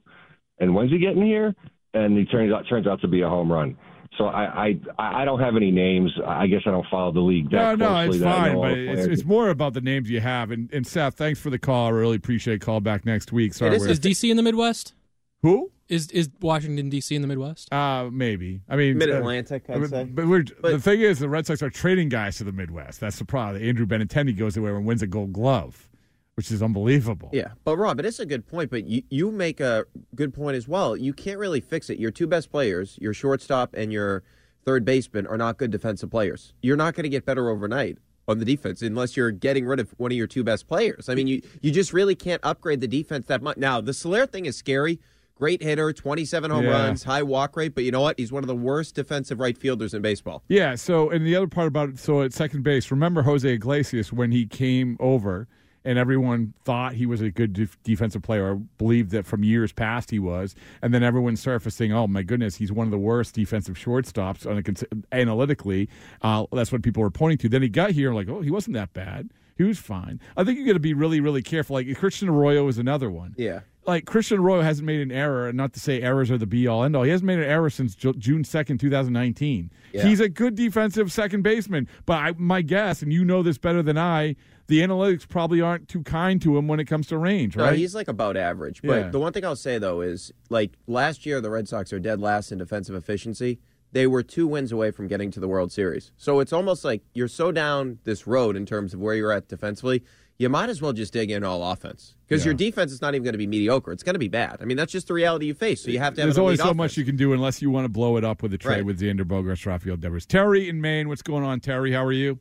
and 0.59 0.75
when's 0.75 0.91
he 0.91 0.99
getting 0.99 1.23
here? 1.25 1.55
And 1.93 2.17
he 2.17 2.25
turns 2.25 2.51
out 2.53 2.65
turns 2.67 2.87
out 2.87 2.99
to 3.01 3.07
be 3.07 3.21
a 3.21 3.29
home 3.29 3.49
run. 3.49 3.77
So 4.17 4.25
I 4.25 4.75
I 4.97 5.21
I 5.21 5.25
don't 5.25 5.39
have 5.39 5.55
any 5.55 5.71
names. 5.71 6.11
I 6.27 6.47
guess 6.47 6.61
I 6.65 6.71
don't 6.71 6.85
follow 6.91 7.13
the 7.13 7.21
league 7.21 7.49
No, 7.49 7.57
that 7.59 7.79
no, 7.79 7.87
closely. 7.87 8.09
it's 8.17 8.19
that 8.19 8.35
fine, 8.35 8.57
but 8.59 8.71
it's, 8.77 9.07
it's 9.07 9.23
more 9.23 9.49
about 9.49 9.73
the 9.73 9.79
names 9.81 10.09
you 10.09 10.19
have. 10.19 10.51
And, 10.51 10.69
and 10.73 10.85
Seth, 10.85 11.15
thanks 11.15 11.39
for 11.39 11.49
the 11.49 11.57
call. 11.57 11.87
I 11.87 11.91
really 11.91 12.17
appreciate 12.17 12.55
it. 12.55 12.59
Call 12.59 12.81
back 12.81 13.05
next 13.05 13.31
week. 13.31 13.53
Sorry, 13.53 13.71
It 13.71 13.75
is 13.75 13.81
we're- 13.83 13.91
Is 13.93 13.99
DC 14.01 14.29
in 14.29 14.35
the 14.35 14.43
Midwest? 14.43 14.93
Who? 15.41 15.71
Is 15.89 16.09
is 16.11 16.29
Washington 16.39 16.89
DC 16.89 17.13
in 17.13 17.21
the 17.21 17.27
Midwest? 17.27 17.71
Uh, 17.73 18.09
maybe. 18.11 18.61
I 18.69 18.77
mean, 18.77 18.97
Mid 18.97 19.09
uh, 19.09 19.17
Atlantic, 19.17 19.69
I'd 19.69 19.81
but, 19.81 19.89
say. 19.89 20.03
but 20.05 20.25
we're, 20.25 20.45
the 20.61 20.79
thing 20.79 21.01
is, 21.01 21.19
the 21.19 21.27
Red 21.27 21.45
Sox 21.45 21.61
are 21.61 21.69
trading 21.69 22.07
guys 22.07 22.37
to 22.37 22.45
the 22.45 22.53
Midwest. 22.53 23.01
That's 23.01 23.19
the 23.19 23.25
problem. 23.25 23.61
Andrew 23.61 23.85
Benintendi 23.85 24.37
goes 24.37 24.55
away 24.55 24.71
and 24.71 24.85
wins 24.85 25.01
a 25.01 25.07
Gold 25.07 25.33
Glove, 25.33 25.89
which 26.35 26.49
is 26.49 26.63
unbelievable. 26.63 27.29
Yeah, 27.33 27.49
but 27.65 27.75
Rob, 27.75 27.99
it 27.99 28.05
is 28.05 28.21
a 28.21 28.25
good 28.25 28.47
point. 28.47 28.69
But 28.69 28.85
you, 28.85 29.03
you 29.09 29.31
make 29.31 29.59
a 29.59 29.85
good 30.15 30.33
point 30.33 30.55
as 30.55 30.65
well. 30.65 30.95
You 30.95 31.11
can't 31.11 31.37
really 31.37 31.59
fix 31.59 31.89
it. 31.89 31.99
Your 31.99 32.11
two 32.11 32.27
best 32.27 32.49
players, 32.51 32.97
your 33.01 33.13
shortstop 33.13 33.73
and 33.73 33.91
your 33.91 34.23
third 34.63 34.85
baseman, 34.85 35.27
are 35.27 35.37
not 35.37 35.57
good 35.57 35.71
defensive 35.71 36.09
players. 36.09 36.53
You're 36.61 36.77
not 36.77 36.93
going 36.93 37.03
to 37.03 37.09
get 37.09 37.25
better 37.25 37.49
overnight 37.49 37.97
on 38.29 38.39
the 38.39 38.45
defense 38.45 38.81
unless 38.81 39.17
you're 39.17 39.31
getting 39.31 39.65
rid 39.65 39.81
of 39.81 39.93
one 39.97 40.11
of 40.11 40.17
your 40.17 40.27
two 40.27 40.45
best 40.45 40.69
players. 40.69 41.09
I 41.09 41.15
mean, 41.15 41.27
you 41.27 41.41
you 41.61 41.71
just 41.71 41.91
really 41.91 42.15
can't 42.15 42.39
upgrade 42.43 42.79
the 42.79 42.87
defense 42.87 43.27
that 43.27 43.41
much. 43.41 43.57
Now, 43.57 43.81
the 43.81 43.93
Soler 43.93 44.25
thing 44.25 44.45
is 44.45 44.55
scary. 44.55 44.99
Great 45.41 45.63
hitter, 45.63 45.91
27 45.91 46.51
home 46.51 46.65
Yeah. 46.65 46.69
runs, 46.69 47.03
high 47.03 47.23
walk 47.23 47.57
rate, 47.57 47.73
but 47.73 47.83
you 47.83 47.89
know 47.89 48.01
what? 48.01 48.19
He's 48.19 48.31
one 48.31 48.43
of 48.43 48.47
the 48.47 48.55
worst 48.55 48.93
defensive 48.93 49.39
right 49.39 49.57
fielders 49.57 49.91
in 49.95 50.03
baseball. 50.03 50.43
Yeah. 50.47 50.75
So, 50.75 51.09
and 51.09 51.25
the 51.25 51.35
other 51.35 51.47
part 51.47 51.67
about 51.67 51.89
it, 51.89 51.97
so 51.97 52.21
at 52.21 52.31
second 52.31 52.61
base, 52.61 52.91
remember 52.91 53.23
Jose 53.23 53.49
Iglesias 53.51 54.13
when 54.13 54.31
he 54.31 54.45
came 54.45 54.97
over, 54.99 55.47
and 55.83 55.97
everyone 55.97 56.53
thought 56.63 56.93
he 56.93 57.07
was 57.07 57.21
a 57.21 57.31
good 57.31 57.53
def- 57.53 57.75
defensive 57.81 58.21
player, 58.21 58.51
or 58.51 58.55
believed 58.77 59.09
that 59.13 59.25
from 59.25 59.43
years 59.43 59.71
past 59.71 60.11
he 60.11 60.19
was, 60.19 60.53
and 60.83 60.93
then 60.93 61.01
everyone 61.01 61.35
surfacing, 61.35 61.91
oh 61.91 62.05
my 62.05 62.21
goodness, 62.21 62.57
he's 62.57 62.71
one 62.71 62.85
of 62.85 62.91
the 62.91 62.99
worst 62.99 63.33
defensive 63.33 63.73
shortstops 63.77 64.45
on 64.47 64.59
a 64.59 64.61
cons- 64.61 64.83
analytically. 65.11 65.89
Uh, 66.21 66.45
that's 66.51 66.71
what 66.71 66.83
people 66.83 67.01
were 67.01 67.09
pointing 67.09 67.39
to. 67.39 67.49
Then 67.49 67.63
he 67.63 67.67
got 67.69 67.89
here, 67.89 68.13
like, 68.13 68.29
oh, 68.29 68.41
he 68.41 68.51
wasn't 68.51 68.75
that 68.75 68.93
bad. 68.93 69.31
He 69.57 69.63
was 69.63 69.79
fine. 69.79 70.19
I 70.37 70.43
think 70.43 70.59
you 70.59 70.67
got 70.67 70.73
to 70.73 70.79
be 70.79 70.93
really, 70.93 71.19
really 71.19 71.41
careful. 71.41 71.75
Like 71.75 71.95
Christian 71.97 72.29
Arroyo 72.29 72.67
is 72.67 72.77
another 72.77 73.09
one 73.11 73.33
Yeah. 73.37 73.61
Like 73.85 74.05
Christian 74.05 74.39
Arroyo 74.39 74.61
hasn't 74.61 74.85
made 74.85 75.01
an 75.01 75.11
error, 75.11 75.47
and 75.47 75.57
not 75.57 75.73
to 75.73 75.79
say 75.79 76.01
errors 76.01 76.29
are 76.29 76.37
the 76.37 76.45
be 76.45 76.67
all 76.67 76.83
end 76.83 76.95
all. 76.95 77.03
He 77.03 77.09
hasn't 77.11 77.25
made 77.25 77.39
an 77.39 77.45
error 77.45 77.69
since 77.69 77.95
June 77.95 78.43
second, 78.43 78.79
two 78.79 78.89
thousand 78.89 79.13
nineteen. 79.13 79.71
Yeah. 79.91 80.03
He's 80.03 80.19
a 80.19 80.29
good 80.29 80.55
defensive 80.55 81.11
second 81.11 81.41
baseman, 81.41 81.87
but 82.05 82.13
I, 82.13 82.33
my 82.37 82.61
guess, 82.61 83.01
and 83.01 83.11
you 83.11 83.25
know 83.25 83.41
this 83.43 83.57
better 83.57 83.81
than 83.81 83.97
I, 83.97 84.35
the 84.67 84.81
analytics 84.81 85.27
probably 85.27 85.59
aren't 85.61 85.89
too 85.89 86.03
kind 86.03 86.41
to 86.43 86.57
him 86.57 86.67
when 86.67 86.79
it 86.79 86.85
comes 86.85 87.07
to 87.07 87.17
range, 87.17 87.57
No, 87.57 87.65
right? 87.65 87.77
he's 87.77 87.93
like 87.95 88.07
about 88.07 88.37
average. 88.37 88.81
But 88.83 88.97
Yeah. 89.05 89.09
the 89.09 89.19
one 89.19 89.33
thing 89.33 89.43
I'll 89.43 89.55
say 89.55 89.77
though 89.79 90.01
is 90.01 90.31
like 90.49 90.71
last 90.87 91.25
year 91.25 91.41
the 91.41 91.49
Red 91.49 91.67
Sox 91.67 91.91
are 91.91 91.99
dead 91.99 92.19
last 92.21 92.51
in 92.51 92.59
defensive 92.59 92.95
efficiency. 92.95 93.59
They 93.93 94.07
were 94.07 94.23
two 94.23 94.47
wins 94.47 94.71
away 94.71 94.91
from 94.91 95.09
getting 95.09 95.31
to 95.31 95.41
the 95.41 95.49
World 95.49 95.73
Series. 95.73 96.13
So 96.15 96.39
it's 96.39 96.53
almost 96.53 96.85
like 96.85 97.01
you're 97.13 97.27
so 97.27 97.51
down 97.51 97.99
this 98.05 98.25
road 98.25 98.55
in 98.55 98.65
terms 98.65 98.93
of 98.93 99.01
where 99.01 99.15
you're 99.15 99.33
at 99.33 99.49
defensively. 99.49 100.03
You 100.41 100.49
might 100.49 100.69
as 100.69 100.81
well 100.81 100.91
just 100.91 101.13
dig 101.13 101.29
in 101.29 101.43
all 101.43 101.63
offense 101.71 102.15
because 102.27 102.43
your 102.43 102.55
defense 102.55 102.91
is 102.91 102.99
not 102.99 103.13
even 103.13 103.23
going 103.23 103.33
to 103.33 103.37
be 103.37 103.45
mediocre. 103.45 103.91
It's 103.91 104.01
going 104.01 104.15
to 104.15 104.19
be 104.19 104.27
bad. 104.27 104.57
I 104.59 104.65
mean, 104.65 104.75
that's 104.75 104.91
just 104.91 105.07
the 105.07 105.13
reality 105.13 105.45
you 105.45 105.53
face. 105.53 105.83
So 105.83 105.91
you 105.91 105.99
have 105.99 106.15
to 106.15 106.21
have 106.21 106.27
There's 106.29 106.37
an 106.37 106.43
only 106.43 106.55
so 106.55 106.63
offense. 106.63 106.77
much 106.77 106.97
you 106.97 107.05
can 107.05 107.15
do 107.15 107.33
unless 107.33 107.61
you 107.61 107.69
want 107.69 107.85
to 107.85 107.89
blow 107.89 108.17
it 108.17 108.23
up 108.23 108.41
with 108.41 108.51
a 108.53 108.57
trade 108.57 108.77
Right. 108.77 108.85
with 108.85 108.99
Xander 108.99 109.21
Bogaerts, 109.21 109.63
Rafael 109.67 109.97
Devers. 109.97 110.25
Terry 110.25 110.67
in 110.67 110.81
Maine, 110.81 111.07
what's 111.09 111.21
going 111.21 111.43
on, 111.43 111.59
Terry? 111.59 111.91
How 111.91 112.03
are 112.03 112.11
you? 112.11 112.39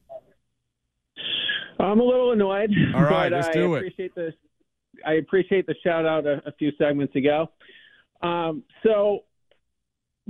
I'm 1.78 2.00
a 2.00 2.04
little 2.04 2.32
annoyed. 2.32 2.70
All 2.94 3.02
right, 3.02 3.30
let's 3.30 3.48
I 3.48 3.52
do 3.52 3.74
it. 3.74 3.78
appreciate 3.78 4.14
the 4.14 4.32
I 5.06 5.12
appreciate 5.14 5.66
the 5.66 5.74
shout 5.84 6.06
out 6.06 6.26
a, 6.26 6.42
a 6.46 6.52
few 6.52 6.72
segments 6.78 7.14
ago. 7.16 7.50
Um, 8.22 8.62
so 8.82 9.24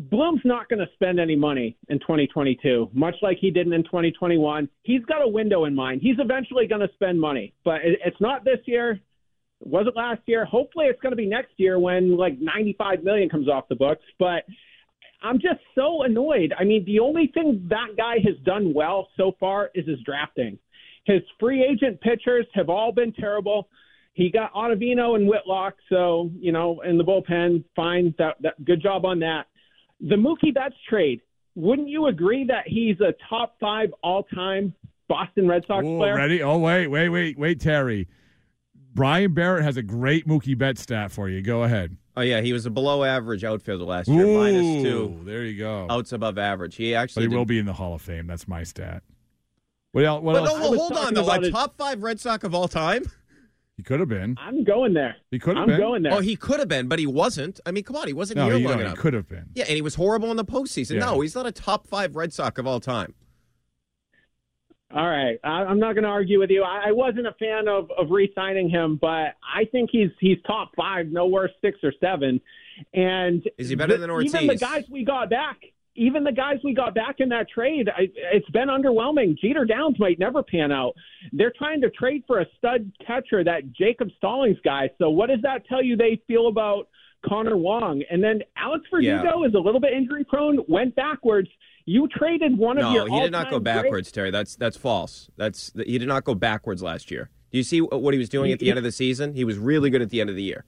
Bloom's 0.09 0.41
not 0.45 0.67
going 0.71 0.79
to 0.79 0.91
spend 0.95 1.21
any 1.21 1.37
money 1.37 1.77
in 1.91 1.99
2022, 1.99 2.89
much 2.95 3.17
like 3.21 3.37
he 3.39 3.51
didn't 3.51 3.75
in 3.75 3.85
2021. 3.85 4.67
He's 4.83 5.05
got 5.05 5.21
a 5.21 5.29
window 5.29 5.67
in 5.67 5.75
mind. 5.75 6.01
He's 6.03 6.17
eventually 6.19 6.67
going 6.67 6.81
to 6.81 6.89
spend 6.95 7.21
money, 7.21 7.53
but 7.67 7.83
it, 7.83 7.99
it's 8.03 8.21
not 8.21 8.43
this 8.43 8.61
year. 8.65 8.93
It 8.93 9.67
wasn't 9.67 9.97
last 9.97 10.23
year. 10.25 10.47
Hopefully, 10.47 10.87
it's 10.87 11.01
going 11.03 11.13
to 11.13 11.17
be 11.17 11.27
next 11.27 11.53
year 11.59 11.79
when 11.79 12.17
like 12.17 12.41
95 12.41 13.05
million 13.05 13.29
comes 13.29 13.47
off 13.47 13.69
the 13.69 13.75
books. 13.75 14.03
But 14.19 14.45
I'm 15.23 15.39
just 15.39 15.61
so 15.75 16.05
annoyed. 16.05 16.55
I 16.59 16.65
mean, 16.65 16.83
the 16.87 17.01
only 17.01 17.31
thing 17.35 17.67
that 17.69 17.89
guy 17.99 18.17
has 18.25 18.37
done 18.47 18.73
well 18.73 19.09
so 19.19 19.33
far 19.39 19.71
is 19.75 19.87
his 19.87 19.99
drafting. 20.01 20.59
His 21.05 21.21
free 21.39 21.63
agent 21.63 22.01
pitchers 22.01 22.47
have 22.55 22.71
all 22.71 22.91
been 22.91 23.13
terrible. 23.13 23.69
He 24.15 24.31
got 24.31 24.55
Ottavino 24.55 25.15
and 25.17 25.29
Whitlock, 25.29 25.75
so 25.91 26.31
you 26.39 26.53
know, 26.53 26.81
in 26.81 26.97
the 26.97 27.05
bullpen, 27.05 27.65
fine. 27.77 28.15
That, 28.17 28.37
that 28.41 28.65
good 28.65 28.81
job 28.81 29.05
on 29.05 29.19
that. 29.21 29.45
The 30.01 30.17
Mookie 30.17 30.55
Betts 30.55 30.75
trade. 30.89 31.21
Wouldn't 31.55 31.89
you 31.89 32.07
agree 32.07 32.45
that 32.45 32.65
he's 32.67 33.01
a 33.01 33.13
top 33.29 33.57
five 33.61 33.93
all 34.03 34.23
time 34.25 34.75
Boston 35.09 35.49
Red 35.49 35.65
Sox 35.67 35.85
Ooh, 35.87 35.99
player? 35.99 36.15
ready? 36.17 36.43
Oh, 36.43 36.59
wait, 36.59 36.87
wait, 36.87 37.09
wait, 37.09 37.39
wait, 37.39 37.61
Terry. 37.61 38.09
Brian 38.95 39.35
Barrett 39.35 39.65
has 39.65 39.77
a 39.77 39.83
great 39.83 40.27
Mookie 40.27 40.57
Betts 40.57 40.81
stat 40.83 41.11
for 41.13 41.29
you. 41.29 41.43
Go 41.43 41.63
ahead. 41.65 41.97
Oh 42.17 42.23
yeah, 42.23 42.41
he 42.41 42.53
was 42.53 42.67
a 42.67 42.71
below 42.71 43.05
average 43.05 43.45
outfielder 43.45 43.85
last 43.85 44.09
year, 44.09 44.27
minus 44.27 44.83
two 44.83 45.17
Ooh, 45.21 45.25
There 45.25 45.45
you 45.45 45.59
go. 45.59 45.87
outs 45.89 46.13
above 46.13 46.39
average. 46.39 46.75
He 46.77 46.93
But 46.93 46.97
actually 46.99 47.23
he 47.25 47.29
did- 47.29 47.37
will 47.37 47.45
be 47.45 47.59
in 47.59 47.67
the 47.67 47.73
Hall 47.73 47.95
of 47.95 48.03
Fame. 48.03 48.27
That's 48.27 48.49
my 48.49 48.63
stat. 48.65 49.03
What 49.93 50.05
else? 50.05 50.23
What 50.23 50.35
But 50.35 50.45
else? 50.45 50.59
no, 50.61 50.71
well, 50.71 50.79
hold 50.81 50.93
on 50.93 51.15
though. 51.15 51.25
about 51.25 51.39
A 51.39 51.43
his- 51.47 51.51
top 51.53 51.77
five 51.77 52.03
Red 52.03 52.19
Sox 52.21 52.43
of 52.45 52.55
all 52.55 52.69
time. 52.69 53.05
He 53.81 53.85
could 53.85 53.99
have 53.99 54.11
been. 54.11 54.37
I'm 54.39 54.63
going 54.63 54.93
there. 54.93 55.17
He 55.31 55.39
could 55.39 55.57
have 55.57 55.65
been. 55.65 55.77
I'm 55.77 55.81
going 55.81 56.03
there. 56.03 56.13
Oh, 56.13 56.21
he 56.21 56.37
could 56.37 56.59
have 56.59 56.69
been, 56.69 56.87
but 56.87 56.99
he 56.99 57.07
wasn't. 57.07 57.61
I 57.65 57.71
mean, 57.71 57.83
come 57.83 57.97
on, 57.97 58.09
he 58.09 58.13
wasn't 58.13 58.37
No, 58.37 58.45
here 58.45 58.59
he, 58.59 58.67
long 58.67 58.79
no, 58.79 58.91
he 58.91 58.95
could 58.95 59.15
have 59.15 59.27
been. 59.27 59.47
Yeah, 59.55 59.65
and 59.65 59.75
he 59.75 59.81
was 59.81 59.95
horrible 59.95 60.31
in 60.31 60.37
the 60.37 60.45
postseason. 60.45 60.97
Yeah. 60.97 61.07
No, 61.07 61.23
he's 61.23 61.35
not 61.35 61.47
a 61.47 61.51
top 61.51 61.87
five 61.87 62.15
Red 62.15 62.35
Sox 62.35 62.59
of 62.59 62.67
all 62.67 62.79
time. 62.79 63.15
All 64.95 65.09
right, 65.09 65.39
I, 65.43 65.65
I'm 65.65 65.79
not 65.79 65.95
going 65.95 66.03
to 66.03 66.11
argue 66.11 66.39
with 66.41 66.51
you. 66.51 66.63
I, 66.63 66.89
I 66.89 66.93
wasn't 66.93 67.27
a 67.27 67.33
fan 67.39 67.69
of 67.69 67.91
of 67.93 68.11
re-signing 68.11 68.69
him, 68.69 68.99
but 69.01 69.37
I 69.43 69.65
think 69.73 69.89
he's 69.91 70.11
he's 70.21 70.37
top 70.47 70.73
five, 70.77 71.07
no 71.07 71.25
worse 71.27 71.53
six 71.63 71.79
or 71.83 71.95
seven. 72.03 72.39
And 72.93 73.49
Is 73.57 73.71
he 73.71 73.77
better 73.77 73.97
than 73.97 74.11
Even 74.11 74.47
the 74.47 74.57
guys 74.57 74.85
we 74.91 75.07
got 75.07 75.31
back, 75.31 75.57
even 75.97 76.25
the 76.25 76.33
guys 76.33 76.59
we 76.63 76.73
got 76.75 76.95
back 76.95 77.17
in 77.19 77.29
that 77.31 77.49
trade, 77.49 77.89
I, 77.89 78.09
it's 78.33 78.49
been 78.51 78.69
underwhelming. 78.69 79.37
Jeter 79.39 79.65
Downs 79.65 79.97
might 79.99 80.19
never 80.19 80.43
pan 80.43 80.71
out. 80.73 80.95
They're 81.33 81.53
trying 81.57 81.81
to 81.83 81.91
trade 81.91 82.23
for 82.27 82.41
a 82.41 82.47
stud 82.59 82.91
catcher, 83.07 83.43
that 83.45 83.73
Jacob 83.73 84.09
Stallings 84.17 84.59
guy. 84.65 84.91
So 84.99 85.11
what 85.11 85.29
does 85.31 85.41
that 85.43 85.67
tell 85.67 85.83
you? 85.83 85.97
They 85.97 86.21
feel 86.27 86.49
about 86.49 86.89
Connor 87.29 87.57
Wong, 87.57 88.03
and 88.11 88.23
then 88.23 88.41
Alex 88.57 88.85
Verdugo 88.91 89.45
is 89.45 89.55
a 89.55 89.59
little 89.59 89.81
bit 89.81 89.93
injury 89.93 90.25
prone. 90.25 90.61
Went 90.69 90.95
backwards. 90.95 91.49
You 91.87 92.09
traded 92.09 92.57
one 92.57 92.79
of 92.79 92.93
your 92.93 93.09
No, 93.09 93.15
he 93.17 93.21
did 93.23 93.33
not 93.33 93.51
go 93.51 93.57
all-time 93.57 93.65
great- 93.65 93.83
backwards, 93.83 94.13
Terry. 94.13 94.31
That's 94.31 94.55
that's 94.57 94.77
false. 94.77 95.29
That's 95.37 95.73
he 95.75 95.99
did 95.99 96.09
not 96.09 96.25
go 96.25 96.35
backwards 96.35 96.83
last 96.83 97.11
year. 97.11 97.31
Do 97.51 97.59
you 97.59 97.65
see 97.65 97.81
what 97.81 98.15
he 98.15 98.19
was 98.19 98.29
doing 98.29 98.53
at 98.53 98.61
the 98.61 98.67
he- 98.67 98.71
end 98.71 98.79
of 98.79 98.85
the 98.85 98.93
season? 98.93 99.35
He 99.35 99.45
was 99.45 99.59
really 99.59 99.91
good 99.91 100.03
at 100.03 100.11
the 100.11 100.21
end 100.21 100.31
of 100.31 100.37
the 100.37 100.43
year. 100.43 100.65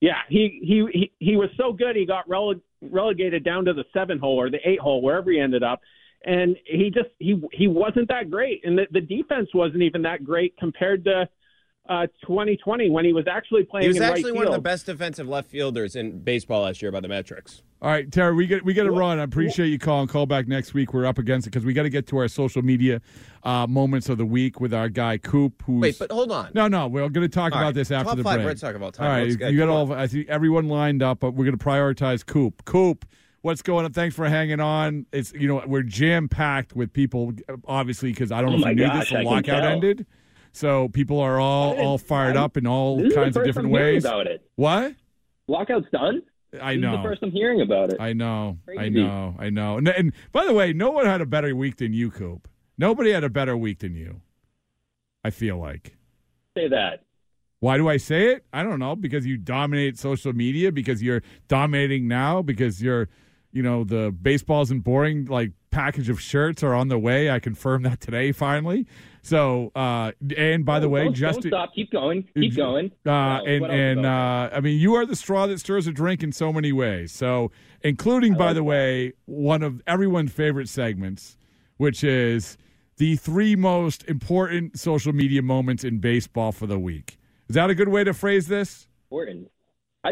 Yeah, 0.00 0.18
he 0.28 0.60
he 0.62 0.86
he, 0.92 1.12
he 1.18 1.36
was 1.36 1.50
so 1.56 1.72
good 1.72 1.96
he 1.96 2.06
got 2.06 2.28
rele- 2.28 2.60
relegated 2.82 3.44
down 3.44 3.64
to 3.64 3.72
the 3.72 3.84
seven 3.92 4.18
hole 4.18 4.36
or 4.36 4.50
the 4.50 4.58
eight 4.64 4.78
hole 4.78 5.02
wherever 5.02 5.30
he 5.30 5.40
ended 5.40 5.62
up, 5.62 5.80
and 6.24 6.56
he 6.64 6.90
just 6.90 7.08
he 7.18 7.40
he 7.52 7.66
wasn't 7.66 8.08
that 8.08 8.30
great, 8.30 8.64
and 8.64 8.78
the, 8.78 8.86
the 8.92 9.00
defense 9.00 9.48
wasn't 9.54 9.82
even 9.82 10.02
that 10.02 10.24
great 10.24 10.56
compared 10.56 11.04
to 11.04 11.28
uh, 11.88 12.06
2020 12.26 12.90
when 12.90 13.04
he 13.04 13.12
was 13.12 13.26
actually 13.26 13.64
playing 13.64 13.82
He 13.82 13.88
was 13.88 13.96
in 13.96 14.02
right 14.02 14.12
actually 14.12 14.32
one 14.32 14.46
of 14.46 14.52
the 14.52 14.58
best 14.60 14.86
defensive 14.86 15.26
left 15.28 15.50
fielders 15.50 15.96
in 15.96 16.18
baseball 16.20 16.62
last 16.62 16.82
year 16.82 16.92
by 16.92 17.00
the 17.00 17.08
metrics. 17.08 17.62
All 17.80 17.88
right, 17.90 18.10
Terry, 18.10 18.34
we 18.34 18.46
get 18.48 18.64
we 18.64 18.74
got 18.74 18.84
to 18.84 18.90
run. 18.90 19.20
I 19.20 19.22
appreciate 19.22 19.68
you 19.68 19.78
calling. 19.78 20.08
Call 20.08 20.26
back 20.26 20.48
next 20.48 20.74
week. 20.74 20.92
We're 20.92 21.06
up 21.06 21.16
against 21.18 21.46
it 21.46 21.50
because 21.50 21.64
we 21.64 21.72
got 21.72 21.84
to 21.84 21.90
get 21.90 22.06
to 22.08 22.16
our 22.18 22.26
social 22.28 22.60
media 22.60 23.00
uh, 23.44 23.66
moments 23.68 24.08
of 24.08 24.18
the 24.18 24.26
week 24.26 24.60
with 24.60 24.74
our 24.74 24.88
guy 24.88 25.16
Coop. 25.16 25.62
Who's 25.64 25.80
Wait, 25.82 25.98
but 25.98 26.10
hold 26.10 26.32
on. 26.32 26.50
no, 26.54 26.66
no, 26.66 26.88
we're 26.88 27.08
going 27.08 27.22
to 27.24 27.28
talk 27.28 27.52
All 27.52 27.58
about 27.58 27.66
right, 27.66 27.74
this 27.74 27.90
after 27.92 28.08
top 28.08 28.16
the 28.16 28.24
five 28.24 28.38
break. 28.38 28.48
Red 28.48 28.58
Sox 28.58 28.74
of 28.74 28.82
all 28.82 28.90
time. 28.90 29.06
All 29.06 29.12
right, 29.12 29.22
Let's 29.24 29.36
get- 29.36 29.52
you 29.52 29.58
got 29.58 29.66
come 29.68 29.92
all. 29.92 29.92
I 29.92 30.06
see 30.06 30.26
everyone 30.28 30.66
lined 30.68 31.02
up, 31.04 31.20
but 31.20 31.34
we're 31.34 31.44
going 31.44 31.56
to 31.56 31.64
prioritize 31.64 32.26
Coop. 32.26 32.64
Coop, 32.64 33.04
what's 33.42 33.62
going 33.62 33.84
on? 33.84 33.92
Thanks 33.92 34.16
for 34.16 34.28
hanging 34.28 34.58
on. 34.58 35.06
It's 35.12 35.32
you 35.32 35.46
know 35.46 35.62
we're 35.64 35.84
jam 35.84 36.28
packed 36.28 36.74
with 36.74 36.92
people, 36.92 37.32
obviously 37.68 38.10
because 38.10 38.32
I 38.32 38.40
don't 38.40 38.48
Oh 38.48 38.52
know 38.56 38.58
if 38.58 38.64
my 38.64 38.70
you 38.70 38.76
knew 38.76 38.86
gosh, 38.88 38.98
this. 39.00 39.08
The 39.10 39.14
I 39.18 39.22
can 39.22 39.32
lockout 39.32 39.44
tell. 39.62 39.70
ended, 39.70 40.06
so 40.52 40.88
people 40.88 41.20
are 41.20 41.38
all 41.40 41.76
all 41.78 41.98
fired 41.98 42.36
I- 42.36 42.42
up 42.42 42.56
in 42.56 42.66
all 42.66 42.96
kinds 43.10 43.36
of 43.36 43.44
different 43.44 43.66
I'm 43.66 43.72
ways. 43.72 44.04
about 44.04 44.26
it. 44.26 44.42
What? 44.56 44.94
Lockout's 45.46 45.86
done. 45.92 46.22
I 46.62 46.74
This 46.74 46.82
know. 46.82 46.92
is 46.94 46.98
the 46.98 47.02
first 47.02 47.22
I'm 47.22 47.30
hearing 47.30 47.60
about 47.60 47.92
it. 47.92 48.00
I 48.00 48.12
know. 48.14 48.58
I 48.78 48.88
know. 48.88 49.34
I 49.38 49.50
know. 49.50 49.76
And, 49.76 49.88
and 49.88 50.12
by 50.32 50.46
the 50.46 50.54
way, 50.54 50.72
no 50.72 50.90
one 50.90 51.04
had 51.04 51.20
a 51.20 51.26
better 51.26 51.54
week 51.54 51.76
than 51.76 51.92
you, 51.92 52.10
Coop. 52.10 52.48
Nobody 52.78 53.10
had 53.12 53.22
a 53.24 53.28
better 53.28 53.56
week 53.56 53.80
than 53.80 53.94
you. 53.94 54.22
I 55.24 55.30
feel 55.30 55.58
like. 55.58 55.96
Say 56.56 56.68
that. 56.68 57.04
Why 57.60 57.76
do 57.76 57.88
I 57.88 57.96
say 57.98 58.28
it? 58.32 58.44
I 58.52 58.62
don't 58.62 58.78
know. 58.78 58.94
Because 58.96 59.26
you 59.26 59.36
dominate 59.36 59.98
social 59.98 60.32
media. 60.32 60.70
Because 60.72 61.02
you're 61.02 61.22
dominating 61.48 62.08
now. 62.08 62.40
Because 62.40 62.80
you're, 62.82 63.08
you 63.52 63.62
know, 63.62 63.84
the 63.84 64.10
baseball 64.10 64.62
isn't 64.62 64.80
boring. 64.80 65.26
Like 65.26 65.52
package 65.70 66.08
of 66.08 66.20
shirts 66.20 66.62
are 66.62 66.74
on 66.74 66.88
the 66.88 66.98
way. 66.98 67.30
I 67.30 67.38
confirmed 67.38 67.84
that 67.86 68.00
today. 68.00 68.32
Finally. 68.32 68.86
So, 69.22 69.72
uh, 69.74 70.12
and 70.36 70.64
by 70.64 70.80
the 70.80 70.88
way, 70.88 71.04
don't, 71.04 71.14
just 71.14 71.42
don't 71.42 71.50
stop. 71.50 71.74
Keep 71.74 71.90
going. 71.90 72.26
Keep 72.34 72.56
going. 72.56 72.86
uh, 73.04 73.40
What 73.40 73.48
and 73.48 73.66
and 73.66 74.06
uh, 74.06 74.50
I 74.52 74.60
mean, 74.60 74.78
you 74.78 74.94
are 74.94 75.04
the 75.04 75.16
straw 75.16 75.46
that 75.46 75.60
stirs 75.60 75.86
a 75.86 75.92
drink 75.92 76.22
in 76.22 76.32
so 76.32 76.52
many 76.52 76.72
ways. 76.72 77.12
So, 77.12 77.50
including, 77.82 78.34
by 78.34 78.52
the 78.52 78.64
way, 78.64 79.12
one 79.26 79.62
of 79.62 79.82
everyone's 79.86 80.32
favorite 80.32 80.68
segments, 80.68 81.36
which 81.76 82.02
is 82.02 82.56
the 82.96 83.16
three 83.16 83.54
most 83.54 84.02
important 84.08 84.78
social 84.78 85.12
media 85.12 85.42
moments 85.42 85.84
in 85.84 85.98
baseball 85.98 86.52
for 86.52 86.66
the 86.66 86.78
week. 86.78 87.18
Is 87.48 87.54
that 87.54 87.70
a 87.70 87.74
good 87.74 87.88
way 87.88 88.04
to 88.04 88.14
phrase 88.14 88.46
this? 88.48 88.88
important. 89.10 89.50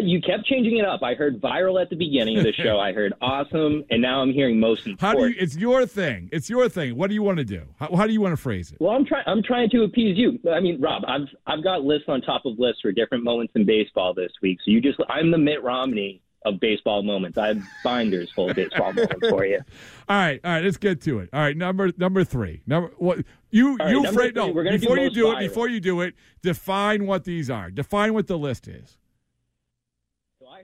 You 0.01 0.21
kept 0.21 0.45
changing 0.47 0.79
it 0.79 0.85
up. 0.85 1.03
I 1.03 1.15
heard 1.15 1.41
viral 1.41 1.81
at 1.81 1.91
the 1.91 1.97
beginning 1.97 2.39
of 2.39 2.45
the 2.45 2.53
show. 2.53 2.79
I 2.79 2.93
heard 2.93 3.15
awesome, 3.21 3.85
and 3.89 4.03
now 4.03 4.21
I'm 4.21 4.33
hearing 4.33 4.59
most 4.59 4.87
important. 4.87 5.01
How 5.01 5.15
do 5.15 5.33
you? 5.33 5.37
It's 5.39 5.57
your 5.57 5.87
thing. 5.87 6.29
It's 6.33 6.51
your 6.51 6.69
thing. 6.69 6.97
What 6.97 7.09
do 7.09 7.15
you 7.15 7.23
want 7.23 7.39
to 7.39 7.45
do? 7.45 7.63
How, 7.79 7.95
how 7.95 8.07
do 8.07 8.13
you 8.13 8.21
want 8.21 8.33
to 8.33 8.37
phrase 8.37 8.73
it? 8.73 8.79
Well, 8.81 8.91
I'm 8.91 9.07
trying. 9.07 9.23
I'm 9.27 9.45
trying 9.45 9.71
to 9.71 9.85
appease 9.85 10.19
you. 10.19 10.41
I 10.51 10.59
mean, 10.59 10.81
Rob, 10.81 11.05
I've 11.07 11.29
I've 11.47 11.63
got 11.63 11.83
lists 11.83 12.07
on 12.09 12.21
top 12.21 12.47
of 12.47 12.59
lists 12.59 12.81
for 12.83 12.91
different 12.91 13.23
moments 13.23 13.53
in 13.55 13.65
baseball 13.65 14.13
this 14.13 14.33
week. 14.43 14.59
So 14.65 14.73
you 14.73 14.81
just, 14.81 14.99
I'm 15.09 15.31
the 15.31 15.39
Mitt 15.39 15.63
Romney 15.63 16.21
of 16.45 16.59
baseball 16.59 17.03
moments. 17.05 17.39
I 17.39 17.49
have 17.49 17.63
binders 17.85 18.31
full 18.33 18.51
of 18.51 18.57
baseball 18.57 18.93
moments 18.93 19.29
for 19.29 19.47
you. 19.47 19.61
All 20.09 20.17
right, 20.17 20.41
all 20.43 20.51
right. 20.51 20.65
Let's 20.65 20.79
get 20.79 21.01
to 21.03 21.21
it. 21.21 21.31
All 21.33 21.41
right, 21.41 21.57
number 21.57 21.93
number 21.97 22.25
three. 22.25 22.61
Number 22.67 22.91
what? 22.99 23.21
You 23.51 23.77
right, 23.77 23.91
you 23.91 24.05
fra- 24.13 24.33
no. 24.33 24.47
three, 24.47 24.53
we're 24.53 24.65
gonna 24.65 24.79
do 24.79 24.89
Before 24.89 24.99
you 24.99 25.11
do 25.11 25.31
it, 25.31 25.39
before 25.39 25.69
you 25.69 25.81
do 25.81 26.01
it, 26.01 26.15
define 26.43 27.07
what 27.07 27.23
these 27.23 27.51
are. 27.51 27.71
Define 27.71 28.15
what 28.15 28.27
the 28.27 28.37
list 28.37 28.67
is. 28.67 28.99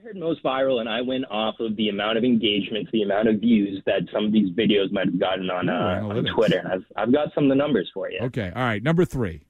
Heard 0.03 0.17
most 0.17 0.43
viral, 0.43 0.81
and 0.81 0.89
I 0.89 0.99
went 0.99 1.23
off 1.31 1.55
of 1.61 1.77
the 1.77 1.87
amount 1.87 2.17
of 2.17 2.25
engagements, 2.25 2.91
the 2.91 3.03
amount 3.03 3.29
of 3.29 3.39
views 3.39 3.81
that 3.85 4.01
some 4.11 4.25
of 4.25 4.33
these 4.33 4.53
videos 4.53 4.91
might 4.91 5.05
have 5.05 5.17
gotten 5.17 5.49
on 5.49 5.69
Ooh, 5.69 5.71
uh, 5.71 6.17
on. 6.17 6.25
Twitter. 6.35 6.57
And 6.57 6.67
I've 6.67 6.85
I've 6.97 7.13
got 7.13 7.29
some 7.33 7.45
of 7.45 7.49
the 7.49 7.55
numbers 7.55 7.89
for 7.93 8.11
you. 8.11 8.19
Okay. 8.23 8.51
All 8.53 8.63
right. 8.63 8.83
Number 8.83 9.05
three. 9.05 9.45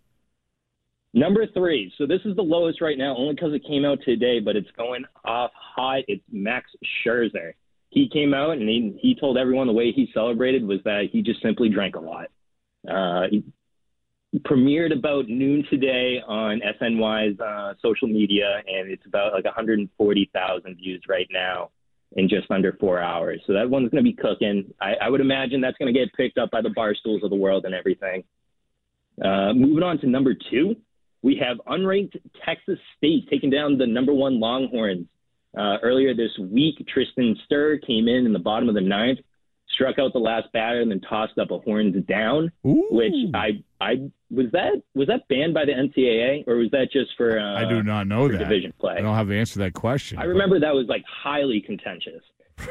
Number 1.16 1.48
three. 1.48 1.92
So 1.98 2.06
this 2.06 2.22
is 2.26 2.36
the 2.36 2.44
lowest 2.44 2.82
right 2.82 3.00
now, 3.00 3.16
only 3.18 3.34
because 3.34 3.52
it 3.54 3.66
came 3.66 3.84
out 3.84 3.98
today, 4.06 4.39
but 4.39 4.56
it's 4.56 4.70
going 4.78 5.06
off 5.26 5.50
hot. 5.56 6.04
It's 6.08 6.24
Max 6.32 6.70
Scherzer. 7.04 7.54
He 7.89 8.08
came 8.08 8.36
out 8.36 8.52
and 8.52 8.70
he 8.70 8.96
he 9.02 9.16
told 9.16 9.39
everyone 9.39 9.66
the 9.66 9.74
way 9.74 9.92
he 9.92 10.12
celebrated 10.13 10.68
was 10.68 10.82
that 10.86 11.06
he 11.12 11.24
just 11.24 11.42
simply 11.42 11.70
drank 11.70 11.96
a 11.96 12.00
lot. 12.00 12.28
Uh, 12.88 13.28
he 13.32 13.44
premiered 14.39 14.98
about 14.98 15.28
noon 15.28 15.63
today 15.69 16.19
on 16.28 16.62
SNY's 16.82 17.39
uh, 17.39 17.74
social 17.82 18.08
media, 18.08 18.62
and 18.67 18.89
it's 18.89 19.06
about 19.06 19.34
like 19.34 19.46
140,000 19.46 20.76
views 20.76 21.04
right 21.08 21.28
now 21.32 21.69
in 22.15 22.30
just 22.30 22.50
under 22.50 22.74
four 22.80 23.00
hours. 23.00 23.41
So 23.46 23.54
that 23.54 23.69
one's 23.69 23.89
going 23.89 24.04
to 24.04 24.10
be 24.10 24.15
cooking. 24.15 24.74
I, 24.82 24.93
I 25.02 25.10
would 25.10 25.22
imagine 25.22 25.62
that's 25.62 25.78
going 25.78 25.93
to 25.93 26.00
get 26.00 26.13
picked 26.13 26.38
up 26.38 26.52
by 26.52 26.62
the 26.62 26.69
bar 26.69 26.96
stools 26.96 27.24
of 27.24 27.30
the 27.30 27.36
world 27.36 27.65
and 27.65 27.74
everything. 27.74 28.24
Uh, 29.24 29.54
moving 29.54 29.84
on 29.84 30.00
to 30.00 30.08
number 30.08 30.34
two, 30.52 30.76
we 31.22 31.41
have 31.41 31.58
unranked 31.67 32.19
Texas 32.46 32.80
State 32.98 33.28
taking 33.30 33.50
down 33.50 33.78
the 33.78 33.88
number 33.88 34.13
one 34.13 34.39
Longhorns. 34.39 35.08
Uh, 35.56 35.78
earlier 35.84 36.15
this 36.15 36.32
week, 36.39 36.76
Tristan 36.91 37.38
Stir 37.46 37.78
came 37.78 38.08
in 38.08 38.26
in 38.26 38.34
the 38.34 38.39
bottom 38.39 38.69
of 38.69 38.76
the 38.76 38.82
ninth, 38.82 39.19
struck 39.69 40.00
out 40.00 40.12
the 40.12 40.19
last 40.19 40.52
batter, 40.52 40.82
and 40.82 40.89
then 40.89 41.00
tossed 41.02 41.38
up 41.38 41.52
a 41.52 41.60
horns 41.60 41.96
down. 42.08 42.52
Ooh. 42.65 42.88
Which 42.89 43.13
I 43.36 43.63
I 43.84 44.10
was 44.32 44.48
that 44.54 44.82
was 44.96 45.08
that 45.08 45.28
banned 45.28 45.54
by 45.54 45.65
the 45.65 45.74
NCAA 45.74 46.48
or 46.48 46.56
was 46.56 46.72
that 46.72 46.89
just 46.91 47.12
for 47.17 47.38
uh, 47.39 47.60
I 47.60 47.65
do 47.67 47.84
not 47.84 48.08
know 48.08 48.28
for 48.28 48.34
that. 48.34 48.39
division 48.39 48.74
play? 48.80 48.96
I 48.98 49.02
don't 49.02 49.15
have 49.15 49.28
the 49.28 49.36
answer 49.36 49.54
to 49.54 49.60
that 49.60 49.74
question. 49.74 50.17
I 50.19 50.24
remember 50.24 50.60
that 50.60 50.74
was 50.74 50.88
like 50.88 51.04
highly 51.06 51.62
contentious. 51.62 52.22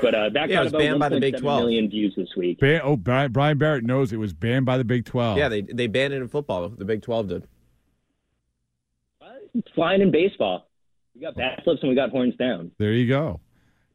But 0.00 0.14
uh, 0.14 0.30
that 0.30 0.34
Yeah, 0.34 0.44
it 0.44 0.48
got 0.48 0.64
was 0.64 0.72
about 0.72 0.78
banned 0.78 1.00
by 1.00 1.08
the 1.10 1.20
Big 1.20 1.34
1.7 1.34 1.40
12. 1.40 1.60
million 1.60 1.90
views 1.90 2.14
this 2.16 2.28
week. 2.36 2.60
Ban- 2.60 2.80
oh, 2.82 2.96
Brian, 2.96 3.32
Brian 3.32 3.58
Barrett 3.58 3.84
knows 3.84 4.12
it 4.12 4.16
was 4.16 4.32
banned 4.32 4.64
by 4.64 4.78
the 4.78 4.84
Big 4.84 5.04
Twelve. 5.04 5.36
Yeah, 5.38 5.48
they 5.48 5.62
they 5.62 5.86
banned 5.86 6.14
it 6.14 6.22
in 6.22 6.28
football. 6.28 6.68
The 6.68 6.84
Big 6.84 7.02
Twelve 7.02 7.28
did. 7.28 7.46
It's 9.54 9.68
flying 9.74 10.00
in 10.00 10.10
baseball. 10.10 10.68
We 11.14 11.20
got 11.20 11.36
bat 11.36 11.60
flips 11.62 11.82
and 11.82 11.90
we 11.90 11.94
got 11.94 12.10
horns 12.10 12.34
down. 12.36 12.70
There 12.78 12.92
you 12.92 13.06
go. 13.06 13.40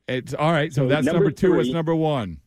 It's 0.08 0.34
all 0.34 0.52
right. 0.52 0.72
So, 0.72 0.84
So 0.84 0.88
that's 0.88 1.06
number 1.06 1.22
number 1.26 1.32
two. 1.32 1.56
What's 1.56 1.70
number 1.70 1.96
one? 1.96 2.40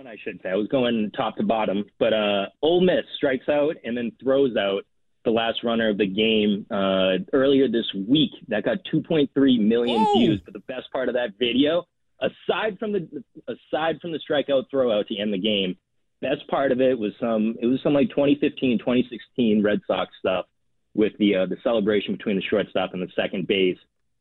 One, 0.00 0.06
I 0.06 0.16
should 0.24 0.40
say. 0.42 0.48
I 0.48 0.54
was 0.54 0.66
going 0.68 1.10
top 1.14 1.36
to 1.36 1.42
bottom, 1.42 1.84
but 1.98 2.14
uh, 2.14 2.46
Ole 2.62 2.80
Miss 2.80 3.04
strikes 3.18 3.50
out 3.50 3.76
and 3.84 3.94
then 3.94 4.10
throws 4.18 4.56
out 4.56 4.86
the 5.26 5.30
last 5.30 5.62
runner 5.62 5.90
of 5.90 5.98
the 5.98 6.06
game 6.06 6.64
uh, 6.70 7.22
earlier 7.34 7.68
this 7.68 7.84
week. 8.08 8.30
That 8.48 8.64
got 8.64 8.78
2.3 8.90 9.28
million 9.60 10.02
Whoa. 10.02 10.12
views. 10.14 10.40
But 10.42 10.54
the 10.54 10.60
best 10.60 10.90
part 10.90 11.10
of 11.10 11.16
that 11.16 11.34
video, 11.38 11.86
aside 12.18 12.78
from 12.78 12.92
the 12.92 13.22
aside 13.46 14.00
from 14.00 14.12
the 14.12 14.20
strikeout 14.26 14.70
throwout 14.72 15.06
to 15.08 15.18
end 15.18 15.34
the 15.34 15.38
game, 15.38 15.76
best 16.22 16.48
part 16.48 16.72
of 16.72 16.80
it 16.80 16.98
was 16.98 17.12
some 17.20 17.56
it 17.60 17.66
was 17.66 17.78
some 17.82 17.92
like 17.92 18.08
2015, 18.08 18.78
2016 18.78 19.62
Red 19.62 19.80
Sox 19.86 20.10
stuff 20.18 20.46
with 20.94 21.12
the 21.18 21.36
uh, 21.36 21.44
the 21.44 21.58
celebration 21.62 22.16
between 22.16 22.36
the 22.36 22.42
shortstop 22.48 22.94
and 22.94 23.02
the 23.02 23.12
second 23.14 23.46
base, 23.46 23.76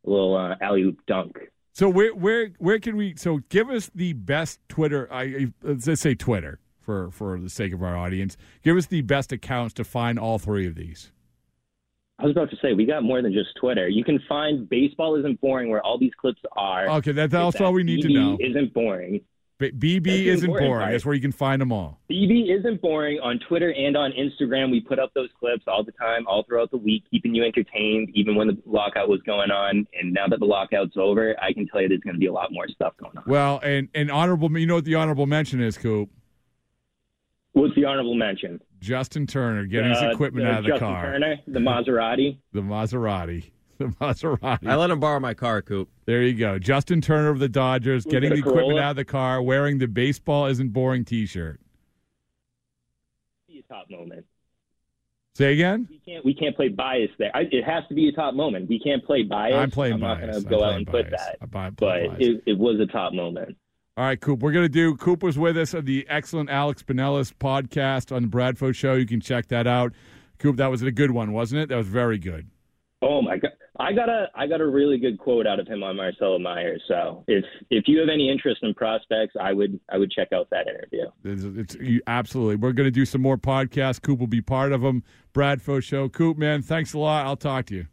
a 0.06 0.10
little 0.10 0.36
uh, 0.36 0.56
alley 0.60 0.82
oop 0.82 1.00
dunk. 1.08 1.38
So 1.80 1.88
where 1.88 2.14
where 2.14 2.50
where 2.58 2.78
can 2.78 2.98
we? 2.98 3.14
So 3.16 3.38
give 3.48 3.70
us 3.70 3.90
the 3.96 4.12
best 4.12 4.60
Twitter. 4.68 5.08
I 5.14 5.54
let's 5.64 6.02
say 6.02 6.14
Twitter 6.14 6.60
for 6.82 7.10
for 7.10 7.40
the 7.40 7.50
sake 7.50 7.72
of 7.72 7.82
our 7.82 7.96
audience. 7.96 8.36
Give 8.64 8.76
us 8.76 8.88
the 8.88 9.00
best 9.00 9.32
accounts 9.32 9.74
to 9.76 9.86
find 9.86 10.20
all 10.20 10.40
three 10.40 10.68
of 10.68 10.76
these. 10.76 11.14
I 12.18 12.26
was 12.26 12.34
about 12.34 12.50
to 12.50 12.58
say 12.62 12.74
we 12.74 12.84
got 12.86 13.04
more 13.04 13.22
than 13.22 13.32
just 13.32 13.56
Twitter. 13.62 13.88
You 13.88 14.04
can 14.04 14.20
find 14.28 14.68
baseball 14.68 15.16
isn't 15.16 15.40
boring 15.40 15.70
where 15.70 15.82
all 15.82 15.98
these 15.98 16.12
clips 16.20 16.42
are. 16.58 16.90
Okay, 16.98 17.14
that- 17.14 17.32
that's 17.32 17.58
that 17.58 17.64
all 17.64 17.72
we 17.72 17.86
need 17.86 18.02
to 18.02 18.10
know. 18.10 18.38
Isn't 18.42 18.74
boring. 18.74 19.22
B- 19.60 19.72
BB 20.00 20.08
isn't 20.28 20.50
boring. 20.50 20.90
That's 20.92 21.06
where 21.06 21.14
you 21.14 21.22
can 21.22 21.34
find 21.34 21.62
them 21.62 21.72
all. 21.74 22.00
BB 22.10 22.58
isn't 22.58 22.82
boring 22.82 23.20
on 23.20 23.40
Twitter 23.48 23.74
and 23.74 23.98
on 23.98 24.14
Instagram. 24.14 24.72
We 24.72 24.80
put 24.80 25.00
up 25.00 25.14
those 25.14 25.28
clips 25.38 25.64
all 25.68 25.84
the 25.84 25.92
time, 25.92 26.26
all 26.28 26.44
throughout 26.44 26.72
the 26.72 26.78
week, 26.78 27.04
keeping 27.12 27.36
you 27.36 27.44
entertained, 27.44 28.10
even 28.14 28.36
when 28.36 28.48
the 28.48 28.58
lockout 28.66 29.10
was 29.10 29.22
going 29.26 29.52
on. 29.52 29.86
And 30.00 30.14
now 30.14 30.28
that 30.28 30.40
the 30.40 30.46
lockout's 30.46 30.96
over, 30.96 31.36
I 31.42 31.52
can 31.52 31.68
tell 31.68 31.82
you 31.82 31.90
there's 31.90 32.00
going 32.00 32.14
to 32.16 32.20
be 32.20 32.28
a 32.28 32.34
lot 32.34 32.54
more 32.54 32.70
stuff 32.70 32.94
going 32.98 33.18
on. 33.18 33.24
Well, 33.28 33.60
and 33.62 33.90
and 33.94 34.10
honorable. 34.10 34.50
You 34.58 34.66
know 34.66 34.76
what 34.76 34.86
the 34.86 34.96
honorable 34.96 35.26
mention 35.28 35.60
is, 35.62 35.78
Coop? 35.78 36.10
What's 37.52 37.76
the 37.76 37.84
honorable 37.84 38.16
mention? 38.16 38.62
Justin 38.80 39.28
Turner 39.28 39.66
getting 39.66 39.90
his 39.90 40.02
Uh, 40.02 40.12
equipment 40.12 40.48
uh, 40.48 40.52
out 40.52 40.58
of 40.60 40.64
the 40.64 40.70
Justin 40.70 40.88
car. 40.88 41.04
Turner, 41.12 41.36
the 41.48 41.60
Maserati. 41.60 42.38
The 42.54 42.62
Maserati. 42.62 43.52
The 43.80 43.86
Maserati. 44.02 44.68
I 44.68 44.76
let 44.76 44.90
him 44.92 45.00
borrow 45.00 45.20
my 45.20 45.34
car, 45.34 45.62
Coop. 45.62 45.90
There 46.06 46.22
you 46.22 46.34
go. 46.34 46.60
Justin 46.60 47.00
Turner 47.02 47.30
of 47.30 47.40
the 47.40 47.50
Dodgers 47.50 48.06
Was 48.06 48.12
getting 48.12 48.30
the 48.30 48.36
a 48.36 48.40
equipment 48.40 48.78
out 48.80 48.92
of 48.92 48.96
the 48.98 49.06
car, 49.06 49.42
wearing 49.42 49.78
the 49.80 49.88
baseball 49.88 50.46
isn't 50.48 50.70
boring 50.74 51.06
T-shirt. 51.06 51.60
Be 53.48 53.60
a 53.60 53.74
top 53.74 53.90
moment. 53.90 54.26
Say 55.36 55.54
again. 55.54 55.88
We 55.90 56.00
can't 56.06 56.26
we 56.26 56.34
can't 56.34 56.56
play 56.56 56.68
bias 56.68 57.12
there. 57.18 57.32
I, 57.34 57.44
it 57.52 57.64
has 57.64 57.84
to 57.88 57.94
be 57.96 58.10
a 58.10 58.12
top 58.12 58.34
moment. 58.34 58.68
We 58.68 58.80
can't 58.80 59.04
play 59.06 59.24
bias. 59.24 59.56
I'm 59.56 59.72
playing 59.72 59.94
I'm 59.94 60.00
not 60.02 60.20
bias. 60.20 60.26
going 60.26 60.36
I'm 60.36 60.44
to 60.44 60.50
go 60.50 60.56
out 60.58 60.60
playing 60.60 60.78
and 60.78 60.88
put 60.88 61.10
that. 61.12 61.38
I 61.42 61.46
buy- 61.46 61.70
but 61.70 61.80
bias. 62.08 62.16
it, 62.20 62.44
it 62.46 62.58
was 62.58 62.80
a 62.82 62.86
top 62.86 63.14
moment. 63.14 63.56
All 63.96 64.06
right, 64.06 64.20
Coop. 64.20 64.40
We're 64.42 64.52
going 64.52 64.66
to 64.66 64.70
do. 64.70 64.96
Coop 64.98 65.24
was 65.24 65.38
with 65.38 65.58
us 65.58 65.74
on 65.74 65.86
the 65.86 66.06
excellent 66.10 66.50
Alex 66.50 66.84
Pinellas 66.84 67.34
podcast 67.34 68.14
on 68.16 68.24
the 68.24 68.28
Bradford 68.30 68.76
Show. 68.76 68.94
You 68.96 69.06
can 69.06 69.20
check 69.22 69.48
that 69.48 69.68
out. 69.68 69.94
Coop, 70.38 70.56
that 70.58 70.68
was 70.68 70.82
a 70.82 70.92
good 70.92 71.12
one, 71.12 71.32
wasn't 71.34 71.62
it? 71.62 71.70
That 71.70 71.76
was 71.78 71.88
very 71.88 72.18
good. 72.18 72.50
Oh 73.02 73.22
my 73.22 73.38
god! 73.38 73.49
I 73.90 73.94
got 73.94 74.08
a 74.08 74.28
I 74.36 74.46
got 74.46 74.62
a 74.62 74.68
really 74.68 75.00
good 75.00 75.18
quote 75.18 75.48
out 75.48 75.60
of 75.60 75.68
him 75.68 75.82
on 75.82 75.96
Marcelo 75.96 76.38
Mayer. 76.38 76.78
So 76.88 77.24
if 77.28 77.44
if 77.72 77.86
you 77.88 78.00
have 78.00 78.08
any 78.08 78.30
interest 78.30 78.62
in 78.62 78.76
prospects, 78.76 79.34
I 79.42 79.52
would 79.52 79.80
I 79.92 79.98
would 79.98 80.12
check 80.12 80.28
out 80.32 80.48
that 80.52 80.68
interview. 80.68 81.06
It's, 81.24 81.74
it's 81.74 81.84
you, 81.84 82.00
absolutely. 82.06 82.58
We're 82.58 82.74
going 82.74 82.86
to 82.86 82.92
do 82.92 83.04
some 83.04 83.22
more 83.22 83.38
podcasts. 83.38 84.00
Coop 84.00 84.20
will 84.20 84.28
be 84.28 84.42
part 84.42 84.74
of 84.74 84.82
them. 84.82 85.04
Bradfo 85.34 85.82
Show. 85.82 86.08
Coop, 86.08 86.38
man, 86.38 86.62
thanks 86.62 86.94
a 86.94 87.00
lot. 87.00 87.26
I'll 87.26 87.36
talk 87.36 87.66
to 87.68 87.76
you. 87.76 87.88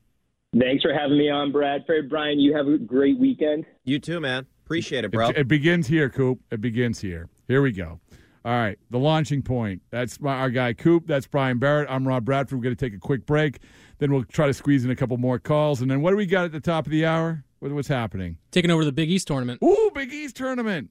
Thanks 0.59 0.83
for 0.83 0.93
having 0.93 1.17
me 1.17 1.31
on, 1.31 1.51
Bradford. 1.51 2.11
Brian, 2.11 2.39
you 2.41 2.55
have 2.55 2.67
a 2.67 2.77
great 2.77 3.19
weekend. 3.19 3.65
You 3.85 3.99
too, 3.99 4.21
man. 4.21 4.47
Appreciate 4.67 5.05
it, 5.05 5.13
bro. 5.13 5.31
It, 5.31 5.39
it 5.39 5.49
begins 5.49 5.87
here, 5.87 6.11
Coop. 6.11 6.41
It 6.51 6.61
begins 6.61 7.01
here. 7.01 7.31
Here 7.49 7.63
we 7.63 7.73
go. 7.73 8.01
All 8.45 8.53
right, 8.53 8.79
the 8.91 8.99
launching 8.99 9.43
point. 9.43 9.83
That's 9.91 10.21
my, 10.21 10.37
our 10.37 10.51
guy 10.51 10.75
Coop. 10.75 11.07
That's 11.07 11.27
Brian 11.27 11.59
Barrett. 11.59 11.89
I'm 11.91 12.07
Rob 12.07 12.27
Bradford. 12.27 12.59
We're 12.59 12.65
going 12.65 12.77
to 12.77 12.85
take 12.85 12.95
a 12.95 13.01
quick 13.01 13.27
break. 13.27 13.61
Then 13.99 14.13
we'll 14.13 14.25
try 14.25 14.47
to 14.47 14.55
squeeze 14.55 14.85
in 14.85 14.91
a 14.91 14.97
couple 14.97 15.17
more 15.17 15.39
calls. 15.39 15.81
And 15.81 15.91
then 15.91 16.03
what 16.03 16.11
do 16.11 16.17
we 16.17 16.27
got 16.27 16.45
at 16.45 16.53
the 16.53 16.61
top 16.61 16.87
of 16.87 16.91
the 16.93 17.07
hour? 17.07 17.45
What, 17.61 17.73
what's 17.73 17.89
happening? 17.89 18.37
Taking 18.51 18.71
over 18.71 18.85
the 18.85 18.93
Big 18.93 19.11
East 19.11 19.27
tournament. 19.27 19.63
Ooh, 19.63 19.91
Big 19.95 20.13
East 20.13 20.37
tournament. 20.37 20.91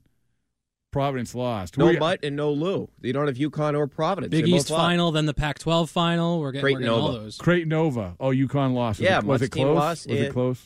Providence 0.91 1.35
lost. 1.35 1.77
No 1.77 1.87
We- 1.87 1.99
Mutt 1.99 2.23
and 2.23 2.35
no 2.35 2.51
Lou. 2.51 2.89
You 3.01 3.13
don't 3.13 3.27
have 3.27 3.35
UConn 3.37 3.77
or 3.77 3.85
Providence. 3.85 4.31
Big 4.31 4.45
They 4.45 4.51
both 4.51 4.61
East 4.61 4.69
final, 4.69 5.11
then 5.11 5.25
the 5.25 5.33
Pac-12 5.33 5.89
final. 5.89 6.39
We're 6.39 6.51
getting, 6.53 6.61
we're 6.63 6.67
Creighton 6.69 6.81
getting 6.83 6.95
all 7.01 7.07
Nova. 7.11 7.19
those. 7.25 7.37
Creighton 7.37 7.69
Nova. 7.69 8.15
Oh, 8.19 8.29
UConn 8.29 8.73
lost. 8.73 8.99
Was 8.99 9.05
Yeah, 9.05 9.17
it, 9.19 9.23
was 9.25 9.41
Mutt's 9.41 9.43
it 9.43 9.51
close? 9.51 9.75
lost 9.75 10.07
Was 10.07 10.19
it 10.19 10.25
in- 10.27 10.31
cup 10.33 10.57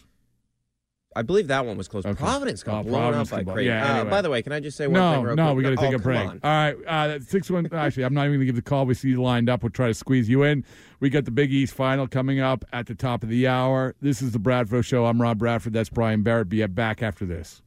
I 1.15 1.23
believe 1.23 1.47
that 1.47 1.65
one 1.65 1.75
was 1.75 1.87
close. 1.87 2.05
Okay. 2.05 2.15
Providence 2.15 2.61
got 2.61 2.81
Oh, 2.81 2.83
blown 2.83 3.01
Providence 3.01 3.33
up 3.33 3.45
by 3.45 3.53
Creighton. 3.53 3.73
yeah, 3.73 3.83
Uh, 3.83 3.95
anyway. 3.95 4.09
by 4.11 4.21
the 4.21 4.29
way, 4.29 4.41
can 4.43 4.53
I 4.53 4.59
just 4.59 4.77
say 4.77 4.85
one 4.85 4.93
no, 4.93 5.13
thing 5.15 5.23
real 5.23 5.35
no, 5.35 5.45
quick? 5.53 5.57
we 5.57 5.63
got 5.63 5.69
to 5.71 5.75
take 5.77 5.93
oh, 5.93 5.95
a 5.95 5.99
break. 5.99 6.27
All 6.27 6.37
right, 6.43 6.75
uh, 6.87 7.19
six 7.19 7.49
one. 7.49 7.67
Actually, 7.73 8.03
I'm 8.03 8.13
not 8.13 8.21
even 8.25 8.33
going 8.33 8.41
to 8.41 8.45
give 8.45 8.55
the 8.55 8.61
call. 8.61 8.85
We 8.85 8.93
see 8.93 9.09
you 9.09 9.21
lined 9.21 9.49
up. 9.49 9.63
We'll 9.63 9.71
try 9.71 9.87
to 9.87 9.93
squeeze 9.95 10.29
you 10.29 10.43
in. 10.43 10.63
We 10.99 11.09
got 11.09 11.25
the 11.25 11.31
Big 11.31 11.51
East 11.51 11.73
final 11.73 12.07
coming 12.07 12.39
up 12.39 12.63
at 12.71 12.85
the 12.85 12.93
top 12.93 13.23
of 13.23 13.29
the 13.29 13.47
hour. 13.47 13.95
This 14.01 14.21
is 14.21 14.33
the 14.33 14.39
Bradford 14.39 14.85
Show. 14.85 15.05
I'm 15.07 15.19
Rob 15.19 15.39
Bradford. 15.39 15.73
That's 15.73 15.89
Brian 15.89 16.21
Barrett. 16.21 16.47
Be 16.47 16.63
back 16.67 17.01
after 17.01 17.25
this. 17.25 17.63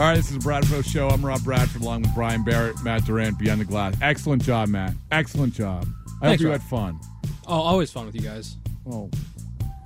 All 0.00 0.06
right, 0.06 0.14
this 0.14 0.26
is 0.30 0.34
the 0.34 0.38
Bradford 0.44 0.86
Show. 0.86 1.08
I'm 1.08 1.26
Rob 1.26 1.42
Bradford, 1.42 1.82
along 1.82 2.02
with 2.02 2.14
Brian 2.14 2.44
Barrett, 2.44 2.80
Matt 2.84 3.04
Durant, 3.04 3.36
Beyond 3.36 3.60
the 3.60 3.64
Glass. 3.64 3.96
Excellent 4.00 4.42
job, 4.44 4.68
Matt. 4.68 4.94
Excellent 5.10 5.52
job. 5.54 5.88
I 6.22 6.26
Thanks, 6.28 6.40
hope 6.42 6.46
you 6.46 6.50
Rob. 6.52 6.60
had 6.60 6.70
fun. 6.70 7.00
Oh, 7.48 7.62
always 7.62 7.90
fun 7.90 8.04
with 8.04 8.14
you 8.14 8.20
guys. 8.20 8.56
Well, 8.84 9.10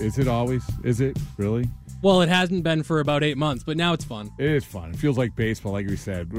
is 0.01 0.19
it 0.19 0.27
always? 0.27 0.65
Is 0.83 1.01
it 1.01 1.17
really? 1.37 1.69
Well, 2.03 2.21
it 2.21 2.29
hasn't 2.29 2.65
been 2.65 2.83
for 2.83 2.99
about 2.99 3.23
eight 3.23 3.39
months, 3.39 3.63
but 3.63 3.77
now 3.77 3.93
it's 3.93 4.05
fun. 4.05 4.33
It 4.37 4.51
is 4.51 4.65
fun. 4.65 4.91
It 4.91 4.97
feels 4.97 5.17
like 5.17 5.37
baseball, 5.37 5.71
like 5.71 5.87
we 5.87 5.95
said. 5.95 6.33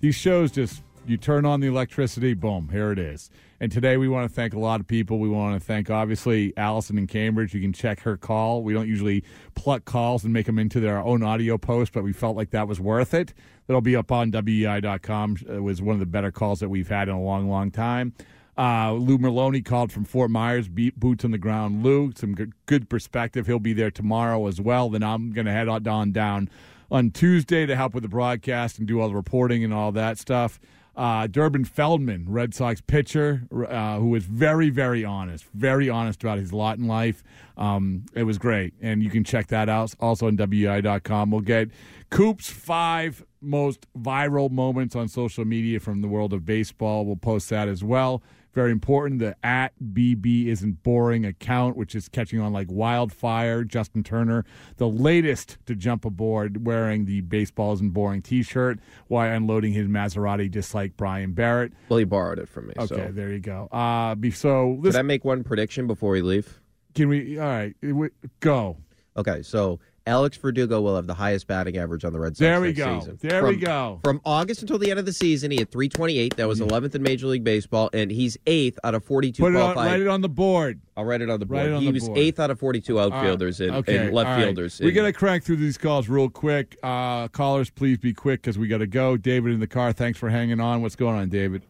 These 0.00 0.14
shows 0.14 0.50
just 0.50 0.82
you 1.06 1.18
turn 1.18 1.44
on 1.44 1.60
the 1.60 1.66
electricity, 1.66 2.32
boom, 2.32 2.70
here 2.72 2.90
it 2.90 2.98
is. 2.98 3.30
And 3.60 3.70
today 3.70 3.98
we 3.98 4.08
want 4.08 4.28
to 4.28 4.34
thank 4.34 4.54
a 4.54 4.58
lot 4.58 4.80
of 4.80 4.86
people. 4.86 5.18
We 5.18 5.28
want 5.28 5.60
to 5.60 5.64
thank 5.64 5.90
obviously 5.90 6.54
Allison 6.56 6.96
in 6.96 7.06
Cambridge. 7.06 7.54
You 7.54 7.60
can 7.60 7.74
check 7.74 8.00
her 8.00 8.16
call. 8.16 8.62
We 8.62 8.72
don't 8.72 8.88
usually 8.88 9.24
pluck 9.54 9.84
calls 9.84 10.24
and 10.24 10.32
make 10.32 10.46
them 10.46 10.58
into 10.58 10.80
their 10.80 10.98
own 10.98 11.22
audio 11.22 11.58
post, 11.58 11.92
but 11.92 12.02
we 12.02 12.14
felt 12.14 12.34
like 12.34 12.50
that 12.50 12.66
was 12.66 12.80
worth 12.80 13.12
it. 13.12 13.34
That'll 13.66 13.82
be 13.82 13.96
up 13.96 14.10
on 14.10 14.32
WEEI.com. 14.32 15.36
It 15.48 15.56
uh, 15.56 15.62
was 15.62 15.82
one 15.82 15.94
of 15.94 16.00
the 16.00 16.06
better 16.06 16.32
calls 16.32 16.60
that 16.60 16.70
we've 16.70 16.88
had 16.88 17.08
in 17.08 17.14
a 17.14 17.22
long, 17.22 17.48
long 17.48 17.70
time. 17.70 18.14
Uh, 18.58 18.92
Lou 18.94 19.18
Merloni 19.18 19.64
called 19.64 19.92
from 19.92 20.04
Fort 20.04 20.30
Myers, 20.30 20.68
beat 20.68 20.98
boots 20.98 21.24
on 21.24 21.30
the 21.30 21.38
ground. 21.38 21.82
Lou, 21.82 22.12
some 22.16 22.34
good, 22.34 22.88
perspective. 22.88 23.46
He'll 23.46 23.58
be 23.58 23.74
there 23.74 23.90
tomorrow 23.90 24.46
as 24.46 24.60
well. 24.60 24.88
Then 24.88 25.02
I'm 25.02 25.32
going 25.32 25.46
to 25.46 25.52
head 25.52 25.68
on 25.68 26.12
down, 26.12 26.48
on 26.90 27.10
Tuesday 27.10 27.66
to 27.66 27.76
help 27.76 27.92
with 27.92 28.02
the 28.02 28.08
broadcast 28.08 28.78
and 28.78 28.88
do 28.88 29.00
all 29.00 29.08
the 29.08 29.14
reporting 29.14 29.62
and 29.62 29.74
all 29.74 29.92
that 29.92 30.18
stuff. 30.18 30.58
Uh, 30.96 31.26
Durbin 31.26 31.66
Feltman, 31.66 32.24
Red 32.26 32.54
Sox 32.54 32.80
pitcher, 32.80 33.42
uh, 33.52 33.98
who 33.98 34.08
was 34.08 34.24
very, 34.24 34.70
very 34.70 35.04
honest, 35.04 35.44
very 35.52 35.90
honest 35.90 36.22
about 36.22 36.38
his 36.38 36.54
lot 36.54 36.78
in 36.78 36.86
life. 36.86 37.22
Um, 37.58 38.06
it 38.14 38.22
was 38.22 38.38
great. 38.38 38.72
And 38.80 39.02
you 39.02 39.10
can 39.10 39.22
check 39.22 39.48
that 39.48 39.68
out 39.68 39.94
also 40.00 40.26
on 40.26 40.38
WEEI.com. 40.38 41.30
We'll 41.30 41.42
get 41.42 41.68
Coop's 42.08 42.48
five 42.48 43.22
most 43.42 43.86
viral 43.94 44.50
moments 44.50 44.96
on 44.96 45.08
social 45.08 45.44
media 45.44 45.80
from 45.80 46.00
the 46.00 46.08
world 46.08 46.32
of 46.32 46.46
baseball. 46.46 47.04
We'll 47.04 47.16
post 47.16 47.50
that 47.50 47.68
as 47.68 47.84
well. 47.84 48.22
Very 48.56 48.72
important. 48.72 49.20
The 49.20 49.36
at 49.44 49.74
BB 49.92 50.46
isn't 50.46 50.82
boring 50.82 51.26
account, 51.26 51.76
which 51.76 51.94
is 51.94 52.08
catching 52.08 52.40
on 52.40 52.54
like 52.54 52.68
wildfire. 52.70 53.64
Justin 53.64 54.02
Turner, 54.02 54.46
the 54.78 54.88
latest 54.88 55.58
to 55.66 55.74
jump 55.74 56.06
aboard 56.06 56.64
wearing 56.66 57.04
the 57.04 57.20
baseball 57.20 57.74
isn't 57.74 57.90
boring 57.90 58.22
t 58.22 58.42
shirt 58.42 58.78
while 59.08 59.30
unloading 59.30 59.74
his 59.74 59.88
Maserati, 59.88 60.50
just 60.50 60.74
like 60.74 60.96
Brian 60.96 61.34
Barrett. 61.34 61.74
Well, 61.90 61.98
he 61.98 62.06
borrowed 62.06 62.38
it 62.38 62.48
from 62.48 62.68
me. 62.68 62.72
Okay, 62.78 62.94
so. 63.08 63.12
there 63.12 63.30
you 63.30 63.40
go. 63.40 63.68
Uh, 63.70 64.14
be, 64.14 64.30
so 64.30 64.78
this, 64.80 64.96
I 64.96 65.02
make 65.02 65.22
one 65.22 65.44
prediction 65.44 65.86
before 65.86 66.12
we 66.12 66.22
leave? 66.22 66.58
can 66.94 67.10
we, 67.10 67.38
all 67.38 67.44
right, 67.44 67.76
it 67.82 67.88
w- 67.88 68.10
go. 68.40 68.78
Okay, 69.18 69.42
so 69.42 69.80
Alex 70.06 70.36
Verdugo 70.36 70.80
will 70.80 70.94
have 70.94 71.08
the 71.08 71.14
highest 71.14 71.48
batting 71.48 71.76
average 71.78 72.04
on 72.04 72.12
the 72.12 72.20
Red 72.20 72.36
Sox 72.36 72.38
There 72.38 72.60
we 72.60 72.68
next 72.68 72.78
go. 72.78 73.00
season. 73.00 73.18
There 73.20 73.40
from, 73.40 73.48
we 73.48 73.56
go. 73.56 74.00
From 74.04 74.20
August 74.24 74.62
until 74.62 74.78
the 74.78 74.88
end 74.88 75.00
of 75.00 75.06
the 75.06 75.12
season, 75.12 75.50
he 75.50 75.56
had 75.58 75.70
328. 75.72 76.36
That 76.36 76.46
was 76.46 76.60
11th 76.60 76.94
in 76.94 77.02
Major 77.02 77.26
League 77.26 77.42
Baseball, 77.42 77.90
and 77.92 78.08
he's 78.10 78.38
eighth 78.46 78.78
out 78.84 78.94
of 78.94 79.04
42 79.04 79.42
Put 79.42 79.54
it 79.54 79.60
on, 79.60 79.74
write 79.74 80.00
it 80.00 80.06
on 80.06 80.20
the 80.20 80.28
board. 80.28 80.80
I'll 80.96 81.04
write 81.04 81.22
it 81.22 81.28
on 81.30 81.40
the 81.40 81.46
board. 81.46 81.72
On 81.72 81.80
he 81.80 81.88
the 81.88 81.92
was 81.94 82.06
board. 82.06 82.18
eighth 82.18 82.38
out 82.38 82.50
of 82.52 82.60
42 82.60 83.00
outfielders 83.00 83.60
All 83.60 83.66
right. 83.66 83.76
and, 83.78 83.84
Okay, 83.88 83.96
and 84.06 84.14
left 84.14 84.28
all 84.28 84.36
right. 84.36 84.44
fielders. 84.44 84.78
We 84.80 84.88
in- 84.90 84.94
got 84.94 85.02
to 85.02 85.12
crank 85.12 85.42
through 85.42 85.56
these 85.56 85.76
calls 85.76 86.08
real 86.08 86.30
quick. 86.30 86.76
Uh, 86.84 87.26
callers, 87.28 87.70
please 87.70 87.98
be 87.98 88.14
quick 88.14 88.42
because 88.42 88.56
we 88.58 88.68
got 88.68 88.78
to 88.78 88.86
go. 88.86 89.16
David 89.16 89.52
in 89.54 89.60
the 89.60 89.66
car, 89.66 89.92
thanks 89.92 90.18
for 90.20 90.30
hanging 90.30 90.60
on. 90.60 90.82
What's 90.82 90.96
going 90.96 91.16
on, 91.16 91.28
David? 91.30 91.62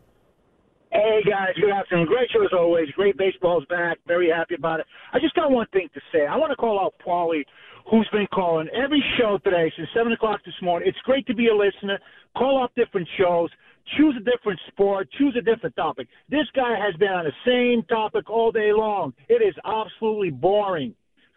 Hey 0.92 1.20
guys, 1.28 1.50
good 1.60 1.70
afternoon. 1.70 2.06
Great 2.06 2.30
show 2.30 2.42
as 2.42 2.52
always. 2.52 2.88
Great 2.92 3.16
baseball's 3.18 3.64
back. 3.68 3.98
Very 4.06 4.30
happy 4.30 4.54
about 4.54 4.80
it. 4.80 4.86
I 5.12 5.18
just 5.18 5.34
got 5.34 5.50
one 5.50 5.66
thing 5.72 5.88
to 5.92 6.00
say. 6.12 6.26
I 6.26 6.36
want 6.36 6.50
to 6.52 6.56
call 6.56 6.80
out 6.80 6.94
Paulie, 7.06 7.44
who's 7.90 8.08
been 8.12 8.26
calling 8.32 8.68
every 8.74 9.02
show 9.18 9.38
today 9.44 9.72
since 9.76 9.88
seven 9.94 10.12
o'clock 10.12 10.40
this 10.44 10.54
morning. 10.62 10.88
It's 10.88 10.98
great 11.04 11.26
to 11.26 11.34
be 11.34 11.48
a 11.48 11.54
listener. 11.54 11.98
Call 12.36 12.62
up 12.62 12.72
different 12.74 13.08
shows. 13.18 13.50
Choose 13.96 14.16
a 14.20 14.24
different 14.24 14.58
sport. 14.68 15.08
Choose 15.16 15.36
a 15.38 15.42
different 15.42 15.76
topic. 15.76 16.08
This 16.28 16.46
guy 16.54 16.76
has 16.78 16.94
been 16.96 17.08
on 17.08 17.24
the 17.24 17.32
same 17.46 17.84
topic 17.84 18.28
all 18.28 18.50
day 18.50 18.72
long. 18.72 19.14
It 19.28 19.42
is 19.42 19.54
absolutely 19.64 20.30
boring 20.30 20.94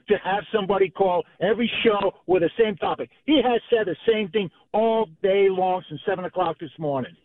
to 0.07 0.15
have 0.23 0.43
somebody 0.51 0.89
call 0.89 1.23
every 1.39 1.71
show 1.83 2.11
with 2.25 2.41
the 2.41 2.49
same 2.59 2.75
topic. 2.77 3.11
He 3.25 3.39
has 3.43 3.61
said 3.69 3.85
the 3.85 3.95
same 4.11 4.29
thing 4.29 4.49
all 4.73 5.07
day 5.21 5.47
long 5.49 5.83
since 5.87 6.01
seven 6.07 6.25
o'clock 6.25 6.57
this 6.59 6.71
morning. 6.79 7.15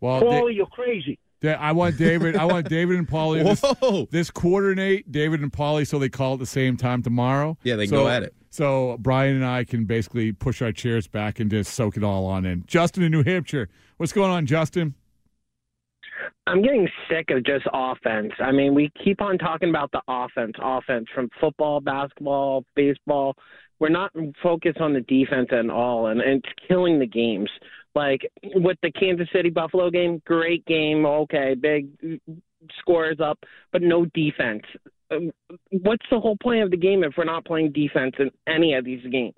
Well, 0.00 0.20
Da- 0.20 0.26
Paulie, 0.26 0.54
you're 0.54 0.66
crazy. 0.66 1.18
Da- 1.40 1.54
I 1.54 1.72
want 1.72 1.96
David. 1.96 2.36
I 2.36 2.44
want 2.44 2.68
David 2.68 2.98
and 2.98 3.08
Paulie. 3.08 3.42
Whoa. 3.80 4.00
This, 4.00 4.10
this 4.10 4.30
coordinate 4.30 5.10
David 5.10 5.40
and 5.40 5.50
Paulie 5.50 5.86
so 5.86 5.98
they 5.98 6.10
call 6.10 6.34
at 6.34 6.40
the 6.40 6.46
same 6.46 6.76
time 6.76 7.02
tomorrow. 7.02 7.56
Yeah, 7.62 7.76
they 7.76 7.86
can 7.86 7.90
so, 7.90 8.02
go 8.02 8.08
at 8.08 8.22
it. 8.22 8.34
So 8.50 8.96
Brian 8.98 9.36
and 9.36 9.44
I 9.44 9.64
can 9.64 9.84
basically 9.84 10.32
push 10.32 10.62
our 10.62 10.72
chairs 10.72 11.06
back 11.06 11.40
and 11.40 11.50
just 11.50 11.74
soak 11.74 11.96
it 11.96 12.04
all 12.04 12.26
on 12.26 12.44
in. 12.46 12.64
Justin 12.66 13.02
in 13.02 13.12
New 13.12 13.22
Hampshire, 13.22 13.68
what's 13.96 14.12
going 14.12 14.30
on, 14.30 14.46
Justin? 14.46 14.94
I'm 16.46 16.62
getting 16.62 16.88
sick 17.10 17.30
of 17.30 17.44
just 17.44 17.66
offense. 17.72 18.32
I 18.40 18.52
mean, 18.52 18.74
we 18.74 18.90
keep 19.04 19.20
on 19.20 19.36
talking 19.36 19.68
about 19.68 19.92
the 19.92 20.00
offense, 20.08 20.54
offense 20.58 21.06
from 21.14 21.28
football, 21.40 21.80
basketball, 21.80 22.64
baseball. 22.74 23.34
We're 23.78 23.90
not 23.90 24.12
focused 24.42 24.78
on 24.80 24.94
the 24.94 25.02
defense 25.02 25.48
at 25.52 25.68
all, 25.70 26.06
and, 26.06 26.20
and 26.20 26.42
it's 26.42 26.66
killing 26.66 26.98
the 26.98 27.06
games. 27.06 27.50
Like 27.94 28.22
with 28.54 28.78
the 28.82 28.90
Kansas 28.92 29.28
City 29.32 29.50
Buffalo 29.50 29.90
game, 29.90 30.22
great 30.24 30.64
game, 30.66 31.04
okay, 31.04 31.54
big 31.54 31.88
scores 32.78 33.18
up, 33.20 33.38
but 33.72 33.82
no 33.82 34.06
defense. 34.06 34.62
Um, 35.10 35.30
What's 35.70 36.04
the 36.10 36.20
whole 36.20 36.36
point 36.36 36.62
of 36.62 36.70
the 36.70 36.76
game 36.76 37.02
if 37.04 37.14
we're 37.16 37.24
not 37.24 37.44
playing 37.44 37.72
defense 37.72 38.14
in 38.18 38.30
any 38.46 38.74
of 38.74 38.84
these 38.84 39.04
games? 39.10 39.34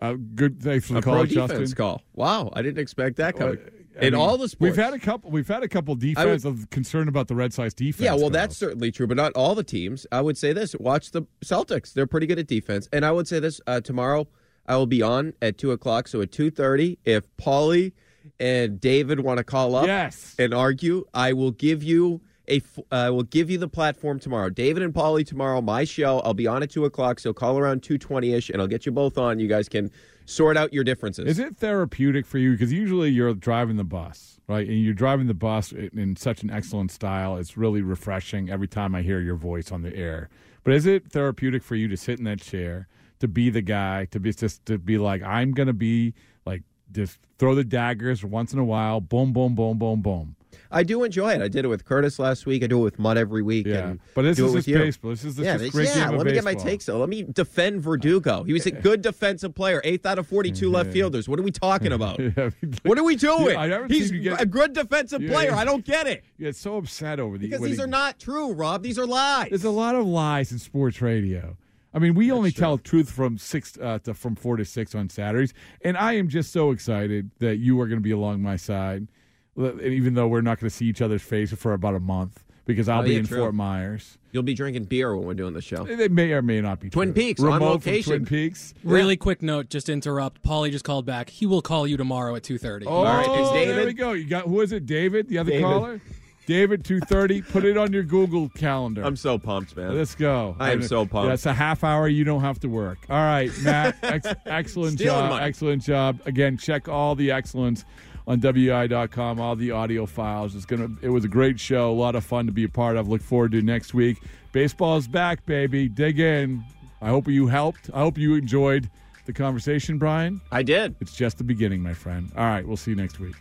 Uh, 0.00 0.14
good. 0.34 0.60
Thanks 0.60 0.88
for 0.88 0.94
the 0.94 0.98
a 0.98 1.02
call, 1.02 1.14
pro 1.14 1.26
Justin. 1.26 1.48
defense 1.48 1.74
call. 1.74 2.02
Wow, 2.14 2.50
I 2.54 2.62
didn't 2.62 2.80
expect 2.80 3.16
that 3.16 3.36
coming. 3.36 3.58
I 4.00 4.06
in 4.06 4.14
mean, 4.14 4.20
all 4.20 4.36
the 4.36 4.48
sports. 4.48 4.76
we've 4.76 4.84
had 4.84 4.94
a 4.94 4.98
couple. 4.98 5.30
We've 5.30 5.46
had 5.46 5.62
a 5.62 5.68
couple 5.68 5.94
defense 5.94 6.44
of 6.44 6.68
concern 6.70 7.06
about 7.06 7.28
the 7.28 7.36
Red 7.36 7.52
Sox 7.52 7.72
defense. 7.72 8.02
Yeah, 8.02 8.12
well, 8.12 8.22
calls. 8.22 8.32
that's 8.32 8.56
certainly 8.56 8.90
true, 8.90 9.06
but 9.06 9.16
not 9.16 9.32
all 9.34 9.54
the 9.54 9.62
teams. 9.62 10.06
I 10.10 10.20
would 10.20 10.36
say 10.36 10.52
this: 10.52 10.74
watch 10.80 11.12
the 11.12 11.22
Celtics; 11.44 11.92
they're 11.92 12.06
pretty 12.08 12.26
good 12.26 12.38
at 12.38 12.48
defense. 12.48 12.88
And 12.92 13.04
I 13.04 13.12
would 13.12 13.28
say 13.28 13.38
this: 13.38 13.60
uh, 13.68 13.80
tomorrow, 13.80 14.26
I 14.66 14.76
will 14.76 14.86
be 14.86 15.02
on 15.02 15.34
at 15.40 15.56
two 15.56 15.70
o'clock. 15.70 16.08
So 16.08 16.20
at 16.20 16.32
two 16.32 16.50
thirty, 16.50 16.98
if 17.04 17.24
Paulie 17.36 17.92
and 18.40 18.80
David 18.80 19.20
want 19.20 19.38
to 19.38 19.44
call 19.44 19.76
up, 19.76 19.86
yes. 19.86 20.34
and 20.38 20.52
argue, 20.52 21.04
I 21.14 21.32
will 21.32 21.52
give 21.52 21.84
you 21.84 22.22
f- 22.56 22.78
uh, 22.90 22.94
I 22.94 23.10
will 23.10 23.22
give 23.22 23.50
you 23.50 23.58
the 23.58 23.68
platform 23.68 24.18
tomorrow. 24.18 24.50
David 24.50 24.82
and 24.82 24.94
Polly 24.94 25.24
tomorrow, 25.24 25.60
my 25.60 25.84
show. 25.84 26.20
I'll 26.20 26.34
be 26.34 26.46
on 26.46 26.62
at 26.62 26.70
two 26.70 26.84
o'clock. 26.84 27.20
So 27.20 27.32
call 27.32 27.58
around 27.58 27.82
two 27.82 27.98
twenty 27.98 28.34
ish, 28.34 28.50
and 28.50 28.60
I'll 28.60 28.68
get 28.68 28.86
you 28.86 28.92
both 28.92 29.18
on. 29.18 29.38
You 29.38 29.48
guys 29.48 29.68
can 29.68 29.90
sort 30.24 30.56
out 30.56 30.72
your 30.72 30.84
differences. 30.84 31.26
Is 31.26 31.38
it 31.38 31.56
therapeutic 31.56 32.26
for 32.26 32.38
you? 32.38 32.52
Because 32.52 32.72
usually 32.72 33.10
you're 33.10 33.34
driving 33.34 33.76
the 33.76 33.84
bus, 33.84 34.38
right? 34.48 34.66
And 34.66 34.82
you're 34.82 34.94
driving 34.94 35.26
the 35.26 35.34
bus 35.34 35.72
in, 35.72 36.14
such 36.16 36.42
an 36.42 36.50
excellent 36.50 36.92
style. 36.92 37.36
It's 37.36 37.56
really 37.56 37.82
refreshing 37.82 38.48
every 38.48 38.68
time 38.68 38.94
I 38.94 39.02
hear 39.02 39.20
your 39.20 39.36
voice 39.36 39.72
on 39.72 39.82
the 39.82 39.94
air. 39.94 40.28
But 40.64 40.74
is 40.74 40.86
it 40.86 41.10
therapeutic 41.10 41.62
for 41.62 41.74
you 41.74 41.88
to 41.88 41.96
sit 41.96 42.18
in 42.18 42.24
that 42.26 42.40
chair, 42.40 42.86
to 43.18 43.26
be 43.26 43.50
the 43.50 43.62
guy, 43.62 44.04
to 44.06 44.20
be 44.20 44.32
just 44.32 44.64
to 44.66 44.78
be 44.78 44.96
like, 44.96 45.22
I'm 45.22 45.52
going 45.52 45.66
to 45.66 45.72
be 45.72 46.14
like, 46.46 46.62
just 46.92 47.18
throw 47.38 47.56
the 47.56 47.64
daggers 47.64 48.24
once 48.24 48.52
in 48.52 48.60
a 48.60 48.64
while, 48.64 49.00
boom, 49.00 49.32
boom, 49.32 49.56
boom, 49.56 49.78
boom, 49.78 50.02
boom. 50.02 50.36
I 50.70 50.82
do 50.82 51.04
enjoy 51.04 51.32
it. 51.32 51.42
I 51.42 51.48
did 51.48 51.64
it 51.64 51.68
with 51.68 51.84
Curtis 51.84 52.18
last 52.18 52.46
week. 52.46 52.62
I 52.62 52.66
do 52.66 52.78
it 52.80 52.82
with 52.82 52.98
Mutt 52.98 53.16
every 53.16 53.42
week. 53.42 53.66
Yeah. 53.66 53.94
But 54.14 54.22
this 54.22 54.38
is 54.38 54.40
it 54.40 54.44
with 54.44 54.54
just 54.56 54.68
you. 54.68 54.78
baseball. 54.78 55.10
This 55.10 55.24
is- 55.24 55.36
this 55.36 55.44
yeah, 55.46 55.54
is 55.56 55.60
this- 55.62 55.70
great 55.70 55.88
yeah. 55.94 56.10
let 56.10 56.26
me 56.26 56.32
get 56.32 56.44
my 56.44 56.54
takes. 56.54 56.84
So 56.84 56.98
let 56.98 57.08
me 57.08 57.22
defend 57.22 57.80
Verdugo. 57.82 58.42
He 58.44 58.52
was 58.52 58.66
a 58.66 58.70
good 58.70 59.02
defensive 59.02 59.54
player, 59.54 59.80
eighth 59.84 60.06
out 60.06 60.18
of 60.18 60.26
forty-two 60.26 60.70
left 60.70 60.92
fielders. 60.92 61.28
What 61.28 61.38
are 61.38 61.42
we 61.42 61.50
talking 61.52 61.92
about? 61.92 62.20
What 62.84 62.98
are 62.98 63.04
we 63.04 63.16
doing? 63.30 63.54
Yeah, 63.58 63.86
He's 63.88 64.10
get- 64.10 64.40
a 64.40 64.46
good 64.46 64.72
defensive 64.72 65.22
Yeah, 65.22 65.30
player. 65.32 65.52
I 65.52 65.64
don't 65.64 65.84
get 65.84 66.06
it 66.06 66.24
You 66.38 66.46
get 66.46 66.56
so 66.56 66.76
upset 66.76 67.20
over 67.20 67.38
the 67.38 67.46
because 67.48 67.64
these 67.64 67.76
he- 67.76 67.82
are 67.82 67.86
not 67.86 68.18
true, 68.18 68.52
Rob. 68.52 68.82
These 68.82 68.98
are 68.98 69.06
lies. 69.06 69.48
There's 69.50 69.64
a 69.64 69.70
lot 69.70 69.94
of 69.94 70.06
lies 70.06 70.52
in 70.52 70.58
sports 70.58 71.00
radio. 71.00 71.56
I 71.94 71.98
mean, 71.98 72.14
we 72.14 72.32
only 72.32 72.52
tell 72.52 72.78
truth 72.78 73.10
from 73.10 73.36
six 73.36 73.76
uh, 73.78 73.98
to, 74.04 74.14
from 74.14 74.34
four 74.34 74.56
to 74.56 74.64
six 74.64 74.94
on 74.94 75.10
Saturdays, 75.10 75.52
and 75.82 75.96
I 75.98 76.14
am 76.14 76.28
just 76.28 76.50
so 76.50 76.70
excited 76.70 77.30
that 77.38 77.56
you 77.58 77.78
are 77.82 77.86
going 77.86 77.98
to 77.98 78.02
be 78.02 78.12
along 78.12 78.40
my 78.40 78.56
side, 78.56 79.08
even 79.56 80.14
though 80.14 80.28
we're 80.28 80.40
not 80.40 80.58
going 80.60 80.68
to 80.70 80.74
see 80.74 80.86
each 80.86 81.02
other's 81.02 81.22
face 81.22 81.52
for 81.52 81.72
about 81.74 81.94
a 81.94 82.00
month 82.00 82.42
because 82.64 82.88
I'll 82.88 83.00
Oh, 83.00 83.04
be 83.04 83.12
yeah, 83.12 83.18
in 83.20 83.26
true. 83.26 83.38
Fort 83.38 83.54
Myers. 83.54 84.18
You'll 84.30 84.42
be 84.44 84.54
drinking 84.54 84.84
beer 84.84 85.14
when 85.14 85.26
we're 85.26 85.34
doing 85.34 85.52
the 85.52 85.60
show. 85.60 85.84
They 85.84 86.08
may 86.08 86.32
or 86.32 86.40
may 86.40 86.60
not 86.62 86.80
be 86.80 86.88
Twin 86.88 87.08
true. 87.12 87.22
Peaks 87.22 87.40
on 87.42 87.46
Remote 87.46 87.58
from 87.82 87.92
location. 87.92 88.12
Twin 88.12 88.24
Peaks. 88.24 88.72
Really 88.82 89.16
quick 89.16 89.42
note, 89.42 89.68
just 89.68 89.86
to 89.86 89.92
interrupt. 89.92 90.42
Paulie 90.42 90.70
just 90.70 90.84
called 90.84 91.04
back. 91.04 91.28
He 91.28 91.44
will 91.44 91.60
call 91.60 91.86
you 91.86 91.96
tomorrow 91.98 92.34
at 92.34 92.42
two 92.42 92.56
thirty. 92.56 92.86
Oh, 92.86 93.04
there 93.52 93.84
we 93.84 93.92
go. 93.92 94.12
You 94.12 94.24
got 94.24 94.44
who 94.46 94.60
is 94.62 94.72
it? 94.72 94.86
David, 94.86 95.28
the 95.28 95.38
other 95.38 95.50
David. 95.50 95.64
caller. 95.64 96.00
David, 96.46 96.82
two 96.84 97.00
thirty. 97.00 97.42
Put 97.42 97.64
it 97.64 97.76
on 97.76 97.92
your 97.92 98.02
Google 98.04 98.48
calendar. 98.48 99.04
I'm 99.04 99.16
so 99.16 99.38
pumped, 99.38 99.76
man. 99.76 99.94
Let's 99.96 100.14
go. 100.14 100.56
I 100.58 100.72
am 100.72 100.82
so 100.82 101.04
pumped. 101.04 101.28
That's 101.28 101.46
a 101.46 101.52
half 101.52 101.84
hour 101.84 102.08
you 102.08 102.24
don't 102.24 102.40
have 102.40 102.58
to 102.60 102.68
work. 102.68 102.98
All 103.10 103.16
right, 103.16 103.50
Matt. 103.62 103.96
Ex- 104.02 104.26
excellent 104.46 104.94
Stealing 104.94 105.20
job. 105.20 105.30
money. 105.30 105.44
Excellent 105.44 105.82
job. 105.82 106.20
Again, 106.26 106.56
check 106.56 106.88
all 106.88 107.14
the 107.14 107.30
excellence 107.30 107.84
on 108.26 108.40
WEEI.com. 108.40 109.40
All 109.40 109.56
the 109.56 109.70
audio 109.70 110.06
files. 110.06 110.54
It's 110.54 110.66
gonna. 110.66 110.88
It 111.02 111.08
was 111.08 111.24
a 111.24 111.28
great 111.28 111.58
show. 111.58 111.90
A 111.90 111.94
lot 111.94 112.14
of 112.14 112.24
fun 112.24 112.46
to 112.46 112.52
be 112.52 112.64
a 112.64 112.68
part 112.68 112.96
of. 112.96 113.08
Look 113.08 113.22
forward 113.22 113.52
to 113.52 113.62
next 113.62 113.94
week. 113.94 114.18
Baseball's 114.52 115.08
back, 115.08 115.44
baby. 115.46 115.88
Dig 115.88 116.18
in. 116.18 116.64
I 117.00 117.08
hope 117.08 117.26
you 117.28 117.48
helped. 117.48 117.90
I 117.92 118.00
hope 118.00 118.16
you 118.18 118.34
enjoyed 118.34 118.88
the 119.26 119.32
conversation, 119.32 119.98
Brian. 119.98 120.40
I 120.50 120.62
did. 120.62 120.94
It's 121.00 121.14
just 121.14 121.38
the 121.38 121.44
beginning, 121.44 121.82
my 121.82 121.94
friend. 121.94 122.30
All 122.36 122.44
right, 122.44 122.66
we'll 122.66 122.76
see 122.76 122.92
you 122.92 122.96
next 122.96 123.18
week. 123.18 123.34